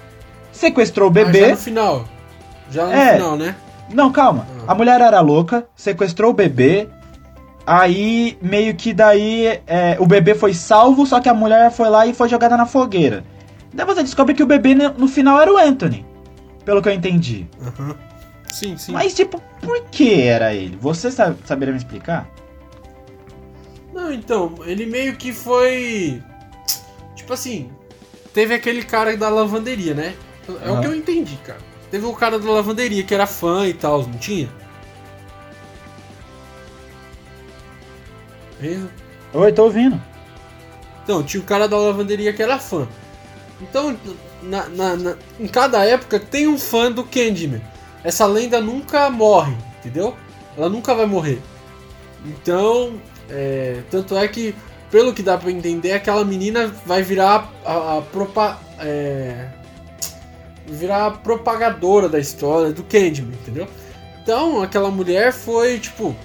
[0.52, 1.39] sequestrou o bebê.
[1.39, 2.06] Ah, já no final.
[2.69, 3.56] Já no é, final, né?
[3.93, 4.45] Não, calma.
[4.68, 4.73] Ah.
[4.73, 6.89] A mulher era louca, sequestrou o bebê,
[7.66, 12.06] Aí, meio que daí, é, o bebê foi salvo, só que a mulher foi lá
[12.06, 13.26] e foi jogada na fogueira.
[13.74, 16.06] Daí você descobre que o bebê no final era o Anthony.
[16.64, 17.48] Pelo que eu entendi.
[17.60, 17.96] Uhum.
[18.52, 18.92] Sim, sim.
[18.92, 20.78] Mas, tipo, por que era ele?
[20.80, 22.30] Você sabe, saberia me explicar?
[23.94, 26.22] Não, então, ele meio que foi.
[27.16, 27.70] Tipo assim,
[28.34, 30.14] teve aquele cara da lavanderia, né?
[30.64, 30.78] É uhum.
[30.78, 31.60] o que eu entendi, cara.
[31.90, 34.50] Teve o cara da lavanderia que era fã e tal, não tinha?
[38.60, 38.90] Mesmo?
[39.34, 40.02] Oi, tô ouvindo.
[41.03, 42.88] Então, tinha o cara da lavanderia que era fã.
[43.61, 43.98] Então,
[44.41, 47.61] na, na, na, em cada época tem um fã do Candyman.
[48.03, 50.15] Essa lenda nunca morre, entendeu?
[50.57, 51.41] Ela nunca vai morrer.
[52.26, 52.94] Então,
[53.30, 54.56] é, tanto é que,
[54.90, 59.49] pelo que dá pra entender, aquela menina vai virar a, a, a propa, é,
[60.68, 63.68] virar a propagadora da história do Candyman, entendeu?
[64.22, 66.15] Então, aquela mulher foi, tipo,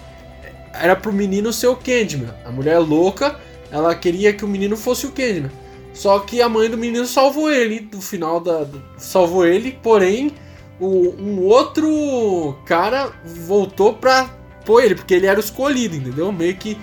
[0.73, 2.35] era pro menino ser o Candyman.
[2.45, 3.37] A mulher louca,
[3.71, 5.51] ela queria que o menino fosse o Candyman.
[5.93, 8.67] Só que a mãe do menino salvou ele, no final da.
[8.97, 10.33] salvou ele, porém,
[10.79, 13.11] o, um outro cara
[13.47, 14.31] voltou pra
[14.65, 16.31] pôr ele, porque ele era o escolhido, entendeu?
[16.33, 16.79] Meio que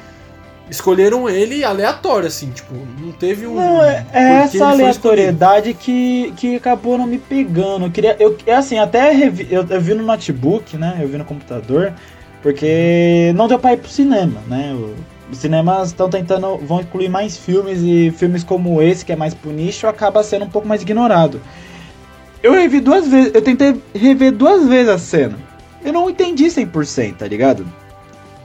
[0.69, 3.55] escolheram ele aleatório, assim, tipo, não teve um.
[3.55, 7.85] Não, é, é essa aleatoriedade que, que acabou não me pegando.
[7.85, 8.15] Eu queria.
[8.19, 10.99] Eu, é assim, até revi, eu, eu vi no notebook, né?
[11.01, 11.93] Eu vi no computador.
[12.41, 14.75] Porque não deu pra ir pro cinema, né?
[15.31, 19.33] Os cinemas estão tentando, vão incluir mais filmes e filmes como esse, que é mais
[19.33, 21.41] pro nicho, acaba sendo um pouco mais ignorado.
[22.41, 25.37] Eu revi duas vezes, eu tentei rever duas vezes a cena.
[25.83, 27.67] Eu não entendi 100%, tá ligado?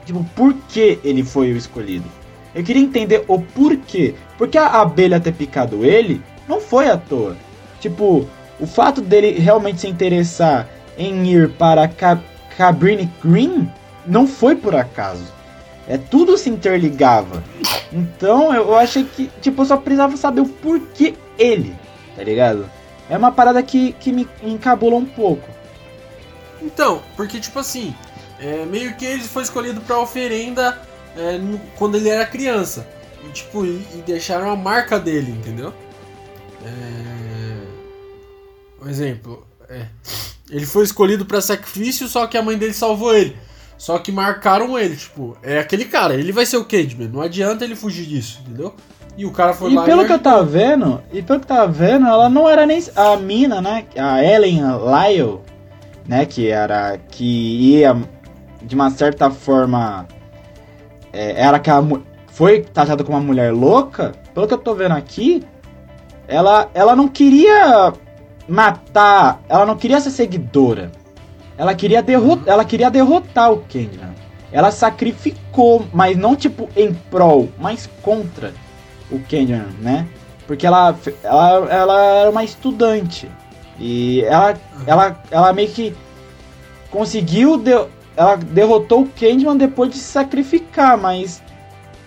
[0.04, 2.08] Tipo, por que ele foi o escolhido?
[2.54, 4.14] Eu queria entender o porquê.
[4.36, 7.36] Porque a abelha ter picado ele não foi à toa.
[7.80, 8.26] Tipo,
[8.58, 11.88] o fato dele realmente se interessar em ir para
[12.56, 13.70] Cabrini Green
[14.06, 15.24] não foi por acaso.
[15.86, 17.42] É tudo se interligava.
[17.92, 21.74] Então eu, achei que, tipo, eu só precisava saber o porquê ele,
[22.16, 22.70] tá ligado?
[23.10, 25.48] É uma parada que, que me encabula um pouco.
[26.60, 27.94] Então, porque tipo assim,
[28.38, 30.80] é, meio que ele foi escolhido pra oferenda
[31.16, 32.86] é, no, quando ele era criança.
[33.24, 35.72] E, tipo, e, e deixaram a marca dele, entendeu?
[36.64, 37.22] É...
[38.84, 39.46] Um exemplo.
[39.68, 39.86] É.
[40.50, 43.36] Ele foi escolhido para sacrifício, só que a mãe dele salvou ele.
[43.82, 47.64] Só que marcaram ele, tipo, é aquele cara, ele vai ser o Candyman, não adianta
[47.64, 48.72] ele fugir disso, entendeu?
[49.16, 51.46] E o cara foi e lá pelo e que eu tava vendo, e pelo que
[51.46, 53.84] eu tava vendo, ela não era nem a mina, né?
[53.98, 55.40] A Ellen Lyle,
[56.06, 57.96] né, que era que ia
[58.62, 60.06] de uma certa forma
[61.12, 61.68] é, era que
[62.28, 64.12] foi taxada como uma mulher louca.
[64.32, 65.42] Pelo que eu tô vendo aqui,
[66.28, 67.92] ela ela não queria
[68.46, 71.01] matar, ela não queria ser seguidora.
[71.62, 74.12] Ela queria, derrotar, ela queria derrotar o Candyman.
[74.50, 78.52] Ela sacrificou, mas não tipo em prol, mas contra
[79.08, 80.08] o Candyman, né?
[80.44, 83.30] Porque ela, ela, ela era uma estudante.
[83.78, 85.94] E ela, ela, ela meio que
[86.90, 87.56] conseguiu.
[87.56, 87.70] De,
[88.16, 91.40] ela derrotou o Candyman depois de se sacrificar, mas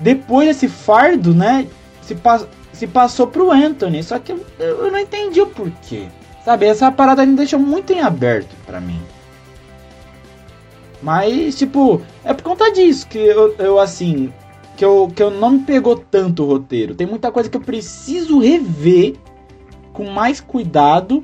[0.02, 1.66] depois desse fardo, né?
[2.02, 2.42] Se, pa
[2.74, 4.04] se passou pro Anthony.
[4.04, 6.08] Só que eu, eu não entendi o porquê.
[6.44, 9.00] Sabe, essa parada me deixou muito em aberto para mim.
[11.02, 14.34] Mas, tipo, é por conta disso que eu, eu assim.
[14.76, 16.96] Que eu, que eu não me pegou tanto o roteiro.
[16.96, 19.16] Tem muita coisa que eu preciso rever
[19.94, 21.24] com mais cuidado.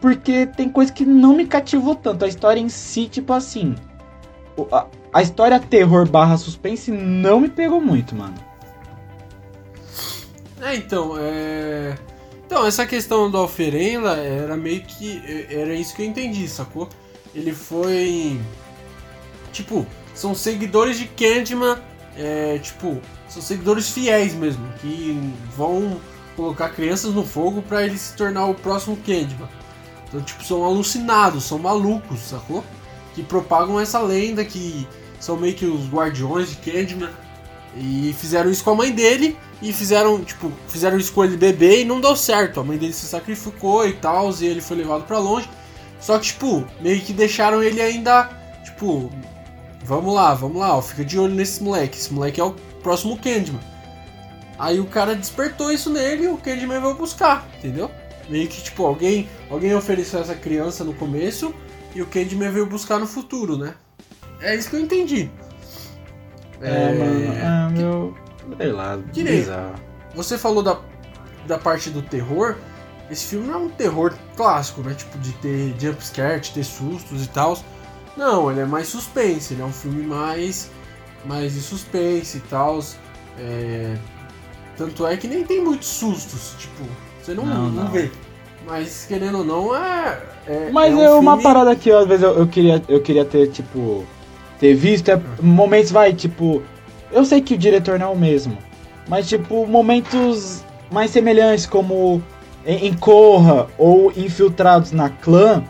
[0.00, 2.24] Porque tem coisa que não me cativou tanto.
[2.24, 3.74] A história em si, tipo assim.
[4.72, 8.34] A, a história terror barra suspense não me pegou muito, mano.
[10.62, 11.96] É, então, é.
[12.46, 15.22] Então, essa questão do Alferenla era meio que.
[15.50, 16.88] Era isso que eu entendi, sacou?
[17.34, 18.40] Ele foi.
[19.52, 21.78] Tipo, são seguidores de Candyman,
[22.16, 25.18] é, tipo, são seguidores fiéis mesmo, que
[25.56, 26.00] vão
[26.36, 29.48] colocar crianças no fogo para ele se tornar o próximo Candyman.
[30.08, 32.64] Então, tipo, são alucinados, são malucos, sacou?
[33.14, 34.86] Que propagam essa lenda que
[35.18, 37.10] são meio que os guardiões de Candyman.
[37.76, 41.82] E fizeram isso com a mãe dele e fizeram, tipo, fizeram isso com ele bebê
[41.82, 42.58] e não deu certo.
[42.58, 45.48] A mãe dele se sacrificou e tal, e ele foi levado para longe.
[46.00, 48.28] Só que, tipo, meio que deixaram ele ainda,
[48.64, 49.12] tipo,
[49.84, 51.98] vamos lá, vamos lá, ó, fica de olho nesse moleque.
[51.98, 52.52] Esse moleque é o
[52.82, 53.60] próximo Candyman.
[54.58, 57.90] Aí o cara despertou isso nele e o Candyman veio buscar, entendeu?
[58.28, 61.54] Meio que, tipo, alguém, alguém ofereceu essa criança no começo
[61.94, 63.74] e o Candyman veio buscar no futuro, né?
[64.40, 65.30] É isso que eu entendi.
[66.60, 68.14] É, mano, é, meu.
[68.56, 69.50] Sei lá, Direito.
[70.14, 70.78] Você falou da,
[71.46, 72.56] da parte do terror.
[73.10, 74.94] Esse filme não é um terror clássico, né?
[74.94, 77.58] Tipo, de ter jumpscare, de ter sustos e tal.
[78.20, 79.54] Não, ele é mais suspense.
[79.54, 80.70] Ele é um filme mais,
[81.24, 82.80] mais de suspense e tal.
[83.38, 83.96] É...
[84.76, 86.54] Tanto é que nem tem muitos sustos.
[86.58, 86.84] Tipo,
[87.18, 87.84] você não, não, não.
[87.84, 88.10] não vê.
[88.66, 90.22] Mas querendo ou não, é.
[90.46, 91.42] é Mas é, é um uma filme...
[91.42, 94.04] parada que às vezes eu, eu, queria, eu queria ter, tipo
[94.58, 96.62] ter visto é momentos, vai, tipo.
[97.10, 98.58] Eu sei que o diretor não é o mesmo.
[99.08, 102.22] Mas, tipo, momentos mais semelhantes, como
[102.66, 105.64] em, em Corra ou Infiltrados na Clã.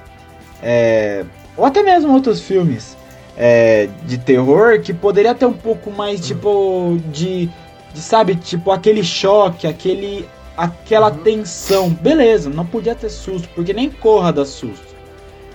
[0.61, 1.25] É,
[1.57, 2.97] ou até mesmo outros filmes
[3.37, 7.47] é, de terror que poderia ter um pouco mais, tipo, de,
[7.95, 8.01] de.
[8.01, 10.29] Sabe, tipo, aquele choque, aquele.
[10.57, 11.19] aquela uhum.
[11.19, 11.91] tensão.
[11.91, 14.91] Beleza, não podia ter susto, porque nem Corra dá susto.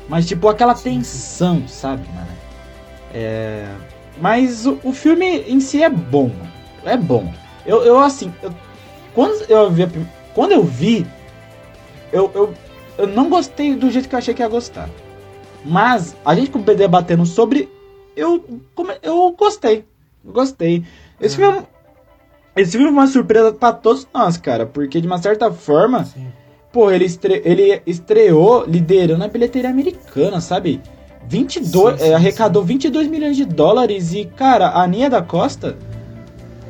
[0.09, 2.27] Mas, tipo, aquela tensão, sabe, mano?
[3.13, 3.67] É...
[4.19, 6.31] Mas o, o, filme em si é bom.
[6.83, 7.31] É bom.
[7.65, 8.53] Eu, eu assim, eu,
[9.13, 9.87] quando eu vi,
[10.33, 11.05] quando eu vi,
[12.11, 12.53] eu, eu,
[12.97, 14.89] eu não gostei do jeito que eu achei que ia gostar.
[15.65, 17.67] Mas a gente debatendo sobre,
[18.15, 18.43] eu,
[19.01, 19.83] eu gostei.
[20.23, 20.83] Gostei.
[21.19, 25.17] Esse filme, é esse filme é uma surpresa para todos nós, cara, porque de uma
[25.17, 26.27] certa forma, Sim.
[26.71, 30.81] pô, ele, estre, ele estreou liderando a bilheteria americana, sabe?
[31.27, 35.75] 22, sim, sim, é, arrecadou 22 milhões de dólares e, cara, a Nia da Costa,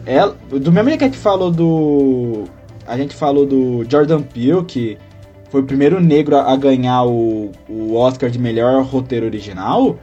[0.05, 2.45] ela, do mesmo jeito que a gente falou do.
[2.87, 4.97] A gente falou do Jordan Peele, que
[5.49, 9.99] foi o primeiro negro a, a ganhar o, o Oscar de melhor roteiro original.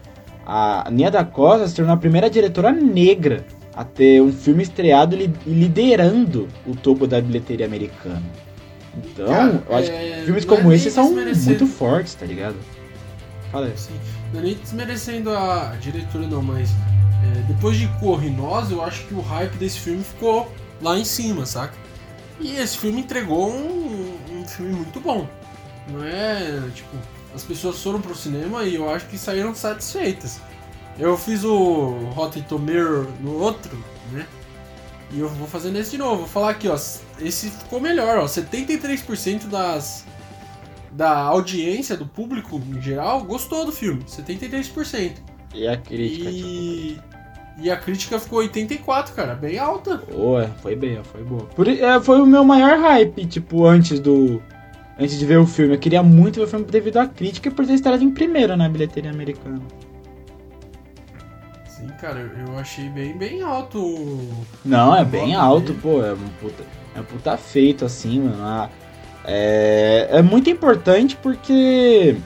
[0.46, 3.44] A Nia da Costa se tornou a primeira diretora negra
[3.74, 8.22] a ter um filme estreado e liderando o topo da bilheteria americana.
[8.96, 12.56] Então, Cara, eu acho é, que filmes como é esse são muito fortes, tá ligado?
[13.50, 13.72] Fala aí.
[13.76, 13.94] Sim.
[14.32, 19.14] Não é nem desmerecendo a diretora não, mas é, depois de Corrinosa, eu acho que
[19.14, 20.50] o hype desse filme ficou
[20.80, 21.74] lá em cima, saca?
[22.40, 25.28] E esse filme entregou um, um filme muito bom.
[25.88, 26.96] Não é, tipo,
[27.34, 30.40] as pessoas foram pro cinema e eu acho que saíram satisfeitas.
[30.98, 33.76] Eu fiz o Rotten Tomatoes no outro,
[34.12, 34.26] né?
[35.10, 36.18] E eu vou fazer nesse de novo.
[36.18, 36.78] Vou falar aqui, ó.
[37.18, 38.24] Esse ficou melhor, ó.
[38.24, 40.04] 73% das
[40.92, 45.14] da audiência, do público em geral, gostou do filme, 73%.
[45.54, 46.30] E a crítica?
[46.30, 47.11] E, tipo...
[47.58, 49.96] e a crítica ficou 84, cara, bem alta.
[50.10, 51.44] Boa, foi bem, foi boa.
[51.44, 54.42] Por, é, foi o meu maior hype, tipo, antes do.
[54.98, 55.74] Antes de ver o filme.
[55.74, 58.56] Eu queria muito ver o filme devido à crítica e por ter estado em primeiro
[58.56, 59.60] na bilheteria americana.
[61.66, 64.18] Sim, cara, eu achei bem, bem alto.
[64.64, 65.78] Não, é bem alto, dele.
[65.82, 66.04] pô.
[66.04, 66.64] É um puta,
[66.94, 68.42] é um puta feito, assim, mano.
[68.42, 68.70] A,
[69.24, 72.16] é, é muito importante porque.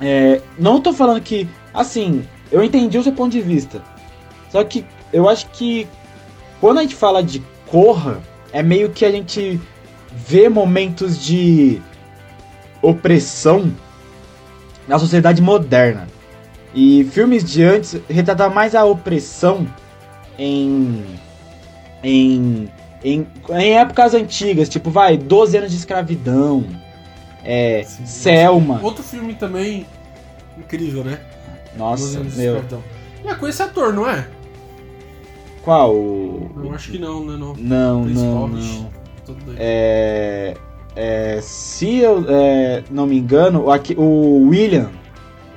[0.00, 1.48] É, não tô falando que.
[1.72, 3.82] Assim, eu entendi o seu ponto de vista.
[4.50, 5.86] Só que eu acho que
[6.60, 8.20] quando a gente fala de Corra,
[8.52, 9.60] é meio que a gente
[10.12, 11.80] vê momentos de
[12.80, 13.72] opressão
[14.86, 16.06] na sociedade moderna.
[16.74, 19.66] E filmes de antes retratavam mais a opressão
[20.38, 21.04] em,
[22.02, 22.68] em
[23.06, 26.66] em, em épocas antigas, tipo, vai, 12 anos de escravidão,
[27.44, 28.80] é, Sim, Selma.
[28.82, 29.86] Outro filme também
[30.58, 31.20] incrível, né?
[31.76, 32.56] Nossa, 12 anos de meu.
[32.56, 34.26] Ele é com esse ator, não é?
[35.66, 35.92] Qual?
[35.96, 37.36] O- Eu acho que não, né?
[37.36, 37.54] Não.
[37.56, 38.90] Não, não, não.
[39.58, 40.56] É,
[40.94, 44.90] é, se eu é, não me engano, o, aqui- o William,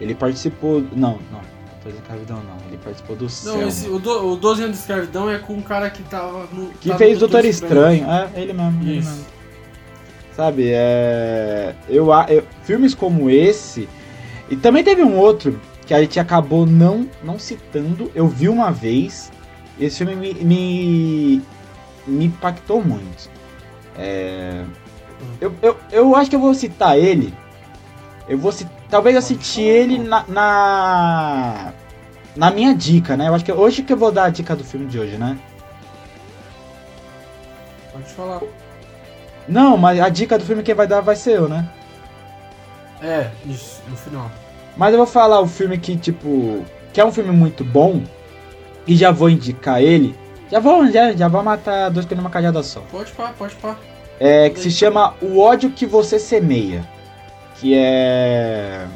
[0.01, 0.81] ele participou.
[0.95, 1.41] Não, não,
[1.83, 2.57] tô de escravidão não.
[2.67, 3.63] Ele participou do Não, Selma.
[3.67, 6.69] esse, o, do, o 12 anos de escravidão é com um cara que tava no.
[6.81, 8.07] Que tá no fez Doutor Estranho.
[8.09, 8.81] É, ele mesmo.
[8.81, 9.25] Ele mesmo.
[10.35, 11.75] Sabe, é.
[11.87, 13.87] Eu, eu- filmes como esse.
[14.49, 18.11] E também teve um outro que a gente acabou não, não citando.
[18.15, 19.31] Eu vi uma vez.
[19.79, 21.41] Esse filme me, me,
[22.05, 23.29] me impactou muito.
[23.97, 24.63] É,
[25.39, 27.33] eu, eu, eu acho que eu vou citar ele.
[28.27, 28.73] Eu vou citar.
[28.89, 31.73] Talvez eu cite ele na, na.
[32.35, 33.27] na minha dica, né?
[33.27, 35.37] Eu acho que hoje que eu vou dar a dica do filme de hoje, né?
[37.93, 38.41] Pode falar.
[39.47, 41.69] Não, mas a dica do filme quem vai dar vai ser eu, né?
[43.01, 44.29] É, isso, no final.
[44.75, 48.03] Mas eu vou falar o filme que, tipo, que é um filme muito bom
[48.89, 50.15] e já vou indicar ele.
[50.51, 52.81] Já vou, já, já vou matar dois coelhos numa cajada só.
[52.91, 53.77] Pode pá, pode pá.
[54.19, 56.83] É, que se chama O ódio que você semeia,
[57.55, 58.87] que é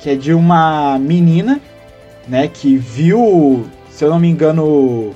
[0.00, 1.60] que é de uma menina,
[2.28, 5.14] né, que viu, se eu não me engano,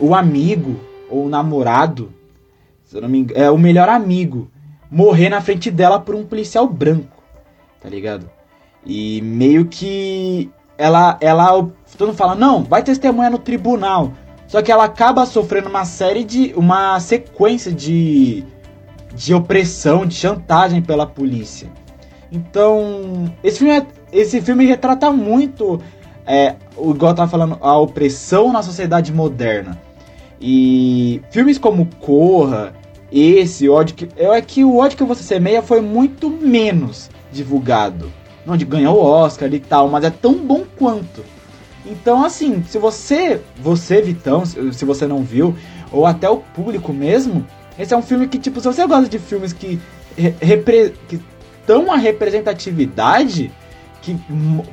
[0.00, 2.10] o amigo ou o namorado,
[2.82, 4.50] se eu não me engano, é o melhor amigo,
[4.90, 7.22] morrer na frente dela por um policial branco,
[7.78, 8.28] tá ligado?
[8.84, 14.12] E meio que ela ela todo mundo fala, "Não, vai testemunhar no tribunal".
[14.46, 18.44] Só que ela acaba sofrendo uma série de uma sequência de
[19.14, 21.68] de opressão, de chantagem pela polícia.
[22.30, 25.80] Então, esse filme, é- esse filme retrata muito,
[26.26, 29.76] é, igual eu tava falando, a opressão na sociedade moderna.
[30.40, 32.72] E filmes como Corra,
[33.12, 34.08] esse, ódio que.
[34.16, 38.10] É que o ódio que você semeia foi muito menos divulgado.
[38.46, 41.22] Onde ganhou o Oscar e tal, mas é tão bom quanto.
[41.86, 45.56] Então, assim, se você, você, Vitão, se você não viu,
[45.90, 47.46] ou até o público mesmo,
[47.78, 49.80] esse é um filme que, tipo, se você gosta de filmes que,
[50.16, 51.18] re- repre, que
[51.90, 53.50] a representatividade,
[54.02, 54.16] que,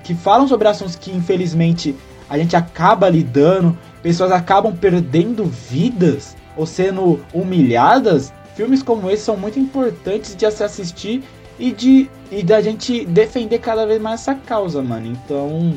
[0.03, 1.95] que falam sobre assuntos que, infelizmente,
[2.29, 9.37] a gente acaba lidando, pessoas acabam perdendo vidas ou sendo humilhadas, filmes como esse são
[9.37, 11.23] muito importantes de se assistir
[11.59, 15.07] e de e da gente defender cada vez mais essa causa, mano.
[15.07, 15.75] Então,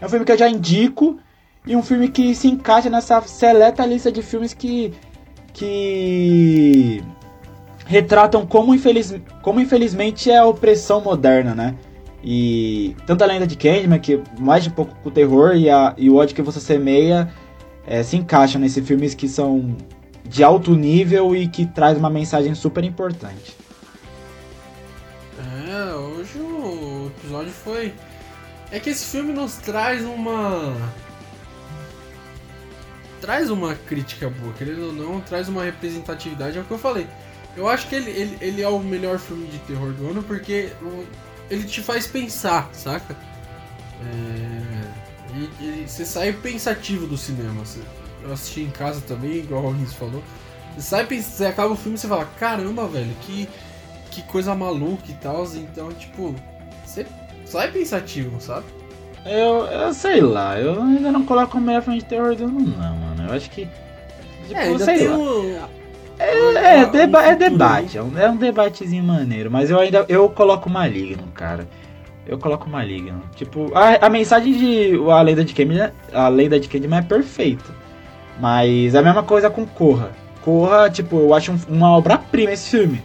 [0.00, 1.18] é um filme que eu já indico
[1.66, 4.92] e um filme que se encaixa nessa seleta lista de filmes que
[5.52, 7.02] que
[7.84, 11.74] retratam como, infeliz, como infelizmente é a opressão moderna, né?
[12.22, 15.94] E tanto a lenda de Candyman, que mais de pouco com o terror, e, a,
[15.98, 17.32] e o ódio que você semeia
[17.86, 19.76] é, se encaixam nesses filmes que são
[20.24, 23.56] de alto nível e que traz uma mensagem super importante.
[25.68, 27.92] É, hoje o episódio foi.
[28.70, 30.74] É que esse filme nos traz uma.
[33.20, 37.06] Traz uma crítica boa, querendo ou não, traz uma representatividade, é o que eu falei.
[37.54, 40.72] Eu acho que ele, ele, ele é o melhor filme de terror do ano porque
[41.50, 43.14] ele te faz pensar, saca?
[44.02, 44.90] É,
[45.60, 47.62] e, e você sai pensativo do cinema.
[48.22, 50.22] Eu assisti em casa também, igual o Rins falou.
[50.74, 53.48] Você sai pens- você acaba o filme e você fala, caramba, velho, que,
[54.10, 55.44] que coisa maluca e tal.
[55.56, 56.34] Então, tipo,
[56.84, 57.04] você
[57.50, 58.64] sai pensativo, sabe?
[59.26, 62.60] Eu, eu sei lá, eu ainda não coloco o melhor filme de terror do não,
[62.96, 63.26] mano.
[63.28, 63.66] Eu acho que.
[64.48, 65.16] Tipo, é, ainda sei tem lá.
[65.18, 65.58] o.
[66.18, 69.78] É, a- o deba- é futuro, debate, é um, é um debatezinho maneiro, mas eu
[69.78, 71.66] ainda eu coloco maligno, cara.
[72.26, 73.22] Eu coloco maligno.
[73.34, 77.64] Tipo, a, a mensagem de a lenda de Candyman, a lenda de Candyman é perfeita.
[78.38, 80.12] Mas é a mesma coisa com Corra.
[80.42, 83.02] Corra, tipo, eu acho um- uma obra-prima esse filme.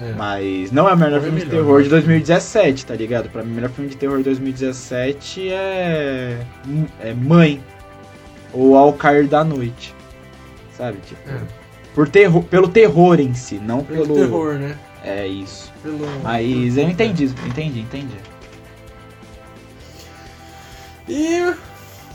[0.00, 0.12] É.
[0.12, 1.90] Mas não é o melhor Corra é filme de melhor, terror de né?
[1.90, 3.30] 2017, tá ligado?
[3.30, 6.38] Pra mim, o melhor filme de terror de 2017 é.
[7.00, 7.62] é Mãe.
[8.52, 9.94] Ou Ao Cair da Noite.
[10.76, 10.98] Sabe?
[11.06, 11.28] Tipo.
[11.28, 11.40] É.
[11.94, 14.14] Por terror, pelo terror em si, não Pelo pelo.
[14.14, 14.76] terror, né?
[15.02, 15.72] É isso.
[15.82, 18.16] Pelo, Mas eu entendi, entendi, entendi.
[21.08, 21.54] E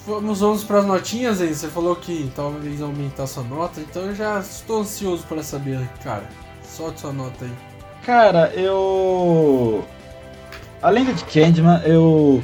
[0.06, 1.54] vamos, vamos para as notinhas aí.
[1.56, 6.30] Você falou que talvez aumentar sua nota, então eu já estou ansioso para saber, cara.
[6.64, 7.71] Solte sua nota aí.
[8.06, 9.86] Cara, eu.
[10.82, 12.44] Além de Candyman, eu.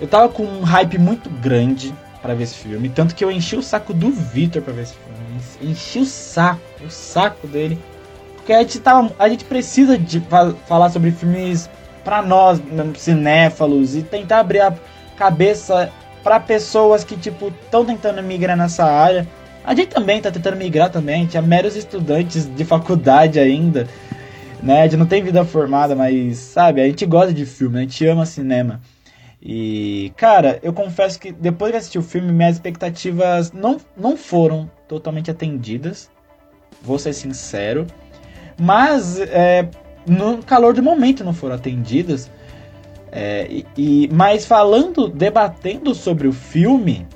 [0.00, 1.92] Eu tava com um hype muito grande
[2.22, 2.88] pra ver esse filme.
[2.88, 5.72] Tanto que eu enchi o saco do Victor pra ver esse filme.
[5.72, 7.78] Enchi o saco, o saco dele.
[8.36, 11.68] Porque a gente, tava, a gente precisa de fa- falar sobre filmes
[12.04, 12.60] pra nós,
[12.96, 14.72] cinéfalos, e tentar abrir a
[15.16, 15.90] cabeça
[16.22, 19.26] pra pessoas que, tipo, estão tentando migrar nessa área.
[19.64, 23.86] A gente também tá tentando migrar também, a gente é meros estudantes de faculdade ainda
[24.62, 24.88] né?
[24.96, 28.80] Não tem vida formada, mas, sabe, a gente gosta de filme, a gente ama cinema.
[29.40, 34.70] E, cara, eu confesso que depois que assisti o filme, minhas expectativas não, não foram
[34.88, 36.10] totalmente atendidas.
[36.82, 37.86] Vou ser sincero.
[38.60, 39.68] Mas, é,
[40.06, 42.30] no calor do momento não foram atendidas.
[43.12, 47.06] É, e, mas falando, debatendo sobre o filme,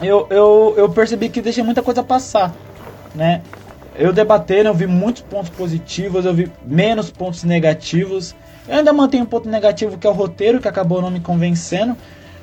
[0.00, 2.54] eu, eu, eu percebi que deixei muita coisa passar,
[3.14, 3.42] né?
[3.96, 8.34] Eu debatendo, eu vi muitos pontos positivos, eu vi menos pontos negativos.
[8.66, 11.96] Eu ainda mantenho um ponto negativo que é o roteiro, que acabou não me convencendo.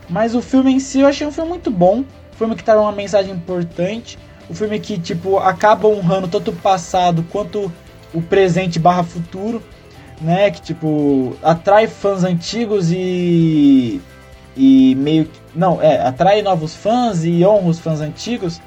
[0.09, 1.99] Mas o filme em si eu achei um filme muito bom.
[1.99, 4.17] Um filme que traz uma mensagem importante.
[4.49, 7.71] Um filme que, tipo, acaba honrando tanto o passado quanto
[8.13, 9.61] o presente barra futuro.
[10.21, 10.51] Né?
[10.51, 14.01] Que, tipo, atrai fãs antigos e.
[14.55, 15.39] E meio que.
[15.53, 18.61] Não, é, atrai novos fãs e honra os fãs antigos.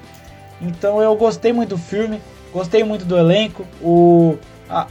[0.60, 2.20] Então eu gostei muito do filme.
[2.54, 3.66] Gostei muito do elenco.
[3.82, 4.38] O.
[4.70, 4.86] A,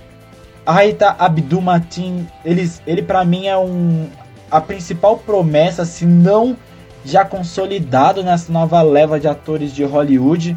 [1.17, 4.09] Abdul Matin, ele, ele para mim é um
[4.51, 6.55] a principal promessa, se não
[7.03, 10.55] já consolidado nessa nova leva de atores de Hollywood.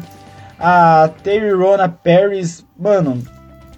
[0.59, 3.21] A Terry Rona Paris, mano,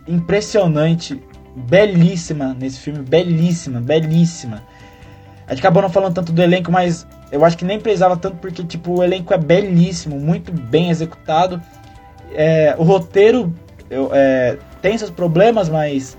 [0.08, 1.22] impressionante,
[1.56, 4.64] belíssima nesse filme, belíssima, belíssima.
[5.48, 8.38] A gente acabou não falando tanto do elenco, mas eu acho que nem precisava tanto
[8.38, 11.62] porque tipo o elenco é belíssimo, muito bem executado.
[12.34, 13.54] É, o roteiro
[13.90, 16.16] eu, é, tem seus problemas, mas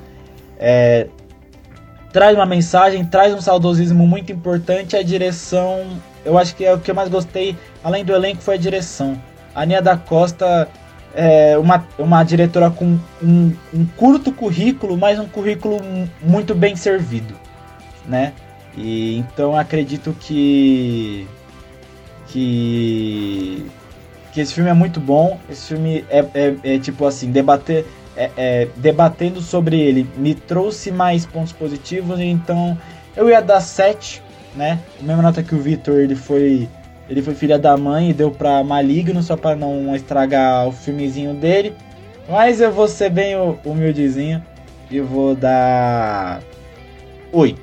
[0.58, 1.06] é,
[2.12, 4.96] traz uma mensagem, traz um saudosismo muito importante.
[4.96, 8.54] A direção, eu acho que é o que eu mais gostei, além do elenco, foi
[8.54, 9.20] a direção.
[9.54, 10.68] A Nia da Costa
[11.14, 15.80] é uma, uma diretora com um, um curto currículo, mas um currículo
[16.22, 17.34] muito bem servido,
[18.06, 18.32] né?
[18.76, 21.26] E então acredito que
[22.28, 23.66] que
[24.32, 25.38] que esse filme é muito bom.
[25.48, 27.86] Esse filme é, é, é tipo assim debater
[28.16, 32.76] é, é, debatendo sobre ele me trouxe mais pontos positivos, então
[33.16, 34.22] eu ia dar 7,
[34.54, 34.80] né?
[35.00, 36.68] Mesma nota que o Victor, ele foi
[37.08, 41.34] ele foi filha da mãe e deu pra Maligno só pra não estragar o filmezinho
[41.34, 41.74] dele.
[42.28, 43.34] Mas eu vou ser bem
[43.64, 44.40] humildezinho
[44.88, 46.40] e vou dar
[47.32, 47.60] 8.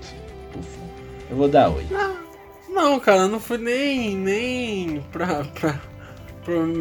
[1.30, 1.88] Eu vou dar 8.
[2.70, 5.80] Não, cara, não foi nem nem pra, pra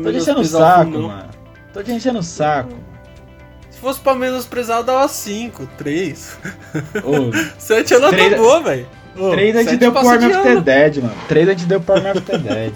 [0.02, 1.30] Tô te enchendo o saco, mano.
[1.72, 2.74] Tô te enchendo o saco.
[3.68, 6.38] Se fosse pra menosprezar, dava 5, 3.
[7.58, 8.86] 7 é nota 3, boa, velho.
[9.14, 11.14] 3 a gente deu pro Army of the Dead, mano.
[11.28, 12.72] 3 a gente deu pro Army of the Dead.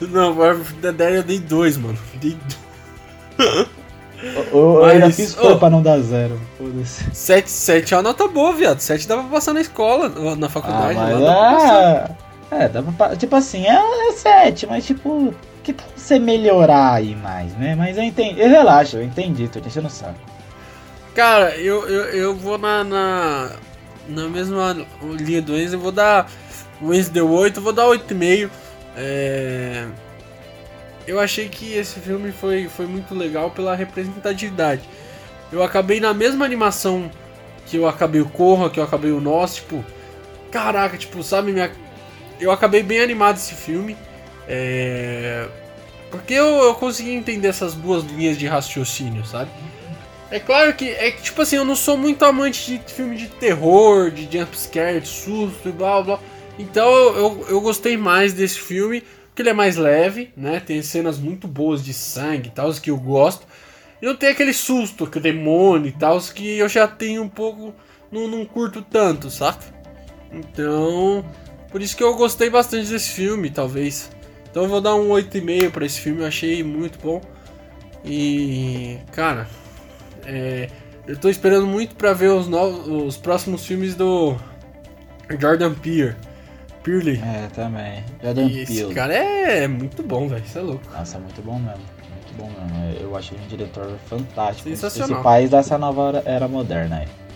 [0.00, 1.98] Não, pro Army of the Dead eu dei 2, mano.
[2.14, 2.36] Dei
[3.38, 3.66] 2.
[4.52, 6.40] Eu, ainda fiz oh, pra não dar zero.
[6.56, 7.04] Foda-se.
[7.12, 8.80] 7, 7 é uma nota boa, viado.
[8.80, 10.98] 7 dá pra passar na escola, na faculdade.
[10.98, 12.10] Ah, mas lá,
[12.50, 13.78] é, é, dá pra Tipo assim, é,
[14.08, 15.32] é 7, mas tipo
[15.72, 17.74] que você melhorar aí mais, né?
[17.74, 18.40] Mas eu entendi.
[18.40, 20.18] Eu eu entendi, tô te enchendo saco.
[21.14, 23.52] Cara, eu, eu, eu vou na, na,
[24.08, 26.30] na mesma linha do Enzo, eu vou dar.
[26.80, 28.50] O Enzo deu 8, eu vou dar 8,5.
[28.96, 29.86] É...
[31.06, 34.82] Eu achei que esse filme foi, foi muito legal pela representatividade.
[35.50, 37.10] Eu acabei na mesma animação
[37.66, 39.84] que eu acabei o Corra, que eu acabei o Nosso, tipo.
[40.50, 41.70] Caraca, tipo, sabe, minha.
[42.40, 43.96] Eu acabei bem animado esse filme.
[44.48, 45.46] É...
[46.10, 49.50] Porque eu, eu consegui entender essas duas linhas de raciocínio, sabe?
[50.30, 53.28] É claro que, é que, tipo assim, eu não sou muito amante de filme de
[53.28, 56.20] terror, de jumpscare, de susto e blá blá.
[56.58, 60.60] Então eu, eu gostei mais desse filme, porque ele é mais leve, né?
[60.60, 63.46] Tem cenas muito boas de sangue e tal, que eu gosto.
[64.02, 67.74] E não tem aquele susto, aquele demônio e tal, que eu já tenho um pouco.
[68.10, 69.64] Não, não curto tanto, saca?
[70.32, 71.24] Então.
[71.70, 74.10] Por isso que eu gostei bastante desse filme, talvez.
[74.50, 77.20] Então eu vou dar um 8,5 para esse filme, eu achei muito bom.
[78.04, 79.46] E, cara,
[80.24, 80.68] é,
[81.06, 84.36] eu tô esperando muito para ver os, novos, os próximos filmes do
[85.38, 86.14] Jordan Peele.
[86.82, 87.20] Peele.
[87.22, 88.04] É, também.
[88.22, 88.82] Jordan e Peele.
[88.82, 90.82] Esse cara é muito bom, velho, isso é louco.
[90.90, 91.82] Nossa, é muito bom mesmo.
[92.10, 93.02] Muito bom mesmo.
[93.02, 94.68] Eu achei um diretor fantástico.
[94.68, 95.18] Sensacional.
[95.18, 97.27] Esse país dessa nova era moderna aí.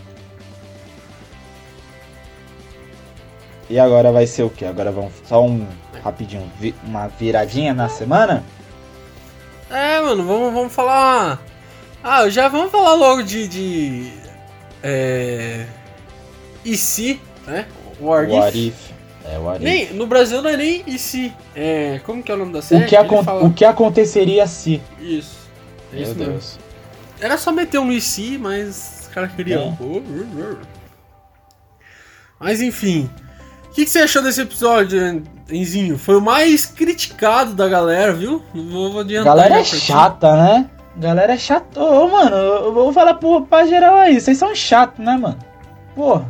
[3.73, 4.67] E agora vai ser o que?
[4.67, 5.67] Agora vamos só um
[6.05, 8.45] rapidinho, vi, uma viradinha na semana?
[9.71, 11.43] É, mano, vamos, vamos falar.
[12.05, 13.49] Ah, já vamos falar logo de.
[13.49, 14.13] de
[14.83, 15.65] é.
[16.63, 17.67] E se, né?
[17.99, 18.75] What, What if.
[18.75, 18.93] if.
[19.25, 19.93] É, what nem, if.
[19.93, 21.33] No Brasil não é nem e se.
[21.57, 22.85] É, como que é o nome da série?
[22.85, 23.43] O que, acon fala...
[23.43, 24.83] o que aconteceria se.
[25.01, 25.49] Isso.
[25.91, 26.31] É Meu isso Deus.
[26.31, 26.61] Mesmo.
[27.23, 29.79] Era só meter um e se, mas os caras queriam.
[29.81, 30.67] É.
[32.39, 33.09] Mas enfim.
[33.73, 35.97] O que, que, você achou desse episódio, Enzinho?
[35.99, 38.43] Foi o mais criticado da galera, viu?
[38.55, 39.35] Não vou adiantar.
[39.35, 40.71] Galera é chata, né?
[40.97, 41.81] Galera é chata.
[41.83, 44.21] Ô, mano, eu vou falar pro, pra geral aí.
[44.21, 45.39] Vocês são chatos, né, mano?
[45.95, 46.27] Porra.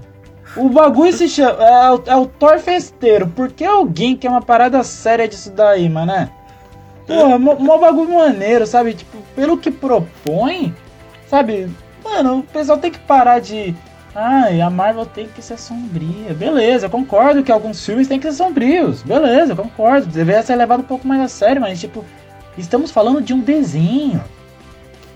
[0.57, 1.65] O bagulho se chama.
[1.65, 3.27] É, o- é o Thor festeiro.
[3.27, 6.31] Por que alguém quer uma parada séria disso daí, mané?
[7.09, 8.95] Porra, mó, mó bagulho maneiro, sabe?
[8.95, 10.73] Tipo, pelo que propõe,
[11.27, 11.69] sabe?
[12.05, 13.75] Mano, o pessoal tem que parar de.
[14.15, 16.35] Ai, a Marvel tem que ser sombria.
[16.35, 19.03] Beleza, eu concordo que alguns filmes têm que ser sombrios.
[19.03, 20.07] Beleza, eu concordo.
[20.07, 22.05] Deveria ser levado um pouco mais a sério, mas, tipo,
[22.59, 24.23] estamos falando de um desenho.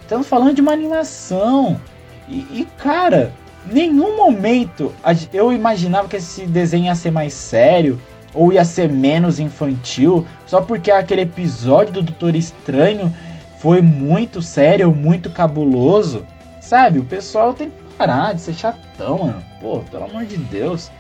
[0.01, 1.79] Estamos falando de uma animação.
[2.27, 3.33] E, e, cara,
[3.71, 4.93] nenhum momento
[5.33, 8.01] eu imaginava que esse desenho ia ser mais sério
[8.33, 13.15] ou ia ser menos infantil, só porque aquele episódio do Doutor Estranho
[13.59, 16.27] foi muito sério, muito cabuloso.
[16.61, 19.43] Sabe, o pessoal tem parar de ser chatão, mano.
[19.61, 20.91] Pô, pelo amor de Deus.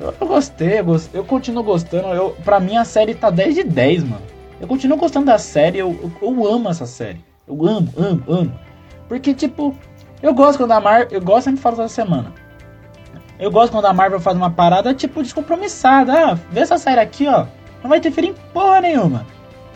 [0.00, 2.08] Eu, eu gostei, eu, gos- eu continuo gostando.
[2.08, 4.22] Eu, pra mim a série tá 10 de 10, mano.
[4.60, 5.90] Eu continuo gostando da série, eu,
[6.20, 7.24] eu, eu amo essa série.
[7.46, 8.52] Eu amo, amo, amo.
[9.08, 9.74] Porque, tipo,
[10.22, 11.08] eu gosto quando a Marvel.
[11.10, 12.32] Eu gosto sempre falo toda semana.
[13.38, 16.12] Eu gosto quando a Marvel faz uma parada, tipo, descompromissada.
[16.32, 17.46] Ah, vê essa série aqui, ó.
[17.82, 19.24] Não vai interferir em porra nenhuma.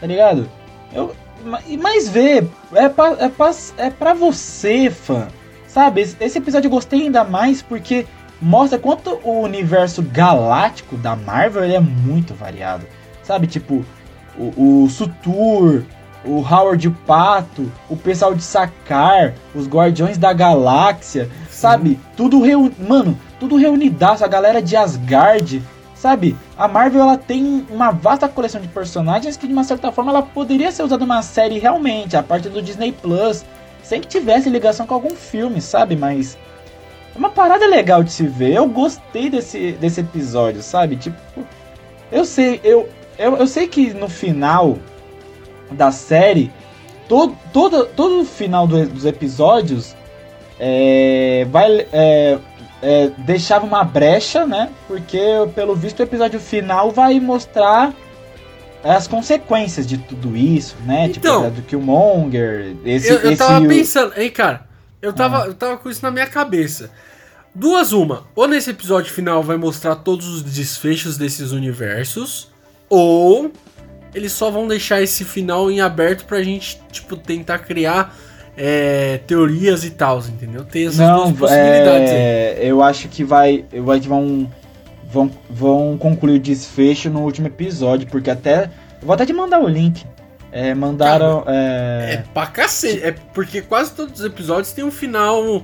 [0.01, 0.49] Tá ligado?
[0.93, 1.15] Eu,
[1.45, 2.45] ma- mas vê,
[2.75, 5.29] é pra, é, pra, é pra você, fã.
[5.73, 6.03] Sabe?
[6.03, 8.07] Esse, episódio eu gostei ainda mais porque
[8.41, 12.87] mostra quanto o universo galáctico da Marvel é muito variado.
[13.23, 13.47] Sabe?
[13.47, 13.83] Tipo,
[14.37, 15.83] o, o Sutur,
[16.27, 21.99] o Howard Pato, o pessoal de Sakar, os Guardiões da Galáxia, sabe?
[22.19, 25.63] Tudo reunido, mano, tudo reunidaço, a galera de Asgard,
[25.95, 26.37] sabe?
[26.59, 30.23] A Marvel ela tem uma vasta coleção de personagens que de uma certa forma ela
[30.23, 33.43] poderia ser usada numa série realmente, a parte do Disney Plus,
[33.83, 35.97] sem que tivesse ligação com algum filme, sabe?
[35.97, 36.37] Mas
[37.15, 38.55] é uma parada legal de se ver.
[38.55, 40.97] Eu gostei desse, desse episódio, sabe?
[40.97, 41.17] Tipo,
[42.11, 42.89] eu sei, eu,
[43.19, 44.79] eu, eu sei que no final
[45.71, 46.51] da série,
[47.09, 49.95] todo, todo, todo o final do- dos episódios
[50.61, 52.39] é, vai, é,
[52.83, 54.71] é, deixava uma brecha, né?
[54.87, 55.19] Porque,
[55.55, 57.93] pelo visto, o episódio final vai mostrar
[58.85, 61.07] as consequências de tudo isso, né?
[61.07, 63.09] Então, tipo, do Killmonger, esse...
[63.09, 64.67] eu, eu esse tava pensando, hein, cara,
[65.01, 65.47] eu tava, Ah.
[65.47, 66.91] eu tava com isso na minha cabeça.
[67.55, 72.49] Duas uma, ou nesse episódio final vai mostrar todos os desfechos desses universos,
[72.89, 73.53] ou
[74.15, 78.17] eles só vão deixar esse final em aberto pra gente, tipo, tentar criar
[78.57, 80.65] é, teorias e tal, entendeu?
[80.65, 82.17] Tem essas Não, duas possibilidades aí.
[82.17, 84.51] é, eu acho que vai, eu acho que vão,
[85.13, 88.71] vão, vão concluir o desfecho no último episódio, porque até,
[89.03, 90.05] vou até te mandar o link.
[90.51, 95.63] É, mandaram, É é, pra cacete, é porque quase todos os episódios tem um final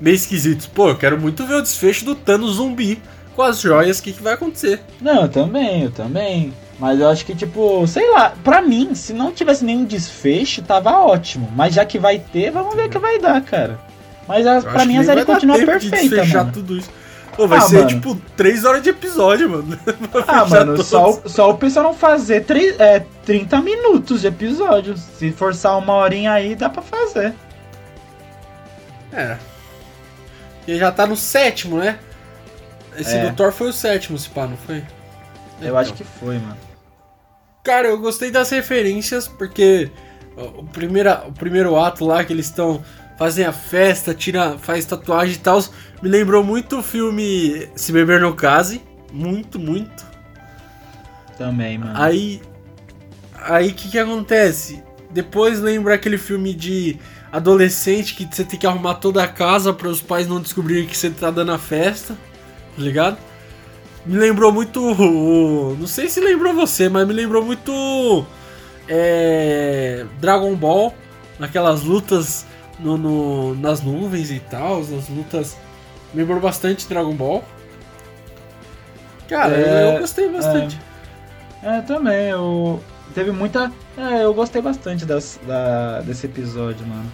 [0.00, 0.70] meio esquisito.
[0.74, 3.00] Pô, eu quero muito ver o desfecho do Thanos zumbi
[3.36, 4.80] com as joias, o que, que vai acontecer.
[5.00, 6.52] não, eu também, eu também.
[6.78, 10.90] Mas eu acho que, tipo, sei lá, pra mim, se não tivesse nenhum desfecho, tava
[10.92, 11.46] ótimo.
[11.54, 13.78] Mas já que vai ter, vamos ver o que vai dar, cara.
[14.26, 16.52] Mas a, pra mim a série continua de perfeita, desfechar mano.
[16.52, 16.88] tudo isso.
[17.40, 17.88] Pô, vai Ah, ser mano.
[17.88, 19.78] tipo 3 horas de episódio, mano.
[20.28, 20.86] Ah, mano, todos.
[20.88, 24.94] só, o- só o pessoal não fazer três, é, 30 minutos de episódio.
[24.96, 27.32] Se forçar uma horinha aí, dá pra fazer.
[29.10, 29.38] É.
[30.68, 31.98] E já tá no sétimo, né?
[32.96, 33.28] Esse É.
[33.30, 34.76] do Thor foi o sétimo, se pá, não foi?
[35.62, 35.78] Eu Então.
[35.78, 36.58] acho que foi, mano.
[37.64, 39.90] Cara, eu gostei das referências, porque
[40.36, 42.82] o primeira, o primeiro ato lá que eles estão.
[43.20, 45.62] Fazem a festa, tira, faz tatuagem e tal.
[46.02, 48.80] Me lembrou muito o filme Se Beber No Case.
[49.12, 50.06] Muito, muito.
[51.36, 51.92] Também, mano.
[51.94, 52.40] Aí.
[53.42, 54.82] Aí o que, que acontece?
[55.10, 56.96] Depois lembra aquele filme de
[57.30, 60.96] adolescente que você tem que arrumar toda a casa para os pais não descobrirem que
[60.96, 62.14] você tá dando a festa.
[62.74, 63.18] Tá ligado?
[64.06, 64.80] Me lembrou muito.
[65.78, 68.24] Não sei se lembrou você, mas me lembrou muito.
[68.88, 70.94] é, Dragon Ball.
[71.38, 72.46] Naquelas lutas
[72.82, 74.80] no, no- nas nuvens e tal.
[74.80, 75.56] As lutas.
[76.12, 77.44] Me lembrou bastante Dragon Ball.
[79.28, 80.78] Cara, É, eu, eu gostei bastante.
[81.62, 82.80] É, também, eu.
[83.14, 83.70] Teve muita.
[83.96, 87.10] É, eu gostei bastante das, da, desse episódio, mano.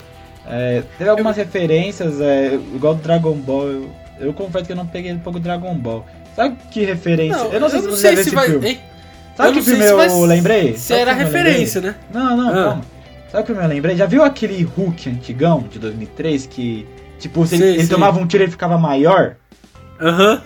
[0.47, 3.67] É, teve algumas referências, é, igual do Dragon Ball.
[3.69, 3.91] Eu,
[4.21, 6.07] eu confesso que eu não peguei um pouco Dragon Ball.
[6.35, 7.39] Sabe que referência?
[7.53, 8.81] eu não sei se você já viu esse filme.
[9.37, 10.73] Sabe eu que não sei filme se eu vai- lembrei?
[10.77, 11.95] Se Sabe era eu referência, né?
[12.13, 12.53] Não, não, Ah.
[12.65, 12.83] calma.
[13.37, 13.95] Sabe o que eu lembrei?
[13.95, 16.87] Já viu aquele Hulk antigão de 2003 que,
[17.19, 17.89] tipo, se Sei, ele sei.
[17.89, 19.37] tomava um tiro e ele ficava maior?
[20.01, 20.41] Aham.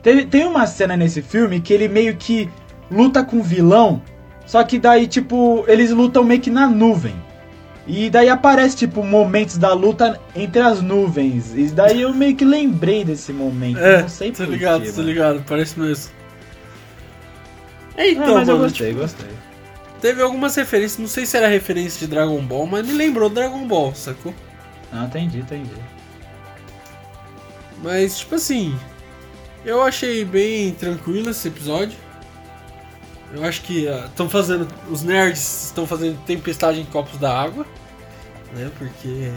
[0.00, 2.48] Teve, tem uma cena nesse filme que ele meio que
[2.88, 4.00] luta com o vilão,
[4.46, 7.16] só que daí, tipo, eles lutam meio que na nuvem.
[7.84, 11.52] E daí aparece, tipo, momentos da luta entre as nuvens.
[11.56, 13.80] E daí eu meio que lembrei desse momento.
[13.80, 16.12] É, não sei tô ligado, quê, tô ligado, parece mesmo.
[17.96, 19.43] É, Ah, então, mas eu mano, gostei, tipo, gostei.
[20.04, 23.66] Teve algumas referências, não sei se era referência de Dragon Ball, mas me lembrou Dragon
[23.66, 24.34] Ball, sacou?
[24.92, 25.70] Ah, entendi, entendi.
[27.82, 28.78] Mas, tipo assim,
[29.64, 31.96] Eu achei bem tranquilo esse episódio.
[33.32, 34.68] Eu acho que estão uh, fazendo.
[34.90, 37.64] Os nerds estão fazendo tempestade em copos da água.
[38.52, 38.70] Né?
[38.78, 39.32] Porque.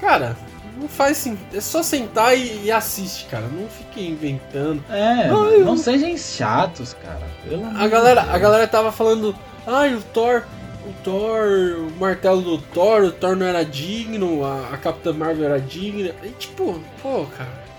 [0.00, 0.36] Cara,
[0.76, 1.38] não faz assim.
[1.54, 3.46] É só sentar e, e assiste, cara.
[3.46, 4.82] Não fique inventando.
[4.90, 5.76] É, não eu...
[5.76, 7.22] sejam chatos, cara.
[7.48, 8.34] Pelo a galera, Deus.
[8.34, 9.36] a galera tava falando.
[9.66, 10.44] Ai, o Thor.
[10.86, 11.46] O Thor,
[11.78, 16.12] o martelo do Thor, o Thor não era digno, a, a Capitã Marvel era digna.
[16.22, 17.70] E tipo, pô, cara.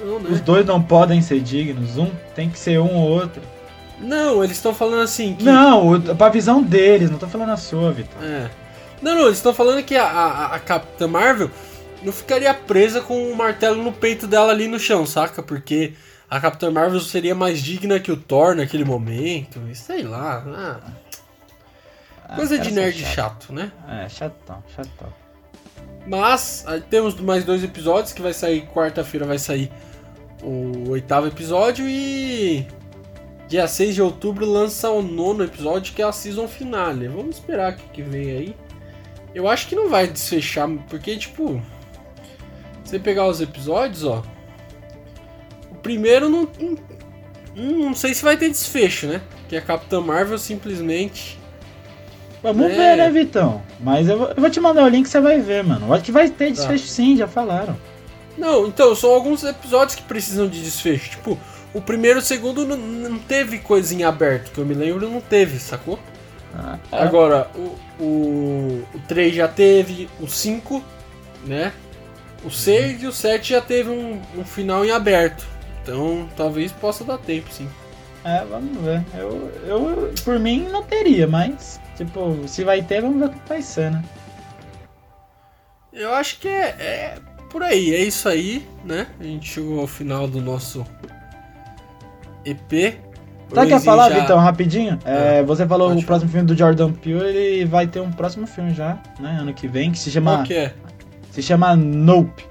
[0.00, 0.30] Não, né?
[0.30, 3.40] Os dois não podem ser dignos, um tem que ser um ou outro.
[4.00, 5.34] Não, eles estão falando assim.
[5.34, 5.44] Que...
[5.44, 8.22] Não, pra visão deles, não tô falando a sua, Vitor.
[8.22, 8.50] É.
[9.00, 11.50] Não, não, eles estão falando que a, a, a Capitã Marvel
[12.02, 15.42] não ficaria presa com o martelo no peito dela ali no chão, saca?
[15.42, 15.94] Porque
[16.28, 19.60] a Capitã Marvel seria mais digna que o Thor naquele momento.
[19.74, 20.44] Sei lá.
[20.46, 20.80] Ah.
[22.32, 23.14] Ah Coisa de nerd chato.
[23.14, 23.70] chato, né?
[23.88, 25.12] É, chatão, chatão.
[26.06, 29.70] Mas temos mais dois episódios que vai sair quarta-feira vai sair
[30.42, 32.66] o oitavo episódio e
[33.48, 37.06] dia 6 de outubro lança o nono episódio que é a season finale.
[37.06, 38.56] Vamos esperar o que, que vem aí.
[39.34, 41.62] Eu acho que não vai desfechar, porque tipo,
[42.82, 44.22] você pegar os episódios, ó.
[45.70, 46.48] O primeiro não,
[47.54, 49.22] não, não sei se vai ter desfecho, né?
[49.48, 51.38] Que a Capitã Marvel simplesmente.
[52.42, 52.68] Vamos é...
[52.68, 53.62] ver, né, Vitão?
[53.78, 55.92] Mas eu vou, eu vou, te mandar o link você vai ver, mano.
[55.92, 56.50] Acho que vai ter tá.
[56.52, 56.92] desfecho tá.
[56.92, 57.76] sim, já falaram.
[58.36, 61.10] Não, então, são alguns episódios que precisam de desfecho.
[61.10, 61.38] Tipo,
[61.74, 65.20] o primeiro e o segundo não, não teve coisinha aberta, que eu me lembro, não
[65.20, 65.98] teve, sacou?
[66.54, 67.02] Ah, é.
[67.02, 70.82] Agora, o, o, o 3 já teve, o 5,
[71.46, 71.72] né?
[72.44, 75.46] O 6 e o 7 já teve um, um, final em aberto.
[75.82, 77.68] Então talvez possa dar tempo, sim.
[78.24, 79.04] É, vamos ver.
[79.16, 83.48] Eu, eu por mim não teria, mas tipo, se vai ter, vamos ver o que
[83.48, 84.02] vai ser, né?
[85.92, 87.14] Eu acho que é, é
[87.50, 89.06] por aí, é isso aí, né?
[89.20, 90.86] A gente chegou ao final do nosso
[92.44, 92.98] EP.
[93.54, 94.20] Sabe o que ia falar, já...
[94.20, 94.98] Vitão, rapidinho?
[95.04, 98.46] É, ah, você falou o próximo filme do Jordan Peele, ele vai ter um próximo
[98.46, 99.36] filme já, né?
[99.38, 100.36] Ano que vem, que se chama.
[100.36, 100.72] Qual que é?
[101.30, 102.44] Se chama Nope.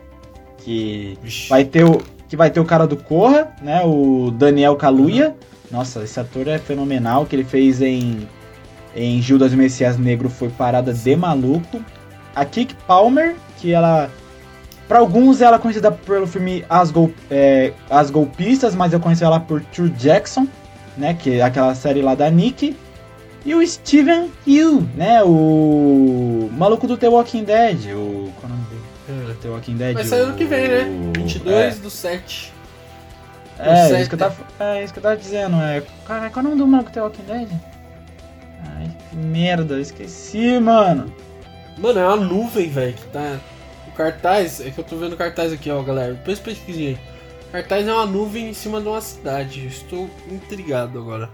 [0.58, 1.18] Que
[1.50, 2.00] vai ter o.
[2.30, 3.82] Que vai ter o cara do Corra, né?
[3.84, 5.30] O Daniel Kaluuya.
[5.30, 5.36] Uhum.
[5.72, 7.26] Nossa, esse ator é fenomenal.
[7.26, 8.28] Que ele fez em.
[8.96, 11.82] Em Gildas Messias Negro foi parada de maluco.
[12.36, 14.10] A Kik Palmer, que ela.
[14.88, 19.24] Para alguns ela é conhecida pelo filme As, Gol, é, As Golpistas, mas eu conheci
[19.24, 20.48] ela por True Jackson,
[20.98, 21.14] né?
[21.14, 22.76] Que é aquela série lá da Nick.
[23.46, 25.24] E o Steven Hill, né?
[25.24, 27.86] O maluco do The Walking Dead.
[27.96, 28.32] O.
[28.40, 29.32] Qual é o nome dele?
[29.32, 29.34] É.
[29.42, 29.94] The Walking Dead.
[29.94, 31.12] Vai sair ano que vem, né?
[31.16, 31.80] 22 é.
[31.80, 32.54] do 7.
[33.58, 35.56] É, 7, isso que eu tava, é isso que eu tava dizendo.
[35.58, 37.50] É, cara, qual é o nome do maluco do The Walking Dead?
[38.64, 41.14] Ai, que merda, eu esqueci, mano.
[41.78, 43.40] Mano, é uma nuvem, velho, que tá.
[43.88, 46.14] O cartaz, é que eu tô vendo o cartaz aqui, ó, galera.
[46.14, 47.00] Depois pesquisei aí.
[47.48, 49.66] O cartaz é uma nuvem em cima de uma cidade.
[49.66, 51.30] Estou intrigado agora.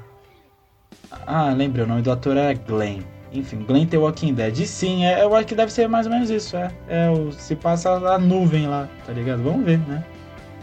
[1.26, 3.02] Ah, lembrei, o nome do ator é Glenn.
[3.32, 4.60] Enfim, Glenn The Walking Dead.
[4.60, 6.72] E sim, é, eu acho que deve ser mais ou menos isso, é.
[6.88, 9.44] é o, se passa a nuvem lá, tá ligado?
[9.44, 10.04] Vamos ver, né?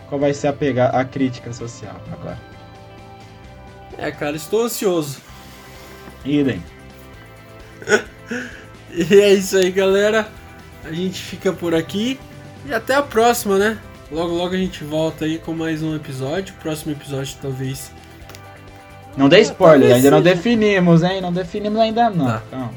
[0.08, 2.38] Qual vai ser a, pegar, a crítica social agora.
[3.96, 5.20] É, cara, estou ansioso.
[6.24, 6.62] Idem.
[8.90, 10.28] e é isso aí, galera.
[10.84, 12.18] A gente fica por aqui.
[12.66, 13.78] E até a próxima, né?
[14.10, 16.54] Logo, logo a gente volta aí com mais um episódio.
[16.62, 17.90] Próximo episódio, talvez
[19.16, 21.20] não dê spoiler, ainda não definimos, hein?
[21.20, 22.26] Não definimos ainda não.
[22.26, 22.42] Tá.
[22.48, 22.70] Então.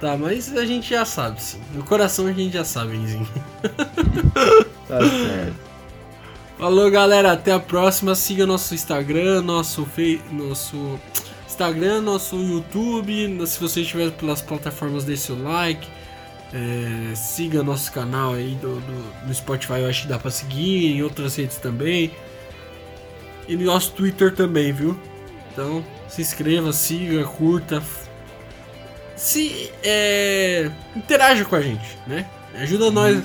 [0.00, 1.60] Tá, mas a gente já sabe, sim.
[1.72, 3.28] No coração a gente já sabe, Enzinho.
[4.86, 5.54] tá certo.
[6.58, 7.32] Falou, galera.
[7.32, 8.14] Até a próxima.
[8.14, 10.20] Siga nosso Instagram, nosso, fe...
[10.30, 11.00] nosso
[11.54, 13.46] Instagram, nosso YouTube.
[13.46, 15.86] Se você estiver pelas plataformas, dê seu like.
[16.52, 17.14] É...
[17.14, 20.96] siga nosso canal aí do, do, do Spotify, eu acho que dá pra seguir.
[20.96, 22.10] Em outras redes também.
[23.46, 24.98] E no nosso Twitter também, viu?
[25.52, 27.80] Então, se inscreva, siga, curta.
[29.14, 32.26] Se é, interaja com a gente, né?
[32.54, 32.90] Ajuda uhum.
[32.90, 33.22] nós,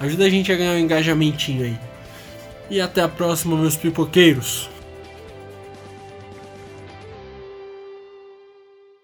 [0.00, 1.78] ajuda a gente a ganhar um engajamentinho aí.
[2.68, 4.68] E até a próxima, meus pipoqueiros.